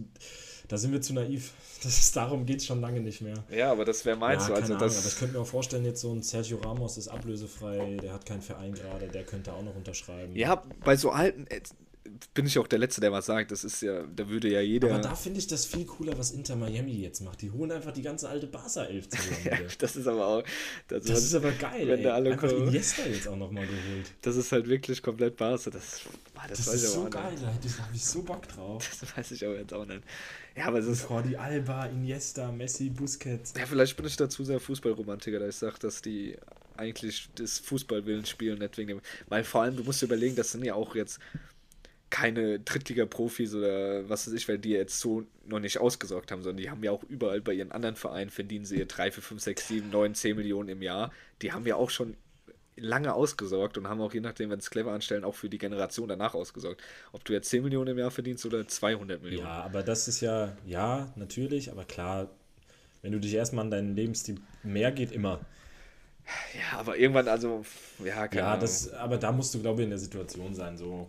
[0.67, 1.51] da sind wir zu naiv.
[1.84, 3.43] Das ist, darum geht es schon lange nicht mehr.
[3.49, 4.47] Ja, aber das wäre meins.
[4.47, 7.07] Ja, also das aber ich könnte mir auch vorstellen, jetzt so ein Sergio Ramos ist
[7.07, 10.36] ablösefrei, der hat keinen Verein gerade, der könnte auch noch unterschreiben.
[10.36, 11.47] Ja, bei so alten,
[12.33, 13.51] bin ich auch der Letzte, der was sagt.
[13.51, 14.89] Das ist ja, da würde ja jeder.
[14.89, 17.41] Aber da finde ich das viel cooler, was Inter Miami jetzt macht.
[17.41, 19.37] Die holen einfach die ganze alte Barca-Elf zusammen.
[19.45, 20.43] ja, das ist aber auch.
[20.87, 21.87] Das, das ist aber geil.
[21.87, 22.03] Wenn ey.
[22.03, 22.67] da alle einfach kommen.
[22.67, 24.11] Iniesta jetzt auch nochmal geholt.
[24.21, 25.69] Das ist halt wirklich komplett Barca.
[25.69, 26.01] Das,
[26.33, 27.35] boah, das, das ist so geil.
[27.39, 28.89] Da habe ich so Bock drauf.
[28.99, 30.01] Das weiß ich aber jetzt auch nicht.
[30.55, 31.09] Ja, aber es ist.
[31.09, 33.53] Jordi Alba, Iniesta, Messi, Busquets.
[33.57, 36.35] Ja, vielleicht bin ich dazu sehr Fußballromantiker, da ich sage, dass die
[36.77, 39.01] eigentlich das Fußballwillen spielen, nicht wegen dem.
[39.27, 41.19] Weil vor allem, du musst dir überlegen, das sind ja auch jetzt
[42.12, 46.57] keine Drittliga-Profis oder was weiß ich, weil die jetzt so noch nicht ausgesorgt haben, sondern
[46.64, 49.68] die haben ja auch überall bei ihren anderen Vereinen verdienen sie 3, 4, 5, 6,
[49.70, 51.12] 7, 9, 10 Millionen im Jahr.
[51.41, 52.18] Die haben ja auch schon
[52.78, 56.09] lange ausgesorgt und haben auch je nachdem, wenn es clever anstellen, auch für die Generation
[56.09, 56.82] danach ausgesorgt.
[57.14, 59.47] Ob du jetzt 10 Millionen im Jahr verdienst oder 200 Millionen.
[59.47, 62.30] Ja, aber das ist ja, ja, natürlich, aber klar,
[63.01, 65.41] wenn du dich erstmal an deinen Lebensstil mehr geht, immer.
[66.53, 67.66] Ja, aber irgendwann, also,
[68.03, 68.59] ja, keine Ja, Ahnung.
[68.59, 71.07] das, aber da musst du, glaube ich, in der Situation sein, so.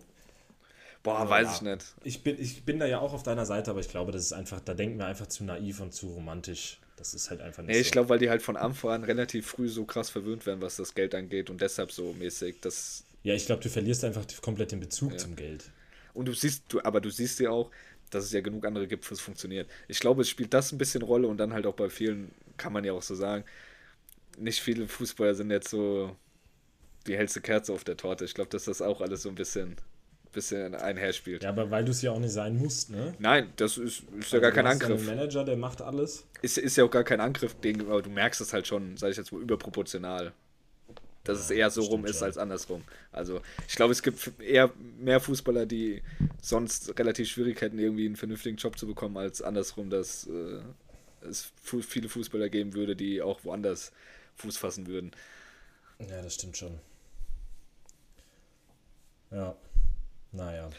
[1.03, 1.95] Boah, weiß ja, ich nicht.
[2.03, 4.33] Ich bin, ich bin da ja auch auf deiner Seite, aber ich glaube, das ist
[4.33, 6.79] einfach, da denken wir einfach zu naiv und zu romantisch.
[6.97, 7.91] Das ist halt einfach nicht Nee, ich so.
[7.91, 10.93] glaube, weil die halt von Anfang an relativ früh so krass verwöhnt werden, was das
[10.95, 13.05] Geld angeht und deshalb so mäßig das.
[13.23, 15.17] Ja, ich glaube, du verlierst einfach komplett den Bezug Ja.
[15.17, 15.71] zum Geld.
[16.13, 17.71] Und du siehst, du, aber du siehst ja auch,
[18.09, 19.69] dass es ja genug andere gibt, wo es funktioniert.
[19.87, 22.73] Ich glaube, es spielt das ein bisschen Rolle und dann halt auch bei vielen, kann
[22.73, 23.43] man ja auch so sagen,
[24.37, 26.15] nicht viele Fußballer sind jetzt so
[27.07, 28.25] die hellste Kerze auf der Torte.
[28.25, 29.77] Ich glaube, dass das auch alles so ein bisschen,
[30.33, 31.43] bisschen einherspielt.
[31.43, 33.13] Ja, aber weil du es ja auch nicht sein musst, ne?
[33.19, 35.07] Nein, das ist, ist ja Also gar du kein ja Angriff.
[35.07, 36.25] Einen Manager, der macht alles.
[36.41, 39.11] Ist, ist ja auch gar kein Angriff, gegen, aber du merkst es halt schon, sage
[39.11, 40.33] ich jetzt mal, überproportional.
[41.23, 42.25] Dass es eher so rum ist schon.
[42.25, 42.83] als andersrum.
[43.13, 46.01] Also ich glaube, es gibt eher mehr Fußballer, die
[46.41, 50.59] sonst relativ schwierig hätten, irgendwie einen vernünftigen Job zu bekommen, als andersrum, dass äh,
[51.25, 53.93] es viele Fußballer geben würde, die auch woanders
[54.35, 55.11] Fuß fassen würden.
[55.99, 56.77] Ja, das stimmt schon.
[59.31, 59.55] Ja,
[60.33, 60.69] naja.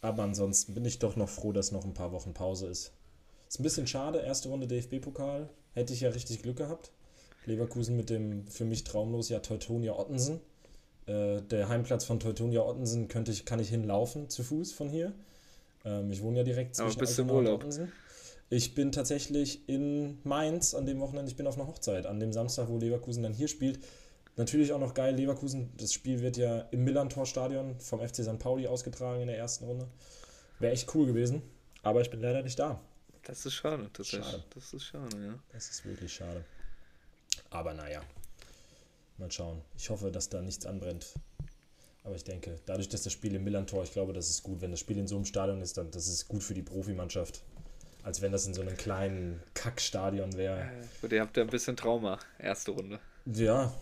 [0.00, 2.92] Aber ansonsten bin ich doch noch froh, dass noch ein paar Wochen Pause ist.
[3.48, 5.48] Ist ein bisschen schade, erste Runde DFB-Pokal.
[5.72, 6.90] Hätte ich ja richtig Glück gehabt.
[7.46, 10.40] Leverkusen mit dem für mich traumlos ja Teutonia Ottensen.
[11.06, 15.12] Äh, der Heimplatz von Teutonia Ottensen könnte ich, kann ich hinlaufen zu Fuß von hier.
[15.84, 17.56] Ähm, ich wohne ja direkt Aber zwischen bist du im Altona und?
[17.56, 17.92] Ottensen.
[18.50, 21.30] Ich bin tatsächlich in Mainz an dem Wochenende.
[21.30, 22.06] Ich bin auf einer Hochzeit.
[22.06, 23.80] An dem Samstag, wo Leverkusen dann hier spielt.
[24.36, 25.72] Natürlich auch noch geil, Leverkusen.
[25.76, 28.38] Das Spiel wird ja im Millantor-Stadion vom FC St.
[28.38, 29.86] Pauli ausgetragen in der ersten Runde.
[30.58, 31.42] Wäre echt cool gewesen.
[31.82, 32.80] Aber ich bin leider nicht da.
[33.22, 34.26] Das ist schade, tatsächlich.
[34.26, 34.44] Schade.
[34.54, 35.38] Das ist schade, ja.
[35.52, 36.44] Das ist wirklich schade.
[37.50, 38.02] Aber naja.
[39.18, 39.62] Mal schauen.
[39.76, 41.14] Ich hoffe, dass da nichts anbrennt.
[42.02, 44.60] Aber ich denke, dadurch, dass das Spiel im Millantor, ich glaube, das ist gut.
[44.60, 47.42] Wenn das Spiel in so einem Stadion ist, dann das ist gut für die Profimannschaft.
[48.02, 50.68] Als wenn das in so einem kleinen Kackstadion wäre.
[51.00, 53.00] Gut, ihr habt ja ein bisschen Trauma, erste Runde.
[53.24, 53.72] Ja.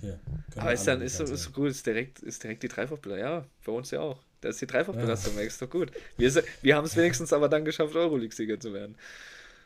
[0.00, 0.20] Hier.
[0.56, 3.26] Aber wir ist dann ist so, ist so gut, ist direkt, ist direkt die Dreifachbelastung.
[3.26, 4.20] Ja, bei uns ja auch.
[4.40, 5.90] Da ist die Dreifachbelastung, ist doch gut.
[6.18, 6.32] Wir,
[6.62, 8.96] wir haben es wenigstens aber dann geschafft, Euroleague-Sieger zu werden.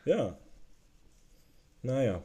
[0.05, 0.37] Ja.
[1.83, 2.23] Naja.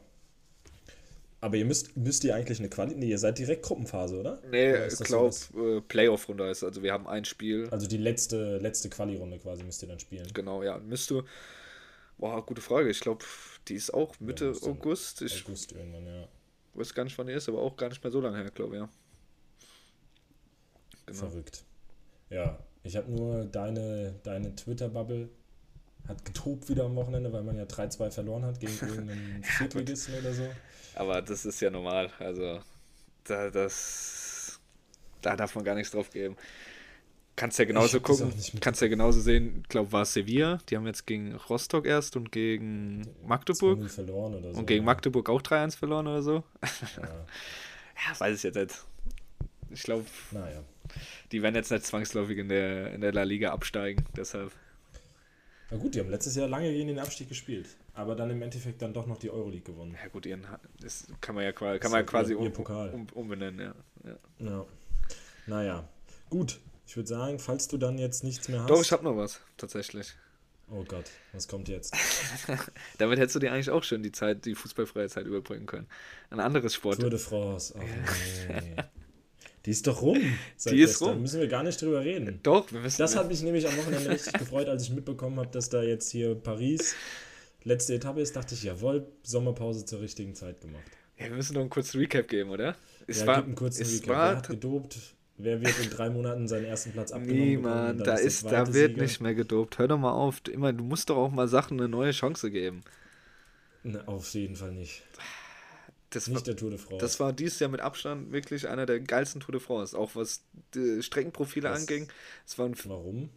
[1.40, 2.94] Aber ihr müsst, müsst ihr eigentlich eine Quali.
[2.94, 4.40] Nee, ihr seid direkt Gruppenphase, oder?
[4.50, 5.78] Nee, Oder ich glaube, sowas?
[5.78, 6.64] äh, Playoff-Runde ist.
[6.64, 7.68] Also wir haben ein Spiel.
[7.70, 10.26] Also die letzte, letzte Quali-Runde quasi müsst ihr dann spielen.
[10.32, 10.78] Genau, ja.
[10.78, 11.24] Müsste.
[12.18, 12.88] Boah, gute Frage.
[12.88, 13.24] Ich glaube,
[13.68, 15.22] die ist auch Mitte müsste August.
[15.22, 16.28] Ich August irgendwann, ja.
[16.76, 18.76] Weiß gar nicht, wann die ist, aber auch gar nicht mehr so lange her, glaube
[18.76, 18.88] ich, ja.
[21.06, 21.18] Genau.
[21.18, 21.64] Verrückt.
[22.30, 25.28] Ja, ich habe nur deine, deine Twitter-Bubble
[26.08, 30.32] hat getobt wieder am Wochenende, weil man ja 3-2 verloren hat gegen irgendeinen Viertligisten oder
[30.32, 30.48] so.
[30.94, 32.10] Aber das ist ja normal.
[32.18, 32.60] Also,
[33.24, 34.60] da, das,
[35.20, 36.36] da darf man gar nichts drauf geben.
[37.36, 38.32] Kannst ja genauso gucken.
[38.60, 39.60] Kannst ja genauso sehen.
[39.62, 40.58] Ich glaube, war Sevilla.
[40.68, 43.78] Die haben jetzt gegen Rostock erst und gegen Magdeburg.
[43.80, 44.58] 2-0 verloren oder so.
[44.58, 44.86] Und gegen ja.
[44.86, 46.42] Magdeburg auch 3-1 verloren oder so.
[46.96, 47.02] Ja,
[47.96, 48.84] Ja, weiß ich jetzt nicht.
[49.70, 50.62] Ich glaube, naja.
[51.32, 54.04] die werden jetzt nicht zwangsläufig in der, in der La Liga absteigen.
[54.16, 54.52] Deshalb.
[55.70, 57.66] Na gut, die haben letztes Jahr lange gegen den Abstieg gespielt.
[57.94, 59.96] Aber dann im Endeffekt dann doch noch die Euroleague gewonnen.
[60.00, 60.46] Ja gut, ihren,
[60.80, 63.74] das kann man ja, kann man ja quasi um, um, umbenennen.
[64.04, 64.10] Ja.
[64.10, 64.46] Ja.
[64.46, 64.66] Ja.
[65.46, 65.88] Naja.
[66.30, 66.60] Gut.
[66.86, 68.70] Ich würde sagen, falls du dann jetzt nichts mehr hast.
[68.70, 70.14] Doch, ich habe noch was, tatsächlich.
[70.70, 71.94] oh Gott, was kommt jetzt?
[72.98, 75.88] Damit hättest du dir eigentlich auch schon die Zeit, die fußballfreie Zeit überbringen können.
[76.30, 77.00] Ein anderes Sport.
[77.00, 77.74] Tour de France.
[77.76, 78.76] Oh, nee.
[79.66, 80.16] Die ist doch rum.
[80.70, 81.08] Die ist gestern.
[81.08, 81.22] rum.
[81.22, 82.38] Müssen wir gar nicht drüber reden.
[82.44, 82.98] Doch, wir müssen.
[82.98, 86.12] Das hat mich nämlich am Wochenende richtig gefreut, als ich mitbekommen habe, dass da jetzt
[86.12, 86.94] hier Paris
[87.64, 88.36] letzte Etappe ist.
[88.36, 90.84] Dachte ich, jawohl, Sommerpause zur richtigen Zeit gemacht.
[91.18, 92.76] ja, wir müssen noch einen kurzen Recap geben, oder?
[93.08, 94.08] Es ja, war, einen kurzen es Recap.
[94.08, 95.15] War hat gedopt?
[95.38, 98.92] Wer wird in drei Monaten seinen ersten Platz abgenommen niemand, da der ist, da wird
[98.92, 99.02] Sieger?
[99.02, 99.78] nicht mehr gedopt.
[99.78, 100.40] Hör doch mal auf.
[100.48, 102.84] Immer, du musst doch auch mal Sachen eine neue Chance geben.
[103.82, 105.02] Ne, auf jeden Fall nicht.
[106.10, 106.98] Das war, Nicht der Tour de France.
[106.98, 109.96] das war dieses Jahr mit Abstand wirklich einer der geilsten Tour de France.
[109.98, 110.42] Auch was
[110.74, 111.80] die Streckenprofile Was?
[111.80, 112.08] anging.
[112.46, 113.28] Es waren, Warum?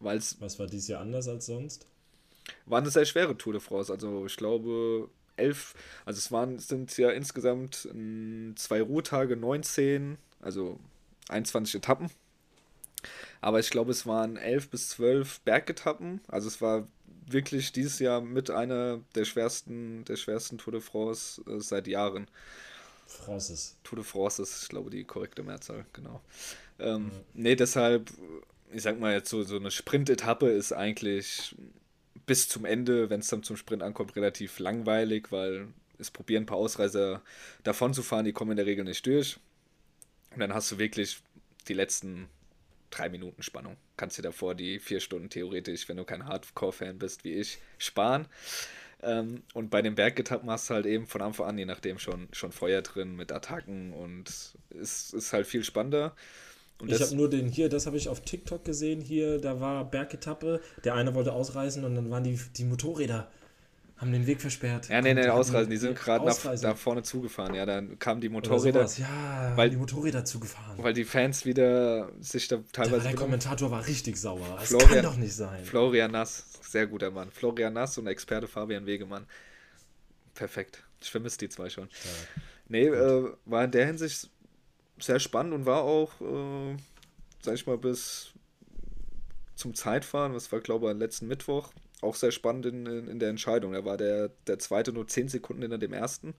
[0.00, 1.86] weil es Was war dieses Jahr anders als sonst?
[2.66, 3.92] war eine sehr schwere Tour de France.
[3.92, 5.74] Also ich glaube elf,
[6.04, 10.78] also es waren sind ja insgesamt ähm, zwei Ruhetage, 19, also
[11.34, 12.10] 21 Etappen.
[13.40, 16.20] Aber ich glaube, es waren elf bis zwölf Bergetappen.
[16.28, 16.88] Also es war
[17.26, 22.28] wirklich dieses Jahr mit einer der schwersten, der schwersten Tour de France äh, seit Jahren.
[23.06, 23.76] Frances.
[23.84, 26.22] Tour de France ist, ich glaube, die korrekte Mehrzahl, genau.
[26.78, 28.10] Ähm, Nee, deshalb,
[28.72, 31.54] ich sag mal jetzt so, so eine Sprint-Etappe ist eigentlich
[32.26, 35.68] bis zum Ende, wenn es dann zum Sprint ankommt, relativ langweilig, weil
[35.98, 37.22] es probieren ein paar Ausreißer
[37.62, 39.38] davon zu fahren, die kommen in der Regel nicht durch.
[40.34, 41.18] Und dann hast du wirklich
[41.68, 42.28] die letzten
[42.90, 43.76] drei Minuten Spannung.
[43.96, 48.26] Kannst dir davor die vier Stunden theoretisch, wenn du kein Hardcore-Fan bist wie ich, sparen.
[49.02, 52.28] Ähm, und bei den Bergetappen hast du halt eben von Anfang an, je nachdem, schon,
[52.32, 54.28] schon Feuer drin mit Attacken und
[54.70, 56.14] es ist halt viel spannender.
[56.78, 59.84] Und Ich habe nur den hier, das habe ich auf TikTok gesehen, hier, da war
[59.88, 63.30] Bergetappe, der eine wollte ausreißen und dann waren die, die Motorräder,
[64.04, 64.88] haben den Weg versperrt.
[64.88, 65.70] Ja, nee, nee, ausreisen.
[65.70, 67.54] Die sind gerade nach, da vorne zugefahren.
[67.54, 68.86] Ja, dann kamen die Motorräder.
[68.98, 70.76] Ja, weil- die Motorräder zugefahren.
[70.82, 73.02] weil die Fans wieder sich da der, teilweise.
[73.02, 74.58] der wieder- Kommentator war richtig sauer.
[74.62, 75.64] Es Florian- kann doch nicht sein.
[75.64, 77.30] Florian Nass, sehr guter Mann.
[77.30, 79.26] Florian Nass und Experte Fabian Wegemann.
[80.34, 80.82] Perfekt.
[81.00, 81.88] Ich vermisse die zwei schon.
[82.68, 84.30] Nee, äh, war in der Hinsicht
[84.98, 86.76] sehr spannend und war auch, äh,
[87.42, 88.28] sag ich mal, bis
[89.54, 91.70] zum Zeitfahren, das war glaube ich letzten Mittwoch,
[92.04, 93.72] auch sehr spannend in, in, der Entscheidung.
[93.72, 96.34] Da war der, der zweite nur 10 Sekunden hinter dem ersten.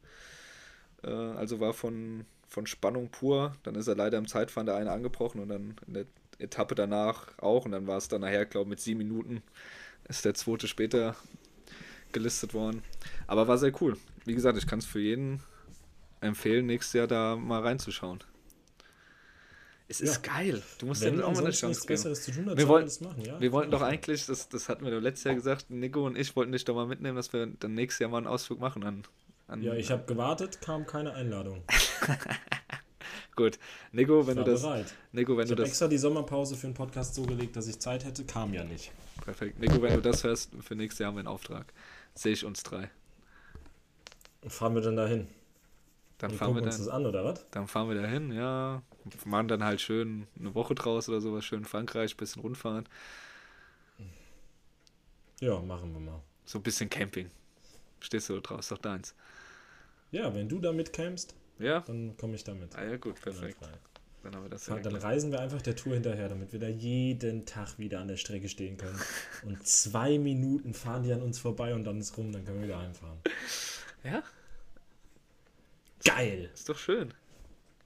[1.03, 3.55] Äh, also war von, von Spannung pur.
[3.63, 6.05] Dann ist er leider im Zeitfahren der eine angebrochen und dann in der
[6.39, 7.65] Etappe danach auch.
[7.65, 9.41] Und dann war es dann nachher, glaube ich, mit sieben Minuten
[10.07, 11.15] ist der zweite später
[12.11, 12.83] gelistet worden.
[13.27, 13.97] Aber war sehr cool.
[14.23, 15.41] Wie gesagt, ich kann es für jeden
[16.21, 18.19] empfehlen, nächstes Jahr da mal reinzuschauen.
[19.87, 20.63] Es ist geil.
[20.79, 21.87] Du musst Wenn dir auch mal eine Chance geben.
[21.93, 23.39] Besseres zu tun Wir man das machen, ja?
[23.39, 26.35] Wir wollten doch eigentlich, das, das hatten wir doch letztes Jahr gesagt, Nico und ich
[26.35, 28.83] wollten dich doch mal mitnehmen, dass wir dann nächstes Jahr mal einen Ausflug machen.
[28.83, 29.03] An,
[29.47, 31.63] an, Ja, ich habe gewartet, kam keine Einladung.
[33.35, 33.59] Gut.
[33.91, 34.61] Nico, wenn war du das.
[34.61, 34.93] bereit.
[35.11, 35.69] Nico, wenn Ich du habe das.
[35.69, 38.91] extra die Sommerpause für den Podcast so gelegt, dass ich Zeit hätte, kam ja nicht.
[39.23, 39.59] Perfekt.
[39.59, 41.71] Nico, wenn du das hörst, für nächstes Jahr haben wir einen Auftrag.
[42.15, 42.89] Sehe ich uns drei.
[44.41, 45.27] Und fahren wir dann dahin?
[46.17, 46.85] Dann Und fahren wir gucken uns dann.
[46.85, 47.45] das an, oder was?
[47.51, 48.81] Dann fahren wir dahin, ja.
[49.25, 52.87] Machen dann halt schön eine Woche draus oder sowas, schön Frankreich, bisschen rundfahren.
[55.39, 56.21] Ja, machen wir mal.
[56.45, 57.29] So ein bisschen Camping.
[57.99, 59.13] Stehst du draus, doch deins.
[60.11, 61.81] Ja, wenn du da mitcampst, Ja?
[61.81, 62.75] dann komme ich damit.
[62.75, 63.57] Ah ja, gut, perfekt.
[64.23, 66.67] Dann haben wir das ja Dann reisen wir einfach der Tour hinterher, damit wir da
[66.67, 68.99] jeden Tag wieder an der Strecke stehen können.
[69.43, 72.67] Und zwei Minuten fahren die an uns vorbei und dann ist rum, dann können wir
[72.67, 73.19] wieder heimfahren.
[74.03, 74.23] Ja,
[76.03, 76.49] Geil!
[76.53, 77.13] ist doch schön.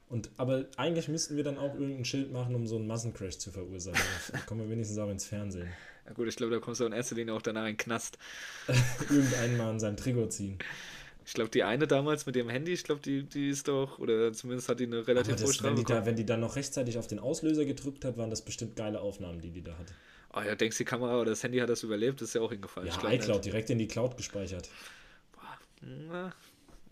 [0.09, 3.51] Und, aber eigentlich müssten wir dann auch irgendein Schild machen, um so einen Massencrash zu
[3.51, 3.99] verursachen.
[4.31, 5.69] Dann kommen wir wenigstens auch ins Fernsehen.
[6.07, 8.17] Ja gut, ich glaube, da kommst du in erster Linie auch danach in den Knast.
[9.09, 10.57] Irgendeinen mal an seinem Trikot ziehen.
[11.27, 14.33] Ich glaube, die eine damals mit dem Handy, ich glaube, die, die ist doch, oder
[14.33, 16.97] zumindest hat die eine relativ hohe Strafe wenn, die da, wenn die dann noch rechtzeitig
[16.97, 19.93] auf den Auslöser gedrückt hat, waren das bestimmt geile Aufnahmen, die die da hatte.
[20.33, 22.87] Oh ja, denkst die Kamera oder das Handy hat das überlebt, ist ja auch hingefallen.
[22.87, 23.21] Ja, Ich glaub nicht.
[23.21, 24.69] iCloud, direkt in die Cloud gespeichert.
[25.81, 26.33] Na,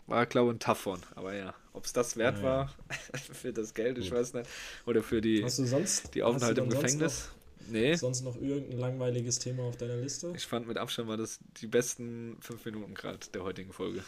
[0.06, 1.02] War, glaube ich, ein Tough one.
[1.16, 2.46] Aber ja, ob es das wert Ja, ja.
[2.48, 2.74] war
[3.32, 4.48] für das Geld, ich weiß nicht.
[4.84, 7.14] Oder für die, Hast du sonst die Aufenthalte im hast du dann Gefängnis.
[7.24, 7.34] Sonst
[7.70, 10.32] Nee, noch, sonst noch irgendein langweiliges Thema auf deiner Liste?
[10.34, 14.02] ich fand mit Abstand war das die besten fünf Minuten gerade der heutigen Folge.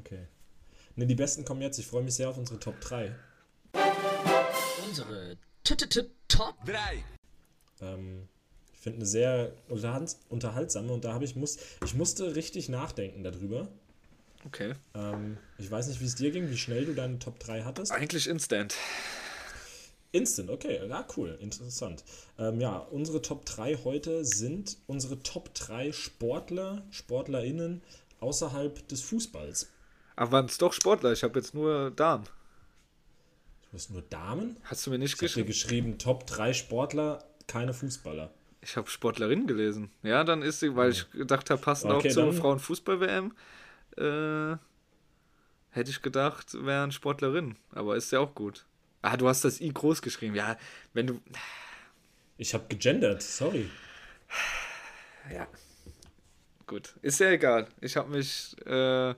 [0.00, 0.26] Okay.
[0.96, 1.78] Ne, die besten kommen jetzt.
[1.78, 3.14] Ich freue mich sehr auf unsere Top 3.
[4.86, 7.04] Unsere T -t -t Top 3.
[7.80, 8.28] Ähm,
[8.74, 13.24] ich finde eine sehr unterhalt- unterhaltsame und da habe ich muss ich musste richtig nachdenken
[13.24, 13.68] darüber.
[14.46, 14.74] Okay.
[14.94, 17.92] Ähm, ich weiß nicht, wie es dir ging, wie schnell du deine Top 3 hattest.
[17.92, 18.74] Eigentlich instant.
[20.12, 22.04] Instant, okay, ja, cool, interessant.
[22.38, 27.82] Ähm, ja, unsere Top 3 heute sind unsere Top 3 Sportler, SportlerInnen
[28.20, 29.70] außerhalb des Fußballs.
[30.14, 32.24] Aber waren es doch Sportler, ich habe jetzt nur Damen.
[33.70, 34.56] Du hast nur Damen?
[34.62, 35.94] Hast du mir nicht Ich habe dir geschrieben?
[35.94, 38.30] geschrieben, Top 3 Sportler, keine Fußballer.
[38.60, 39.90] Ich habe Sportlerin gelesen.
[40.04, 43.32] Ja, dann ist sie, weil ich gedacht habe, passend Okay, auch zur Frauenfußball-WM,
[43.98, 44.56] äh,
[45.70, 47.56] hätte ich gedacht, wären Sportlerin.
[47.72, 48.66] Aber ist ja auch gut.
[49.02, 50.34] Ah, du hast das I groß geschrieben.
[50.34, 50.56] Ja,
[50.92, 51.20] wenn du.
[52.38, 53.68] Ich habe gegendert, sorry.
[55.32, 55.46] Ja.
[56.66, 56.94] Gut.
[57.02, 57.68] Ist ja egal.
[57.80, 59.14] Ich habe mich äh,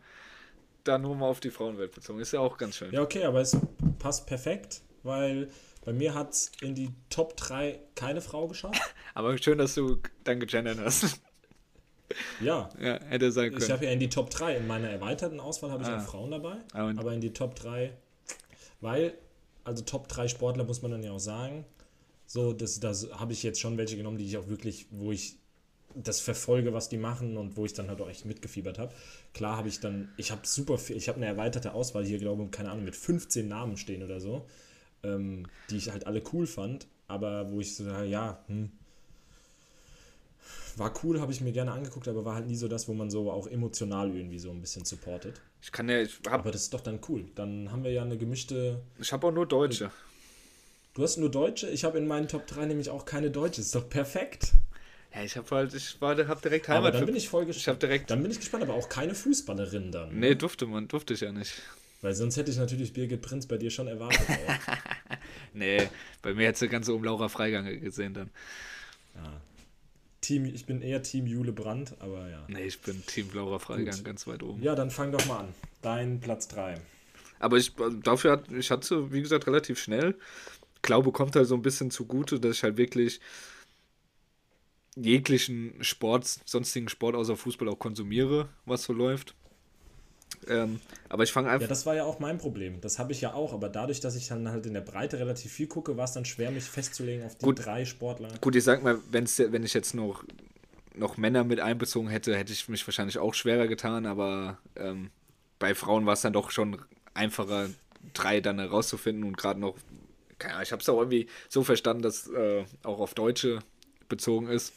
[0.84, 2.20] da nur mal auf die Frauenwelt bezogen.
[2.20, 2.92] Ist ja auch ganz schön.
[2.92, 3.56] Ja, okay, aber es
[3.98, 5.50] passt perfekt, weil
[5.84, 8.80] bei mir hat es in die Top 3 keine Frau geschafft.
[9.14, 11.20] Aber schön, dass du dann gegendert hast.
[12.40, 13.70] Ja, ja, hätte sein ich können.
[13.72, 15.96] habe ja in die Top 3, in meiner erweiterten Auswahl habe ich Ah.
[15.98, 17.92] auch Frauen dabei, Ah, aber in die Top 3,
[18.80, 19.14] weil,
[19.64, 21.64] also Top 3 Sportler muss man dann ja auch sagen,
[22.26, 25.36] so, das, das habe ich jetzt schon welche genommen, die ich auch wirklich, wo ich
[25.94, 28.92] das verfolge, was die machen und wo ich dann halt auch echt mitgefiebert habe.
[29.32, 32.44] Klar habe ich dann, ich habe super viel, ich habe eine erweiterte Auswahl hier, glaube
[32.44, 34.46] ich, keine Ahnung, mit 15 Namen stehen oder so,
[35.04, 38.70] ähm, die ich halt alle cool fand, aber wo ich so, ja, hm,
[40.76, 43.10] war cool, habe ich mir gerne angeguckt, aber war halt nie so das, wo man
[43.10, 45.40] so auch emotional irgendwie so ein bisschen supportet.
[45.62, 47.24] Ich kann ja, ich habe Aber das ist doch dann cool.
[47.34, 48.80] Dann haben wir ja eine gemischte.
[48.98, 49.90] ich hab auch nur Deutsche.
[50.94, 53.60] Du hast nur Deutsche, ich habe in meinen Top 3 nämlich auch keine Deutsche.
[53.60, 54.52] Ist doch perfekt.
[55.14, 56.94] Ja, ich habe halt, ich war, hab direkt Aber Heimat.
[56.94, 57.66] dann für- bin ich voll ich gespannt.
[57.68, 58.10] habe direkt.
[58.10, 60.18] Dann bin ich gespannt, aber auch keine Fußballerin dann.
[60.18, 61.52] Nee, durfte man, durfte ich ja nicht.
[62.02, 64.20] Weil sonst hätte ich natürlich Birgit Prinz bei dir schon erwartet.
[65.54, 65.88] Nee,
[66.20, 68.30] bei mir hättest du ganz um Laura Freigang gesehen dann.
[70.26, 72.44] Team, ich bin eher Team Jule Brandt, aber ja.
[72.48, 74.04] Nee, ich bin Team Laura Freigang Gut.
[74.04, 74.60] ganz weit oben.
[74.60, 75.54] Ja, dann fang doch mal an.
[75.82, 76.80] Dein Platz 3.
[77.38, 77.72] Aber ich,
[78.02, 80.16] dafür hat, ich hatte, wie gesagt, relativ schnell.
[80.82, 83.20] Glaube kommt halt so ein bisschen zugute, dass ich halt wirklich
[84.96, 89.34] jeglichen Sport, sonstigen Sport außer Fußball auch konsumiere, was so läuft.
[90.49, 91.68] Ähm, aber ich fange Ja, einfach.
[91.68, 92.80] das war ja auch mein Problem.
[92.80, 95.53] Das habe ich ja auch, aber dadurch, dass ich dann halt in der Breite relativ
[95.53, 97.64] viel gucke, war es dann schwer, mich festzulegen auf die Gut.
[97.64, 98.28] drei Sportler.
[98.40, 100.24] Gut, ich sag mal, wenn's, wenn ich jetzt noch,
[100.94, 105.11] noch Männer mit einbezogen hätte, hätte ich mich wahrscheinlich auch schwerer getan, aber ähm,
[105.59, 106.80] bei Frauen war es dann doch schon
[107.14, 107.68] einfacher,
[108.14, 109.76] drei dann herauszufinden und gerade noch,
[110.38, 113.61] keine Ahnung, ich habe es auch irgendwie so verstanden, dass äh, auch auf Deutsche
[114.09, 114.72] bezogen ist.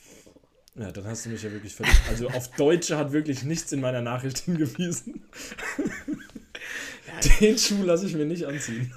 [0.76, 1.94] Ja, dann hast du mich ja wirklich völlig.
[2.10, 5.24] Also auf Deutsche hat wirklich nichts in meiner Nachricht hingewiesen.
[7.40, 8.94] Den Schuh lasse ich mir nicht anziehen.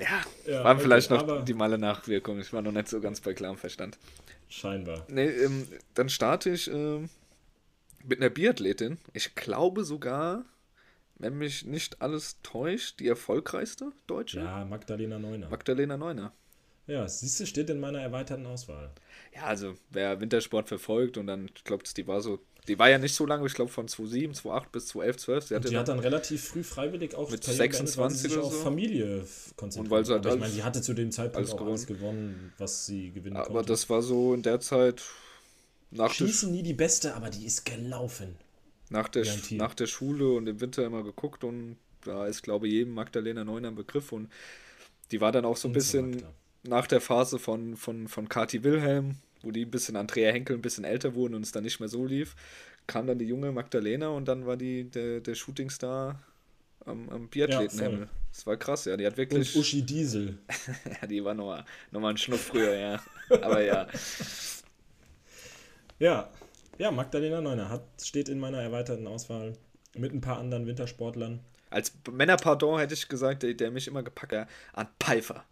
[0.00, 2.40] Ja, Ja, waren okay, vielleicht noch die male Nachwirkungen.
[2.40, 3.98] Ich war noch nicht so ganz bei klarem Verstand.
[4.48, 5.04] Scheinbar.
[5.08, 7.08] Nee, ähm, dann starte ich ähm,
[8.04, 8.98] mit einer Biathletin.
[9.12, 10.44] Ich glaube sogar,
[11.16, 14.38] wenn mich nicht alles täuscht, die erfolgreichste Deutsche.
[14.40, 15.48] Ja, Magdalena Neuner.
[15.50, 16.32] Magdalena Neuner.
[16.90, 18.90] Ja, siehst du, steht in meiner erweiterten Auswahl.
[19.34, 22.98] Ja, also wer Wintersport verfolgt und dann, ich glaube, die war so, die war ja
[22.98, 25.46] nicht so lange, ich glaube von 2007, 2008 bis 2011, 12.
[25.48, 28.28] Sie hatte Die hat dann relativ früh freiwillig auch Mit Karriere beendet, weil sie 26
[28.30, 28.62] sich oder auf so.
[28.62, 29.86] Familie f- konzentriert.
[29.86, 31.86] Und weil sie halt Aber ich meine, die hatte zu dem Zeitpunkt alles auch alles
[31.86, 33.70] gewonnen, was sie gewinnen aber konnte.
[33.70, 35.02] das war so in der Zeit
[35.90, 38.36] nach der, Schießen nie die Beste, aber die ist gelaufen.
[38.88, 42.72] nach, der, nach der Schule und im Winter immer geguckt und da ist, glaube ich,
[42.74, 44.30] jedem Magdalena Neuner ein Begriff und
[45.12, 46.32] die war dann auch so ein bisschen Magda.
[46.62, 50.62] Nach der Phase von, von, von Kati Wilhelm, wo die ein bisschen Andrea Henkel ein
[50.62, 52.36] bisschen älter wurden und es dann nicht mehr so lief,
[52.86, 56.20] kam dann die junge Magdalena und dann war die der, der Shootingstar
[56.84, 58.06] am, am Biathletenhimmel.
[58.06, 58.08] voll.
[58.32, 58.96] das war krass, ja.
[58.96, 59.56] Die hat Und wirklich.
[59.56, 60.38] Uschi Diesel.
[61.00, 63.02] ja, die war nochmal noch mal ein Schnuff früher, ja.
[63.28, 63.86] Aber ja.
[66.00, 66.30] Ja,
[66.78, 69.52] ja, Magdalena Neuner hat, steht in meiner erweiterten Auswahl
[69.94, 71.40] mit ein paar anderen Wintersportlern.
[71.68, 75.44] Als Männerpardon hätte ich gesagt, der, der mich immer gepackt hat, an Pfeiffer.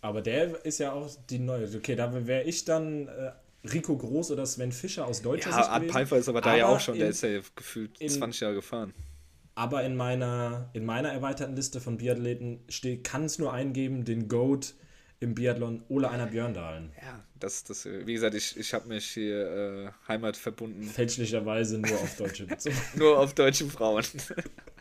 [0.00, 1.68] Aber der ist ja auch die neue.
[1.76, 3.32] Okay, da wäre ich dann äh,
[3.68, 5.92] Rico Groß oder Sven Fischer aus deutscher Ja, Sicht Art gewesen.
[5.92, 8.40] Pfeiffer ist aber da ja Aber auch schon, der in- ist ja gefühlt in- 20
[8.40, 8.94] Jahre gefahren.
[9.56, 14.28] Aber in meiner, in meiner erweiterten Liste von Biathleten steht, kann es nur eingeben, den
[14.28, 14.74] Goat
[15.18, 16.92] im Biathlon Ole Einer Björndalen.
[17.02, 20.84] Ja, das, das, wie gesagt, ich, ich habe mich hier äh, Heimat verbunden.
[20.84, 22.76] Fälschlicherweise nur auf Deutsche bezogen.
[22.94, 24.04] Nur auf deutsche Frauen.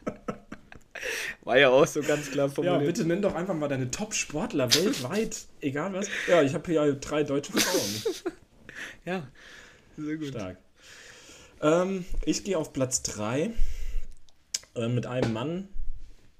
[1.43, 2.85] War ja auch so ganz klar ja, formuliert.
[2.85, 6.07] bitte nenn doch einfach mal deine Top-Sportler weltweit, egal was.
[6.27, 8.25] Ja, ich habe hier ja drei deutsche Frauen.
[9.05, 9.27] Ja,
[9.97, 10.27] sehr gut.
[10.27, 10.57] Stark.
[11.61, 13.51] Ähm, ich gehe auf Platz 3
[14.75, 15.69] äh, mit einem Mann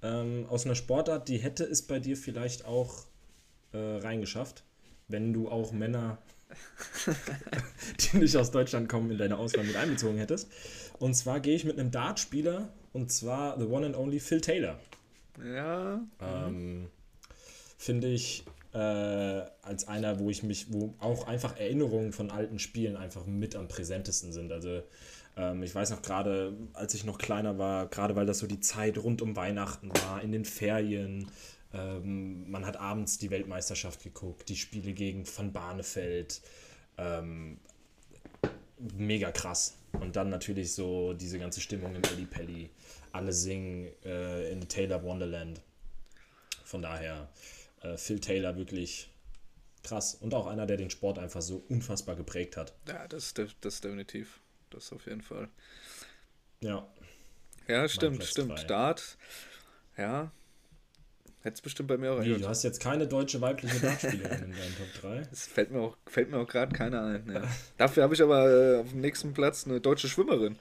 [0.03, 3.05] ähm, aus einer Sportart, die hätte es bei dir vielleicht auch
[3.71, 4.63] äh, reingeschafft,
[5.07, 6.19] wenn du auch Männer,
[8.13, 10.49] die nicht aus Deutschland kommen, in deine Auswahl mit einbezogen hättest.
[10.99, 14.79] Und zwar gehe ich mit einem Dartspieler und zwar the one and only Phil Taylor.
[15.45, 16.89] Ja, Ähm,
[17.77, 18.43] Finde ich
[18.73, 23.55] äh, als einer, wo ich mich, wo auch einfach Erinnerungen von alten Spielen einfach mit
[23.55, 24.51] am präsentesten sind.
[24.51, 24.81] Also
[25.37, 28.61] ähm, ich weiß noch gerade, als ich noch kleiner war, gerade weil das so die
[28.61, 31.29] Zeit rund um Weihnachten war, in den Ferien.
[31.73, 36.41] Ähm, man hat abends die Weltmeisterschaft geguckt, die Spiele gegen Van Barneveld.
[36.97, 37.59] Ähm,
[38.97, 39.75] mega krass.
[39.99, 42.69] Und dann natürlich so diese ganze Stimmung im Ellie Pelli.
[43.17, 45.61] Alle singen äh, in Taylor Wonderland.
[46.63, 47.29] Von daher,
[47.81, 49.09] äh, Phil Taylor wirklich
[49.83, 50.15] krass.
[50.15, 52.73] Und auch einer, der den Sport einfach so unfassbar geprägt hat.
[52.87, 54.39] ja das, das definitiv.
[54.69, 55.49] Das auf jeden Fall.
[56.61, 56.87] Ja.
[57.67, 58.69] Ja, stimmt, stimmt.
[58.69, 59.17] Dart,
[59.97, 60.31] ja.
[61.41, 64.51] Hätte es bestimmt bei mir auch Wie, du hast jetzt keine deutsche weibliche Dartspielerin in
[64.51, 65.27] deinen Top 3?
[65.31, 67.31] Es fällt mir auch, fällt mir auch gerade keiner ein.
[67.31, 67.43] Ja.
[67.77, 70.57] Dafür habe ich aber äh, auf dem nächsten Platz eine deutsche Schwimmerin.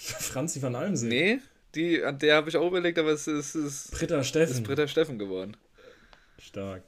[0.00, 1.08] Franzi van Almsee.
[1.08, 1.38] Nee,
[1.74, 4.62] die, an der habe ich auch überlegt, aber es ist, es ist, Britta ist Steffen.
[4.62, 5.56] Britta Steffen geworden.
[6.38, 6.82] Stark.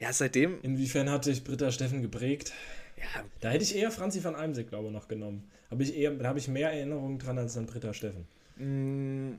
[0.00, 0.58] Ja, seitdem.
[0.62, 2.52] Inwiefern hat dich Britta Steffen geprägt?
[2.96, 5.48] Ja, Da hätte ich eher Franzi van Almsee, glaube ich, noch genommen.
[5.70, 8.26] Hab ich eher, da habe ich mehr Erinnerungen dran als an Britta Steffen.
[8.56, 9.38] Mm,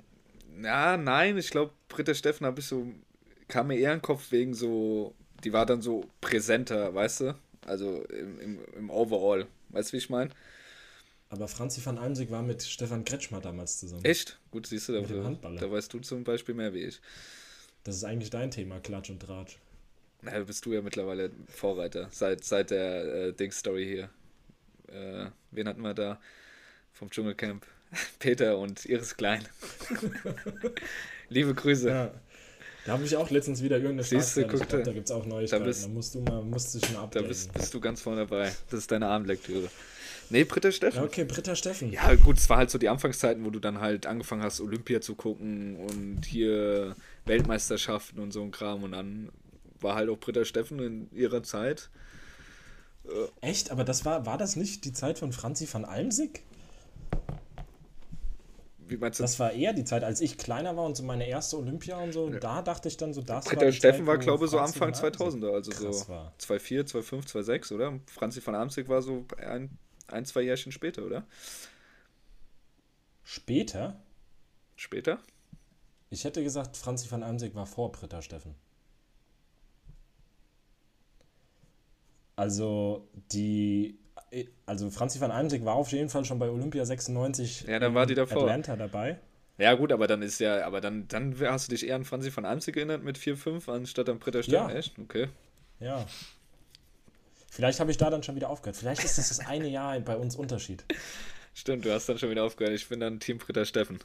[0.63, 2.87] Ja, nein, ich glaube, Britta Steffen habe ich so,
[3.47, 7.35] kam mir eher in den Kopf wegen so, die war dann so präsenter, weißt du?
[7.65, 9.47] Also im, im, im Overall.
[9.69, 10.29] Weißt du, wie ich meine?
[11.35, 14.05] Aber Franzi van Almsig war mit Stefan Kretschmer damals zusammen.
[14.05, 14.39] Echt?
[14.51, 15.59] Gut, siehst du, da, Handballer.
[15.59, 17.01] da weißt du zum Beispiel mehr wie ich.
[17.83, 19.57] Das ist eigentlich dein Thema, Klatsch und Tratsch.
[20.21, 24.09] Na, bist du ja mittlerweile Vorreiter, seit, seit der äh, Dings-Story hier.
[24.87, 26.21] Äh, wen hatten wir da
[26.93, 27.65] vom Dschungelcamp?
[28.19, 29.45] Peter und Iris Klein.
[31.29, 31.89] Liebe Grüße.
[31.89, 32.11] Ja.
[32.85, 34.77] Da habe ich auch letztens wieder irgendeine Siehst du, guck glaub, da.
[34.77, 35.63] da gibt es auch Neuigkeiten.
[35.63, 38.51] Da, bist- musst du mal, musst du schon Da bist, bist du ganz vorne dabei.
[38.69, 39.69] Das ist deine Abendlektüre.
[40.29, 41.01] Nee, Britta Steffen.
[41.01, 41.91] ja, okay, Britta Steffen.
[41.91, 45.01] Ja, gut, es war halt so die Anfangszeiten, wo du dann halt angefangen hast, Olympia
[45.01, 46.95] zu gucken und hier
[47.25, 48.83] Weltmeisterschaften und so ein Kram.
[48.83, 49.29] Und dann
[49.79, 51.89] war halt auch Britta Steffen in ihrer Zeit.
[53.41, 53.71] Echt?
[53.71, 56.43] Aber das war, war das nicht die Zeit von Franzi van Almsick?
[58.87, 59.23] Wie meinst du?
[59.23, 62.13] Das war eher die Zeit, als ich kleiner war und so meine erste Olympia und
[62.13, 62.29] so.
[62.29, 64.93] Da dachte ich dann so, das Britta war Steffen Zeit, war, glaube ich, so Anfang
[64.93, 66.33] van Almsick 2000er, also so war.
[66.37, 67.99] 2004, 2005, 2006, oder?
[68.07, 71.25] Franzi von Amsig war so ein, ein, zwei Jährchen später, oder?
[73.23, 73.99] Später?
[74.75, 75.19] Später?
[76.09, 78.55] Ich hätte gesagt, Franzi van Almsick war vor Britta Steffen.
[82.35, 83.97] Also die,
[84.65, 88.05] also Franzi van Almsick war auf jeden Fall schon bei Olympia 96 Ja, dann war
[88.05, 88.43] die davor.
[88.43, 89.17] Atlanta dabei.
[89.57, 92.29] Ja, gut, aber dann ist ja, aber dann, dann hast du dich eher an Franzi
[92.29, 94.75] von Amsig erinnert mit 4-5 anstatt an Britta Steffen, Ja.
[94.75, 94.99] echt?
[94.99, 95.29] Okay.
[95.79, 96.05] Ja.
[97.55, 98.75] Vielleicht habe ich da dann schon wieder aufgehört.
[98.75, 100.83] Vielleicht ist das das eine Jahr bei uns Unterschied.
[101.53, 102.75] Stimmt, du hast dann schon wieder aufgehört.
[102.75, 103.99] Ich bin dann Team Britta Steffen.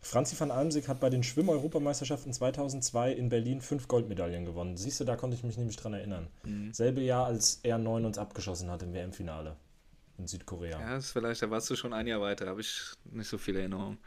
[0.00, 4.76] Franzi van Almsick hat bei den Schwimm-Europameisterschaften 2002 in Berlin fünf Goldmedaillen gewonnen.
[4.76, 6.28] Siehst du, da konnte ich mich nämlich dran erinnern.
[6.44, 6.72] Mhm.
[6.72, 9.56] Selbe Jahr, als R9 uns abgeschossen hat im WM-Finale
[10.16, 10.78] in Südkorea.
[10.78, 13.58] Ja, ist vielleicht, da warst du schon ein Jahr weiter, habe ich nicht so viele
[13.58, 13.98] Erinnerungen.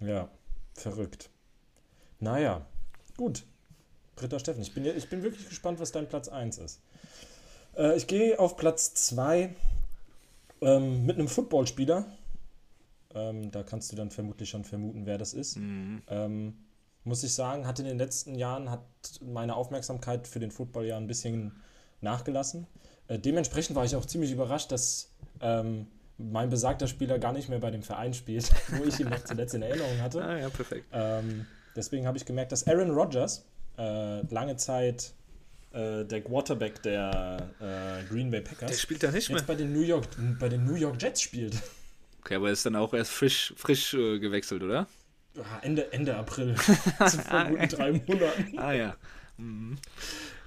[0.00, 0.30] Ja,
[0.72, 1.28] verrückt.
[2.18, 2.64] Naja,
[3.18, 3.44] gut.
[4.18, 6.80] Britta Steffen, ich bin, ja- ich bin wirklich gespannt, was dein Platz 1 ist.
[7.76, 9.54] Äh, ich gehe auf Platz 2
[10.60, 12.04] ähm, mit einem Footballspieler.
[13.14, 15.56] Ähm, da kannst du dann vermutlich schon vermuten, wer das ist.
[16.08, 16.54] Ähm,
[17.04, 18.82] muss ich sagen, hat in den letzten Jahren hat
[19.22, 21.52] meine Aufmerksamkeit für den Football ja ein bisschen
[22.00, 22.66] nachgelassen.
[23.06, 25.10] Äh, dementsprechend war ich auch ziemlich überrascht, dass
[25.40, 25.86] ähm,
[26.18, 29.54] mein besagter Spieler gar nicht mehr bei dem Verein spielt, wo ich ihn noch zuletzt
[29.54, 30.22] in Erinnerung hatte.
[30.22, 30.84] Ah ja, perfekt.
[30.92, 31.46] Ähm,
[31.76, 33.44] deswegen habe ich gemerkt, dass Aaron Rodgers
[33.78, 35.14] äh, lange Zeit
[35.72, 39.38] äh, der Quarterback der äh, Green Bay Packers Der spielt da nicht mehr.
[39.38, 40.06] jetzt bei den New York
[40.38, 41.54] bei den New York Jets spielt.
[42.20, 44.86] Okay, aber ist dann auch erst frisch, frisch äh, gewechselt, oder?
[45.34, 46.56] Ja, Ende, Ende April.
[46.56, 48.58] Vor guten drei Monaten.
[48.58, 48.96] Ah ja.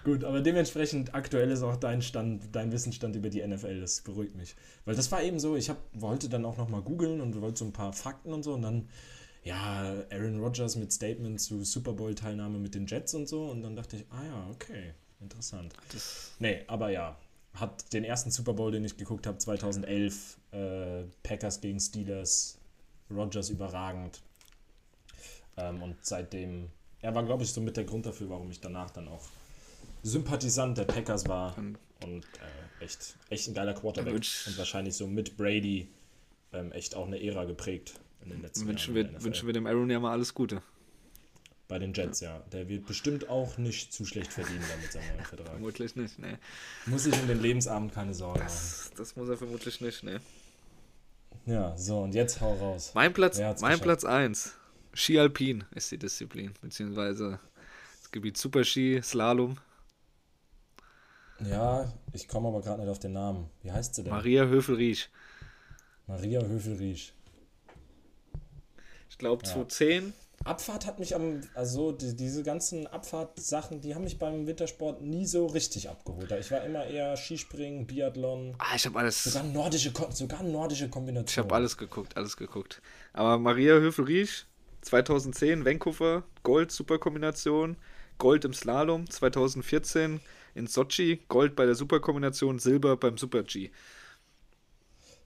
[0.03, 4.35] Gut, aber dementsprechend aktuell ist auch dein Stand, dein Wissensstand über die NFL, das beruhigt
[4.35, 4.55] mich.
[4.83, 7.65] Weil das war eben so, ich hab, wollte dann auch nochmal googeln und wollte so
[7.65, 8.89] ein paar Fakten und so und dann,
[9.43, 13.75] ja, Aaron Rodgers mit Statement zu Super Bowl-Teilnahme mit den Jets und so und dann
[13.75, 15.73] dachte ich, ah ja, okay, interessant.
[16.39, 17.17] nee, aber ja,
[17.55, 22.57] hat den ersten Super Bowl, den ich geguckt habe, 2011, äh, Packers gegen Steelers,
[23.09, 24.21] Rodgers überragend.
[25.57, 26.69] Ähm, und seitdem,
[27.01, 29.23] er war, glaube ich, so mit der Grund dafür, warum ich danach dann auch
[30.03, 35.35] Sympathisant der Packers war und äh, echt, echt ein geiler Quarterback und wahrscheinlich so mit
[35.37, 35.89] Brady
[36.53, 39.23] ähm, echt auch eine Ära geprägt Wünschen in wir, der NFL.
[39.23, 40.61] wünschen wir dem Aaron ja mal alles Gute.
[41.67, 42.39] Bei den Jets, ja.
[42.51, 45.47] Der wird bestimmt auch nicht zu schlecht verdienen damit seinem neuen Vertrag.
[45.47, 46.37] Vermutlich nicht, ne.
[46.85, 48.49] Muss sich um den Lebensabend keine Sorgen machen.
[48.51, 50.19] Das, das muss er vermutlich nicht, ne.
[51.45, 52.91] Ja, so, und jetzt hau raus.
[52.93, 53.83] Mein Platz, mein geschafft?
[53.83, 54.57] Platz 1.
[54.93, 57.39] Ski Alpin ist die Disziplin, beziehungsweise
[58.01, 59.57] das Gebiet Super Ski, Slalom.
[61.39, 63.49] Ja, ich komme aber gerade nicht auf den Namen.
[63.63, 64.11] Wie heißt sie denn?
[64.11, 65.09] Maria Höfel-Riesch.
[66.05, 67.13] Maria Höfel-Riesch.
[69.11, 70.13] Ich glaube 2010.
[70.45, 75.27] Abfahrt hat mich am, also die, diese ganzen Abfahrtsachen, die haben mich beim Wintersport nie
[75.27, 76.31] so richtig abgeholt.
[76.31, 81.27] Ich war immer eher Skispringen, Biathlon, Ah, ich habe alles, sogar nordische, sogar nordische Kombination.
[81.27, 82.81] ich habe alles geguckt, alles geguckt.
[83.13, 84.47] Aber Maria Höfel-Riesch,
[84.81, 87.75] 2010, Vancouver, Gold, Superkombination,
[88.17, 90.21] Gold im Slalom, 2014
[90.55, 93.69] in Sochi, Gold bei der Superkombination, Silber beim Super G.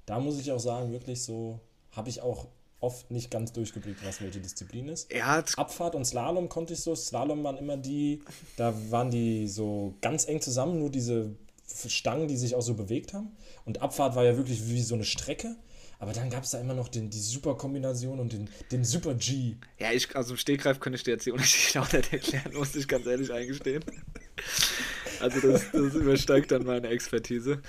[0.05, 1.61] Da muss ich auch sagen, wirklich so,
[1.93, 2.47] habe ich auch
[2.79, 5.11] oft nicht ganz durchgeblickt, was welche Disziplin ist.
[5.11, 6.95] Er hat Abfahrt und Slalom konnte ich so.
[6.95, 8.21] Slalom waren immer die,
[8.57, 11.35] da waren die so ganz eng zusammen, nur diese
[11.87, 13.35] Stangen, die sich auch so bewegt haben.
[13.65, 15.55] Und Abfahrt war ja wirklich wie so eine Strecke.
[15.97, 19.55] Aber dann gab es da immer noch den, die Super-Kombination und den, den Super G.
[19.79, 22.75] Ja, ich, also im Stegreif könnte ich dir jetzt die Unterschiede auch nicht erklären, muss
[22.75, 23.83] ich ganz ehrlich eingestehen.
[25.19, 27.61] Also das, das übersteigt dann meine Expertise.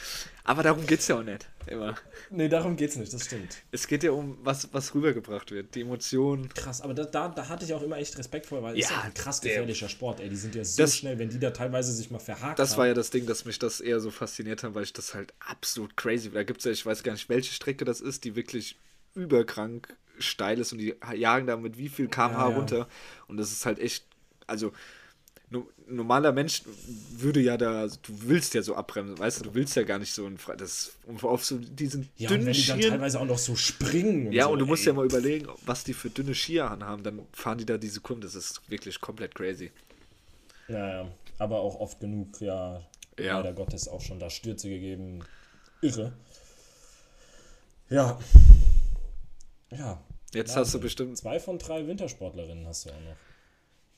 [0.45, 1.97] Aber darum geht es ja auch nicht immer.
[2.31, 3.57] Nee, darum geht's nicht, das stimmt.
[3.73, 5.75] Es geht ja um, was, was rübergebracht wird.
[5.75, 6.49] Die Emotionen.
[6.51, 8.87] Krass, aber da, da, da hatte ich auch immer echt Respekt vor, weil es Ja,
[8.87, 10.29] ist ja ein krass gefährlicher Sport, ey.
[10.29, 12.79] Die sind ja so Das- schnell, wenn die da teilweise sich mal verhakt Das haben.
[12.79, 15.35] war ja das Ding, dass mich das eher so fasziniert hat, weil ich das halt
[15.41, 16.31] absolut crazy.
[16.31, 18.79] Da gibt es ja, ich weiß gar nicht, welche Strecke das ist, die wirklich
[19.15, 22.57] überkrank steil ist und die jagen da mit wie viel kmh Ja, ja.
[22.57, 22.89] runter.
[23.29, 24.05] Und das ist halt echt,
[24.47, 24.73] also
[25.51, 26.63] no- normaler Mensch
[27.11, 30.13] würde ja da, du willst ja so abbremsen, weißt du, du willst ja gar nicht
[30.13, 32.93] so ein, das, und auf so diesen Ja, und dünnen wenn die dann Schieren.
[32.93, 34.33] teilweise auch noch so springen.
[34.33, 34.89] Ja, so, und du musst ey.
[34.89, 38.21] ja mal überlegen, was die für dünne Skier anhaben, dann fahren die da diese Kurven,
[38.23, 39.71] das ist wirklich komplett crazy.
[40.69, 41.09] Ja, ja.
[41.39, 42.83] Aber auch oft genug, ja,
[43.19, 43.39] Ja.
[43.39, 45.21] leider Gottes auch schon da Stürze gegeben.
[45.83, 46.13] Irre.
[47.89, 48.19] Ja.
[49.71, 50.03] Ja.
[50.35, 50.81] Jetzt hast Wahnsinn.
[50.81, 53.17] du bestimmt, Zwei von drei Wintersportlerinnen hast du auch noch.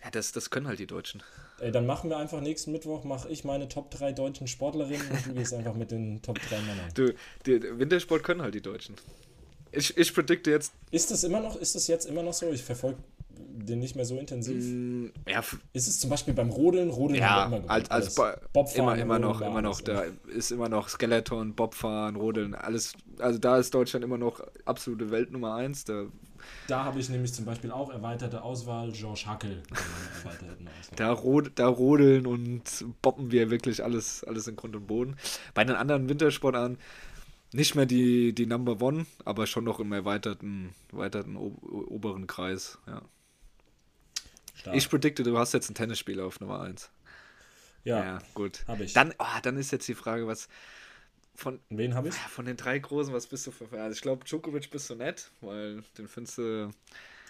[0.05, 1.22] Ja, das, das können halt die Deutschen.
[1.61, 5.26] Ey, dann machen wir einfach nächsten Mittwoch, mache ich meine Top 3 deutschen Sportlerinnen und
[5.26, 6.88] du gehst einfach mit den Top 3 Männern.
[6.94, 7.14] Du,
[7.46, 8.94] die, Wintersport können halt die Deutschen.
[9.72, 12.51] Ich, ich predikte jetzt, Ist das immer noch, ist das jetzt immer noch so?
[12.53, 12.99] Ich verfolge
[13.30, 14.64] den nicht mehr so intensiv.
[14.64, 15.40] mh, ja,
[15.72, 16.90] Ist es zum Beispiel beim Rodeln?
[16.90, 18.14] Rodeln ja, immer gemacht, als.
[18.14, 18.22] Bo-
[18.53, 23.38] Bobfahren, immer, immer noch, immer noch, da ist immer noch Skeleton, Bobfahren, Rodeln, alles, also
[23.38, 26.07] da ist Deutschland immer noch absolute Weltnummer 1, da,
[26.66, 29.62] Da habe ich nämlich zum Beispiel auch erweiterte Auswahl, George Hackel.
[30.96, 32.62] da, rod, da rodeln und
[33.03, 35.16] boppen wir wirklich alles, alles in Grund und Boden.
[35.55, 36.78] Bei den anderen Wintersportarten
[37.53, 43.03] nicht mehr die, die Number One, aber schon noch im erweiterten, erweiterten oberen Kreis, ja.
[44.55, 44.76] Stark.
[44.76, 46.90] Ich predikte, du hast jetzt einen Tennisspieler auf Nummer 1.
[47.84, 48.05] ja.
[48.05, 48.64] Ja, gut.
[48.66, 48.92] Hab ich.
[48.92, 50.49] Dann, ah, dann ist jetzt die Frage, was
[51.39, 52.14] von, Wen habe ich?
[52.14, 54.97] ja, von den drei Großen, was bist du für Also ich glaube, Djokovic bist du
[54.97, 56.70] nett, weil den findest du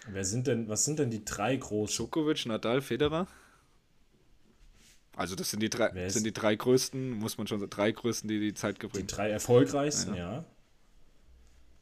[0.07, 1.95] Wer sind denn, was sind denn die drei großen?
[1.95, 3.27] Djokovic, Nadal, Federer.
[5.15, 8.27] Also das sind die drei, sind die drei größten, muss man schon sagen, drei größten,
[8.27, 9.15] die die Zeit Die gebringt.
[9.15, 10.43] drei erfolgreichsten, ja.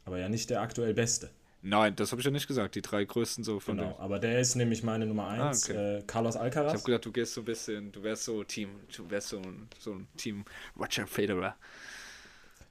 [0.04, 1.30] Aber ja nicht der aktuell beste.
[1.62, 2.74] Nein, das habe ich ja nicht gesagt.
[2.76, 3.92] Die drei größten so von Genau.
[3.92, 4.00] den.
[4.00, 5.98] Aber der ist nämlich meine Nummer eins, Ah, okay.
[5.98, 6.72] äh, Carlos Ich Alcaraz.
[6.74, 9.68] habe gedacht, du gehst so ein bisschen, du wärst so Team, du wärst so ein,
[9.78, 10.44] so ein Team
[10.78, 11.56] Roger Federer.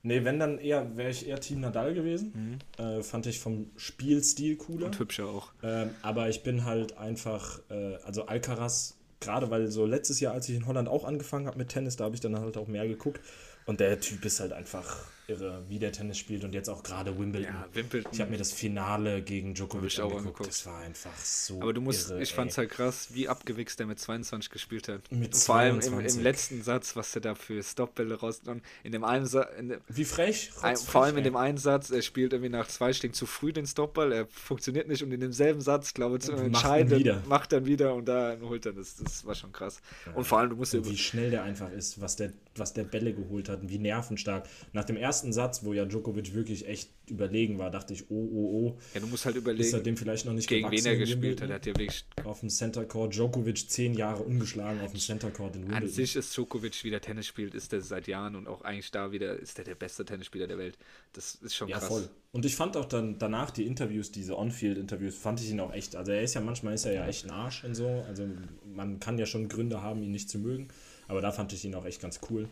[0.07, 2.59] Nee, wenn dann eher, wäre ich eher Team Nadal gewesen.
[2.77, 4.79] Äh, fand ich vom Spielstil cooler.
[4.79, 4.85] Mhm.
[4.85, 5.51] Und hübscher auch.
[5.61, 10.47] Ähm, aber ich bin halt einfach, äh, also Alcaraz, gerade weil so letztes Jahr, als
[10.47, 12.87] ich in Holland auch angefangen habe mit Tennis, da habe ich dann halt auch mehr
[12.87, 13.19] geguckt.
[13.65, 17.17] Und der Typ ist halt einfach irre, wie der Tennis spielt und jetzt auch gerade
[17.17, 17.53] Wimbledon.
[17.53, 18.11] Ja, Wimbledon.
[18.13, 20.19] Ich habe mir das Finale gegen Djokovic angeguckt.
[20.19, 20.47] angeguckt.
[20.49, 21.61] Das war einfach so.
[21.61, 22.63] Aber du musst, irre, ich fand's ey.
[22.63, 25.11] halt krass, wie abgewichst der mit 22 gespielt hat.
[25.11, 26.17] Mit Vor allem im, 22.
[26.17, 28.41] im letzten Satz, was der da für Stopbälle raus.
[28.45, 30.51] Und in dem einen Sa in dem, Wie frech.
[30.61, 31.29] ein, vor allem in ey.
[31.31, 34.87] dem einen Satz, er spielt irgendwie nach zwei Schlägen zu früh den Stopball, er funktioniert
[34.87, 37.23] nicht und in demselben Satz, glaube ich, entscheidenden wieder.
[37.27, 38.95] macht dann wieder und da holt er das.
[38.95, 39.81] Das war schon krass.
[40.15, 42.73] Und vor allem, du musst dir Und wie schnell der einfach ist, was der, was
[42.73, 44.47] der Bälle geholt hat und wie nervenstark.
[44.73, 48.75] Nach dem ersten Satz, wo ja Djokovic wirklich echt überlegen war, dachte ich, oh, oh,
[48.75, 50.97] oh, ja, du musst halt ist er überlegen, dem vielleicht noch nicht gegen wen er
[50.97, 51.49] gespielt hat.
[51.49, 55.31] Er hat ja wirklich Auf dem Center Court, Djokovic zehn Jahre ungeschlagen auf dem Center
[55.31, 55.89] Court in An Wimbledon.
[55.89, 59.37] sich ist Djokovic wieder Tennis spielt, ist er seit Jahren und auch eigentlich da wieder
[59.37, 60.77] ist er der beste Tennisspieler der Welt.
[61.13, 61.87] Das ist schon Ja, krass.
[61.87, 62.09] voll.
[62.31, 65.95] Und ich fand auch dann danach die Interviews, diese On-Field-Interviews, fand ich ihn auch echt.
[65.95, 67.87] Also er ist ja manchmal ist er ja echt ein Arsch und so.
[68.07, 68.27] Also
[68.65, 70.67] man kann ja schon Gründe haben, ihn nicht zu mögen.
[71.07, 72.49] Aber da fand ich ihn auch echt ganz cool.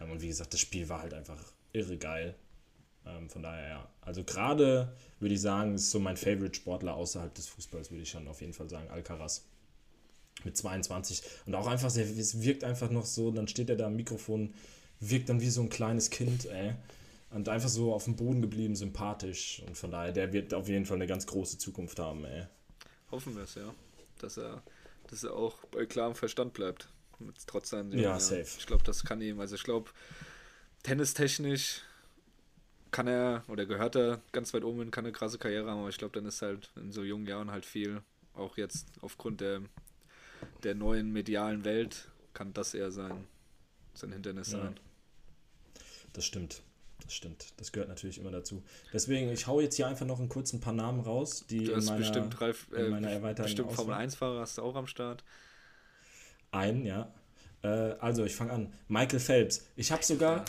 [0.00, 1.36] Und wie gesagt, das Spiel war halt einfach
[1.72, 2.34] irre geil.
[3.06, 3.88] Ähm, Von daher, ja.
[4.02, 8.28] Also gerade würde ich sagen, ist so mein Favorite-Sportler außerhalb des Fußballs, würde ich schon
[8.28, 9.46] auf jeden Fall sagen, Alcaraz.
[10.42, 11.22] Mit 22.
[11.44, 14.54] Und auch einfach, sehr, es wirkt einfach noch so, dann steht er da am Mikrofon,
[14.98, 16.72] wirkt dann wie so ein kleines Kind, ey.
[17.30, 19.62] Und einfach so auf dem Boden geblieben, sympathisch.
[19.66, 22.46] Und von daher, der wird auf jeden Fall eine ganz große Zukunft haben, ey.
[23.10, 23.74] Hoffen wir es, ja.
[24.18, 24.62] Dass er,
[25.08, 26.88] dass er auch bei klarem Verstand bleibt.
[27.46, 28.46] Trotz seinen Ja, safe.
[28.58, 29.40] Ich glaube, das kann ihm.
[29.40, 29.90] Also ich glaube,
[30.82, 31.82] tennistechnisch
[32.90, 35.88] kann er oder gehört er ganz weit oben hin, kann eine krasse Karriere haben, aber
[35.88, 38.02] ich glaube, dann ist halt in so jungen Jahren halt viel,
[38.34, 39.62] auch jetzt aufgrund der,
[40.64, 43.26] der neuen medialen Welt, kann das eher sein,
[43.94, 44.58] sein Hindernis Ja.
[44.58, 44.80] sein.
[46.12, 46.62] Das stimmt.
[47.04, 47.46] Das stimmt.
[47.56, 48.62] Das gehört natürlich immer dazu.
[48.92, 51.78] Deswegen, ich hau jetzt hier einfach noch einen kurzen paar Namen raus, die Du in
[51.78, 52.36] hast meiner, bestimmt,
[52.72, 55.24] in äh, meiner erweiterten bestimmt Formel 1-Fahrer hast du auch am Start.
[56.50, 57.12] Ein, ja.
[57.62, 58.72] Äh, also, ich fange an.
[58.88, 59.66] Michael Phelps.
[59.76, 60.44] Ich habe sogar,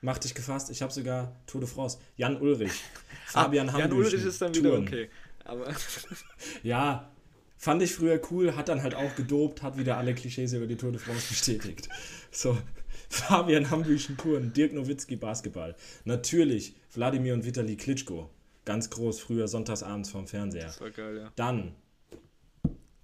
[0.00, 1.98] mach dich gefasst, ich habe sogar Tour de France.
[2.16, 2.72] Jan Ulrich.
[3.26, 4.86] Fabian Ah, Jan Ulrich ist dann wieder Touren.
[4.88, 5.08] okay.
[5.44, 5.72] Aber
[6.62, 7.10] Ja,
[7.56, 10.76] fand ich früher cool, hat dann halt auch gedopt, hat wieder alle Klischees über die
[10.76, 11.88] Tour de France bestätigt.
[12.30, 12.56] So,
[13.08, 15.74] Fabian Hambüchen Touren, Dirk Nowitzki Basketball.
[16.04, 18.30] Natürlich Wladimir und Vitali Klitschko.
[18.64, 20.66] Ganz groß, früher sonntagsabends vorm Fernseher.
[20.66, 21.32] das war geil, ja.
[21.34, 21.74] Dann,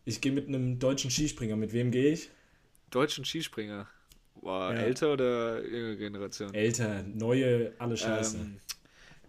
[0.05, 1.57] ich gehe mit einem deutschen Skispringer.
[1.57, 2.31] Mit wem gehe ich?
[2.91, 3.89] Deutschen Skispringer.
[4.47, 4.81] War Ja.
[4.81, 6.55] älter oder jüngere Generation?
[6.55, 8.37] Älter, neue, alle scheiße.
[8.37, 8.61] Ähm,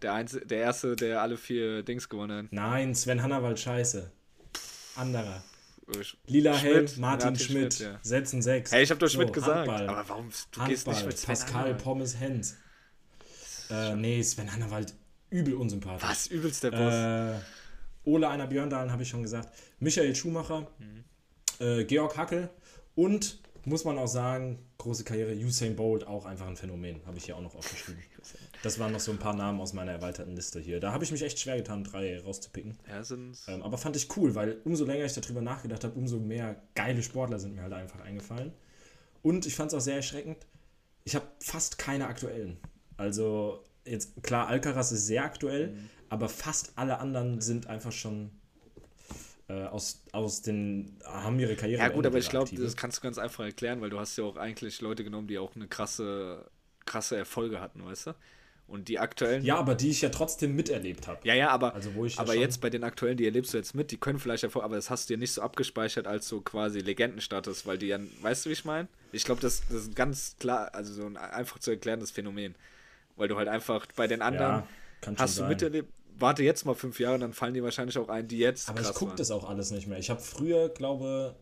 [0.03, 2.53] der, Einz der erste, der alle vier Dings gewonnen hat.
[2.53, 4.11] Nein, Sven Hannawald scheiße.
[4.95, 5.43] Anderer.
[6.27, 7.73] Lila Schmidt, Helm, Martin, Martin Schmidt.
[7.73, 7.99] Schmidt, ja.
[8.03, 8.71] Setzen sechs.
[8.71, 9.67] Hey, ich hab doch Schmidt gesagt.
[9.69, 9.87] Handball.
[9.89, 10.29] Aber warum?
[10.29, 11.83] Du Handball, gehst nicht mit Sven Pascal Hannawald.
[11.83, 12.57] Pommes Hens.
[13.69, 14.93] Äh, nee, Sven Hannawald.
[15.29, 16.07] übel unsympathisch.
[16.09, 16.27] Was?
[16.27, 16.93] Übelst der Boss.
[16.93, 19.49] Äh, Ole Einer Björndalen habe ich schon gesagt.
[19.79, 21.03] Michael Schumacher, Mhm.
[21.65, 22.49] äh, Georg Hackel
[22.95, 27.25] und muss man auch sagen, große Karriere, Usain Bolt, auch einfach ein Phänomen, habe ich
[27.25, 28.01] hier auch noch aufgeschrieben.
[28.63, 30.79] Das waren noch so ein paar Namen aus meiner erweiterten Liste hier.
[30.79, 32.75] Da habe ich mich echt schwer getan, drei rauszupicken.
[32.87, 33.03] ja.
[33.47, 37.03] Ähm, aber fand ich cool, weil umso länger ich darüber nachgedacht habe, umso mehr geile
[37.03, 38.51] Sportler sind mir halt einfach eingefallen.
[39.21, 40.37] Und ich fand es auch sehr erschreckend,
[41.03, 42.57] ich habe fast keine aktuellen.
[42.97, 45.89] Also jetzt klar, Alcaraz ist sehr aktuell, Mhm.
[46.09, 48.31] aber fast alle anderen sind einfach schon
[49.49, 53.01] äh, aus, aus den, haben ihre Karriere Ja, gut, aber ich glaube, das kannst du
[53.01, 56.49] ganz einfach erklären, weil du hast ja auch eigentlich Leute genommen, die auch eine krasse,
[56.85, 58.15] krasse Erfolge hatten, weißt du?
[58.67, 59.45] Und die aktuellen.
[59.45, 61.25] Ja, aber die ich ja trotzdem miterlebt habe.
[61.25, 63.53] Ja, ja, aber, Also wo ich ja aber schon- jetzt bei den aktuellen, die erlebst
[63.53, 66.05] du jetzt mit, die können vielleicht Erfolg, aber das hast du dir nicht so abgespeichert
[66.05, 68.89] als so quasi Legendenstatus, weil die ja, weißt du, wie ich meine?
[69.13, 72.55] Ich glaube, das, das ist ein ganz klar, also so ein einfach zu erklärendes Phänomen.
[73.15, 74.67] Weil du halt einfach bei den anderen Ja,
[75.15, 75.47] hast du sein.
[75.49, 75.89] miterlebt,
[76.19, 78.93] warte jetzt mal fünf Jahre, dann fallen die wahrscheinlich auch ein, die jetzt Aber ich
[78.93, 79.99] gucke das auch alles nicht mehr.
[79.99, 81.35] Ich habe früher, glaube,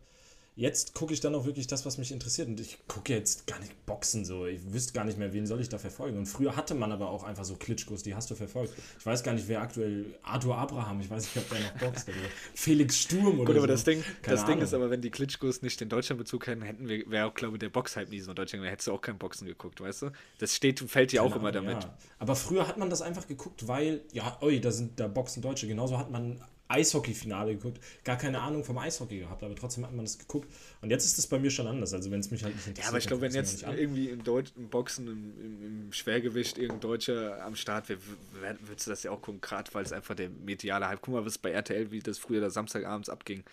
[0.56, 2.48] jetzt gucke ich dann auch wirklich das, was mich interessiert.
[2.48, 4.46] Und ich gucke jetzt gar nicht Boxen so.
[4.46, 6.16] Ich wüsste gar nicht mehr, wen soll ich da verfolgen.
[6.16, 8.72] Und früher hatte man aber auch einfach so Klitschkos, die hast du verfolgt.
[8.98, 12.08] Ich weiß gar nicht, wer aktuell, Arthur Abraham, ich weiß nicht, ob der noch boxt.
[12.08, 12.16] Oder
[12.54, 13.66] Felix Sturm oder Gut, aber so.
[13.66, 16.88] das Ding, Keine das Ding ist aber, wenn die Klitschkos nicht den Deutschlandbezug hätten, hätten
[16.88, 19.02] wir, wäre auch, glaube ich, der Boxhype nie so in Deutschland, dann hättest du auch
[19.02, 20.10] kein Boxen geguckt, weißt du?
[20.38, 21.84] Das steht und fällt ja auch immer damit.
[21.84, 21.98] Ja.
[22.18, 25.66] Aber früher hat man das einfach geguckt, weil, ja, oi, da sind da Boxen Deutsche.
[25.66, 27.80] Genauso hat man Eishockey-Finale geguckt.
[28.04, 30.48] Gar keine Ahnung vom Eishockey gehabt, aber trotzdem hat man das geguckt.
[30.80, 31.92] Und jetzt ist es bei mir schon anders.
[31.94, 32.84] Also wenn es mich halt nicht interessiert.
[32.84, 36.58] Ja, aber ich glaube, wenn jetzt irgendwie im, Deut im Boxen, im, im, im Schwergewicht
[36.58, 38.00] irgendein Deutscher am Start wäre,
[38.40, 41.00] wär- würdest du das ja auch gucken, gerade weil es einfach der mediale Hype.
[41.02, 43.44] Guck mal, was bei RTL, wie das früher da Samstagabends abging.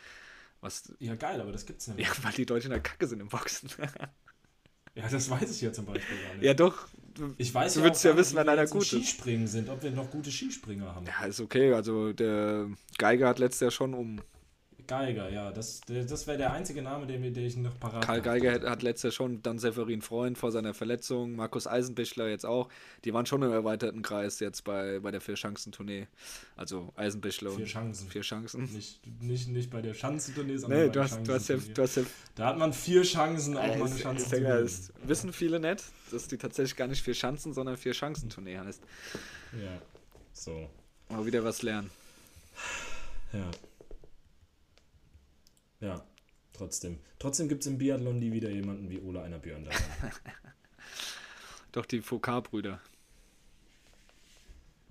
[0.62, 2.00] Was, Ja, geil, aber das gibt's nicht.
[2.00, 3.70] ja, weil die Deutschen da kacke sind im Boxen.
[4.96, 6.44] Ja, das weiß ich ja zum Beispiel gar nicht.
[6.44, 6.88] ja, doch.
[7.38, 8.90] Ich weiß du ja würdest ja wissen, wenn einer gut ist.
[8.90, 11.06] Skispringen sind, ob wir noch gute Skispringer haben.
[11.06, 11.74] Ja, ist okay.
[11.74, 14.22] Also, der Geiger hat letztes Jahr schon um.
[14.88, 18.22] Geiger, ja, das, das wäre der einzige Name, den, den ich noch parat Karl.
[18.22, 22.46] Geiger hat, hat letztes Jahr schon, dann Severin Freund vor seiner Verletzung, Markus Eisenbichler jetzt
[22.46, 22.70] auch.
[23.06, 26.08] Die waren schon im erweiterten Kreis jetzt bei, bei der Vier-Chancen-Tournee.
[26.56, 28.10] Also Eisenbichler Vier und Chancen.
[28.10, 28.64] Vier Chancen.
[28.74, 31.82] Nicht, nicht, nicht bei der Schanzentournee, sondern Nee, bei du hast, du, hast ja, du
[31.82, 32.04] hast ja.
[32.36, 36.28] Da hat man vier Chancen, auch mal eine Äh, Chance das wissen viele nicht, dass
[36.28, 38.82] die tatsächlich gar nicht vier Chancen, sondern vier Chancen-Tournee heißt.
[39.54, 39.82] Ja,
[40.34, 40.70] so,
[41.10, 41.92] Mal wieder was lernen.
[43.34, 43.50] ja.
[45.84, 46.02] Ja,
[46.54, 47.00] trotzdem.
[47.20, 49.72] Trotzdem gibt es im Biathlon nie wieder jemanden wie Ola einer Björn da.
[51.74, 52.80] Doch die Foucault-Brüder.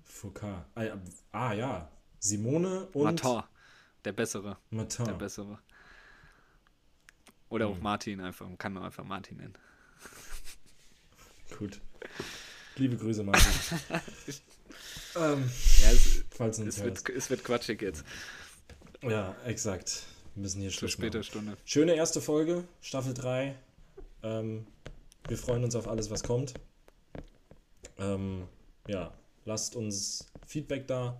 [0.03, 0.63] Foucault.
[0.75, 0.97] Ah, ja,
[1.31, 1.91] ah, ja.
[2.19, 3.43] Simone und Martin,
[4.05, 4.57] der Bessere.
[4.69, 5.05] Martin.
[5.05, 5.59] Der Bessere.
[7.49, 7.73] Oder Hm.
[7.73, 8.47] auch Martin einfach.
[8.47, 9.53] Man kann nur einfach Martin nennen.
[11.57, 11.81] Gut.
[12.75, 13.51] Liebe Grüße, Martin.
[15.15, 15.49] ähm,
[15.81, 17.07] Ja, es, falls uns es, hörst.
[17.07, 18.03] wird, es wird quatschig jetzt.
[19.01, 20.03] Ja, exakt.
[20.35, 21.23] Wir müssen hier Zu Schluss später machen.
[21.29, 21.57] Stunde.
[21.65, 23.55] Schöne erste Folge, Staffel 3.
[24.23, 24.65] Ähm,
[25.27, 26.53] wir freuen uns auf alles, was kommt.
[27.97, 28.47] Ähm,
[28.87, 29.13] ja,
[29.45, 31.19] lasst uns Feedback da.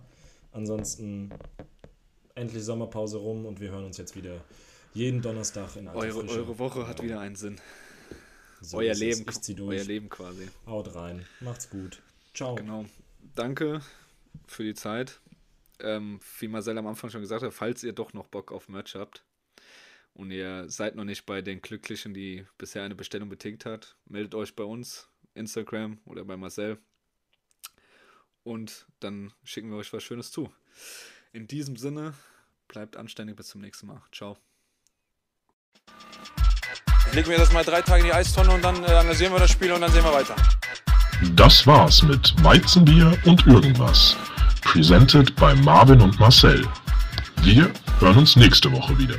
[0.52, 1.30] Ansonsten
[2.34, 4.40] endlich Sommerpause rum und wir hören uns jetzt wieder
[4.92, 6.38] jeden Donnerstag in Eure, Frische.
[6.40, 7.60] eure Woche hat Ja, wieder einen Sinn.
[8.60, 8.94] so euer.
[8.94, 9.24] Leben,
[9.60, 10.48] euer Leben quasi.
[10.66, 11.24] Haut rein.
[11.40, 12.00] Macht's gut.
[12.34, 12.54] Ciao.
[12.56, 12.84] Genau.
[13.34, 13.80] Danke
[14.46, 15.20] für die Zeit.
[15.84, 18.94] Ähm, wie Marcel am Anfang schon gesagt hat, falls ihr doch noch Bock auf Merch
[18.94, 19.22] habt
[20.14, 24.34] und ihr seid noch nicht bei den Glücklichen, die bisher eine Bestellung betätigt hat, meldet
[24.34, 26.78] euch bei uns, Instagram oder bei Marcel.
[28.44, 30.50] Und dann schicken wir euch was Schönes zu.
[31.32, 32.14] In diesem Sinne,
[32.68, 34.02] bleibt anständig bis zum nächsten Mal.
[34.12, 34.38] Ciao.
[37.08, 39.40] Ich leg mir das mal drei Tage in die Eistonne und dann äh, analysieren wir
[39.40, 40.34] das Spiel und dann sehen wir weiter.
[41.36, 44.16] Das war's mit Weizenbier und irgendwas.
[44.74, 46.66] Presented bei Marvin und Marcel.
[47.42, 47.70] Wir
[48.00, 49.14] hören uns nächste Woche wieder.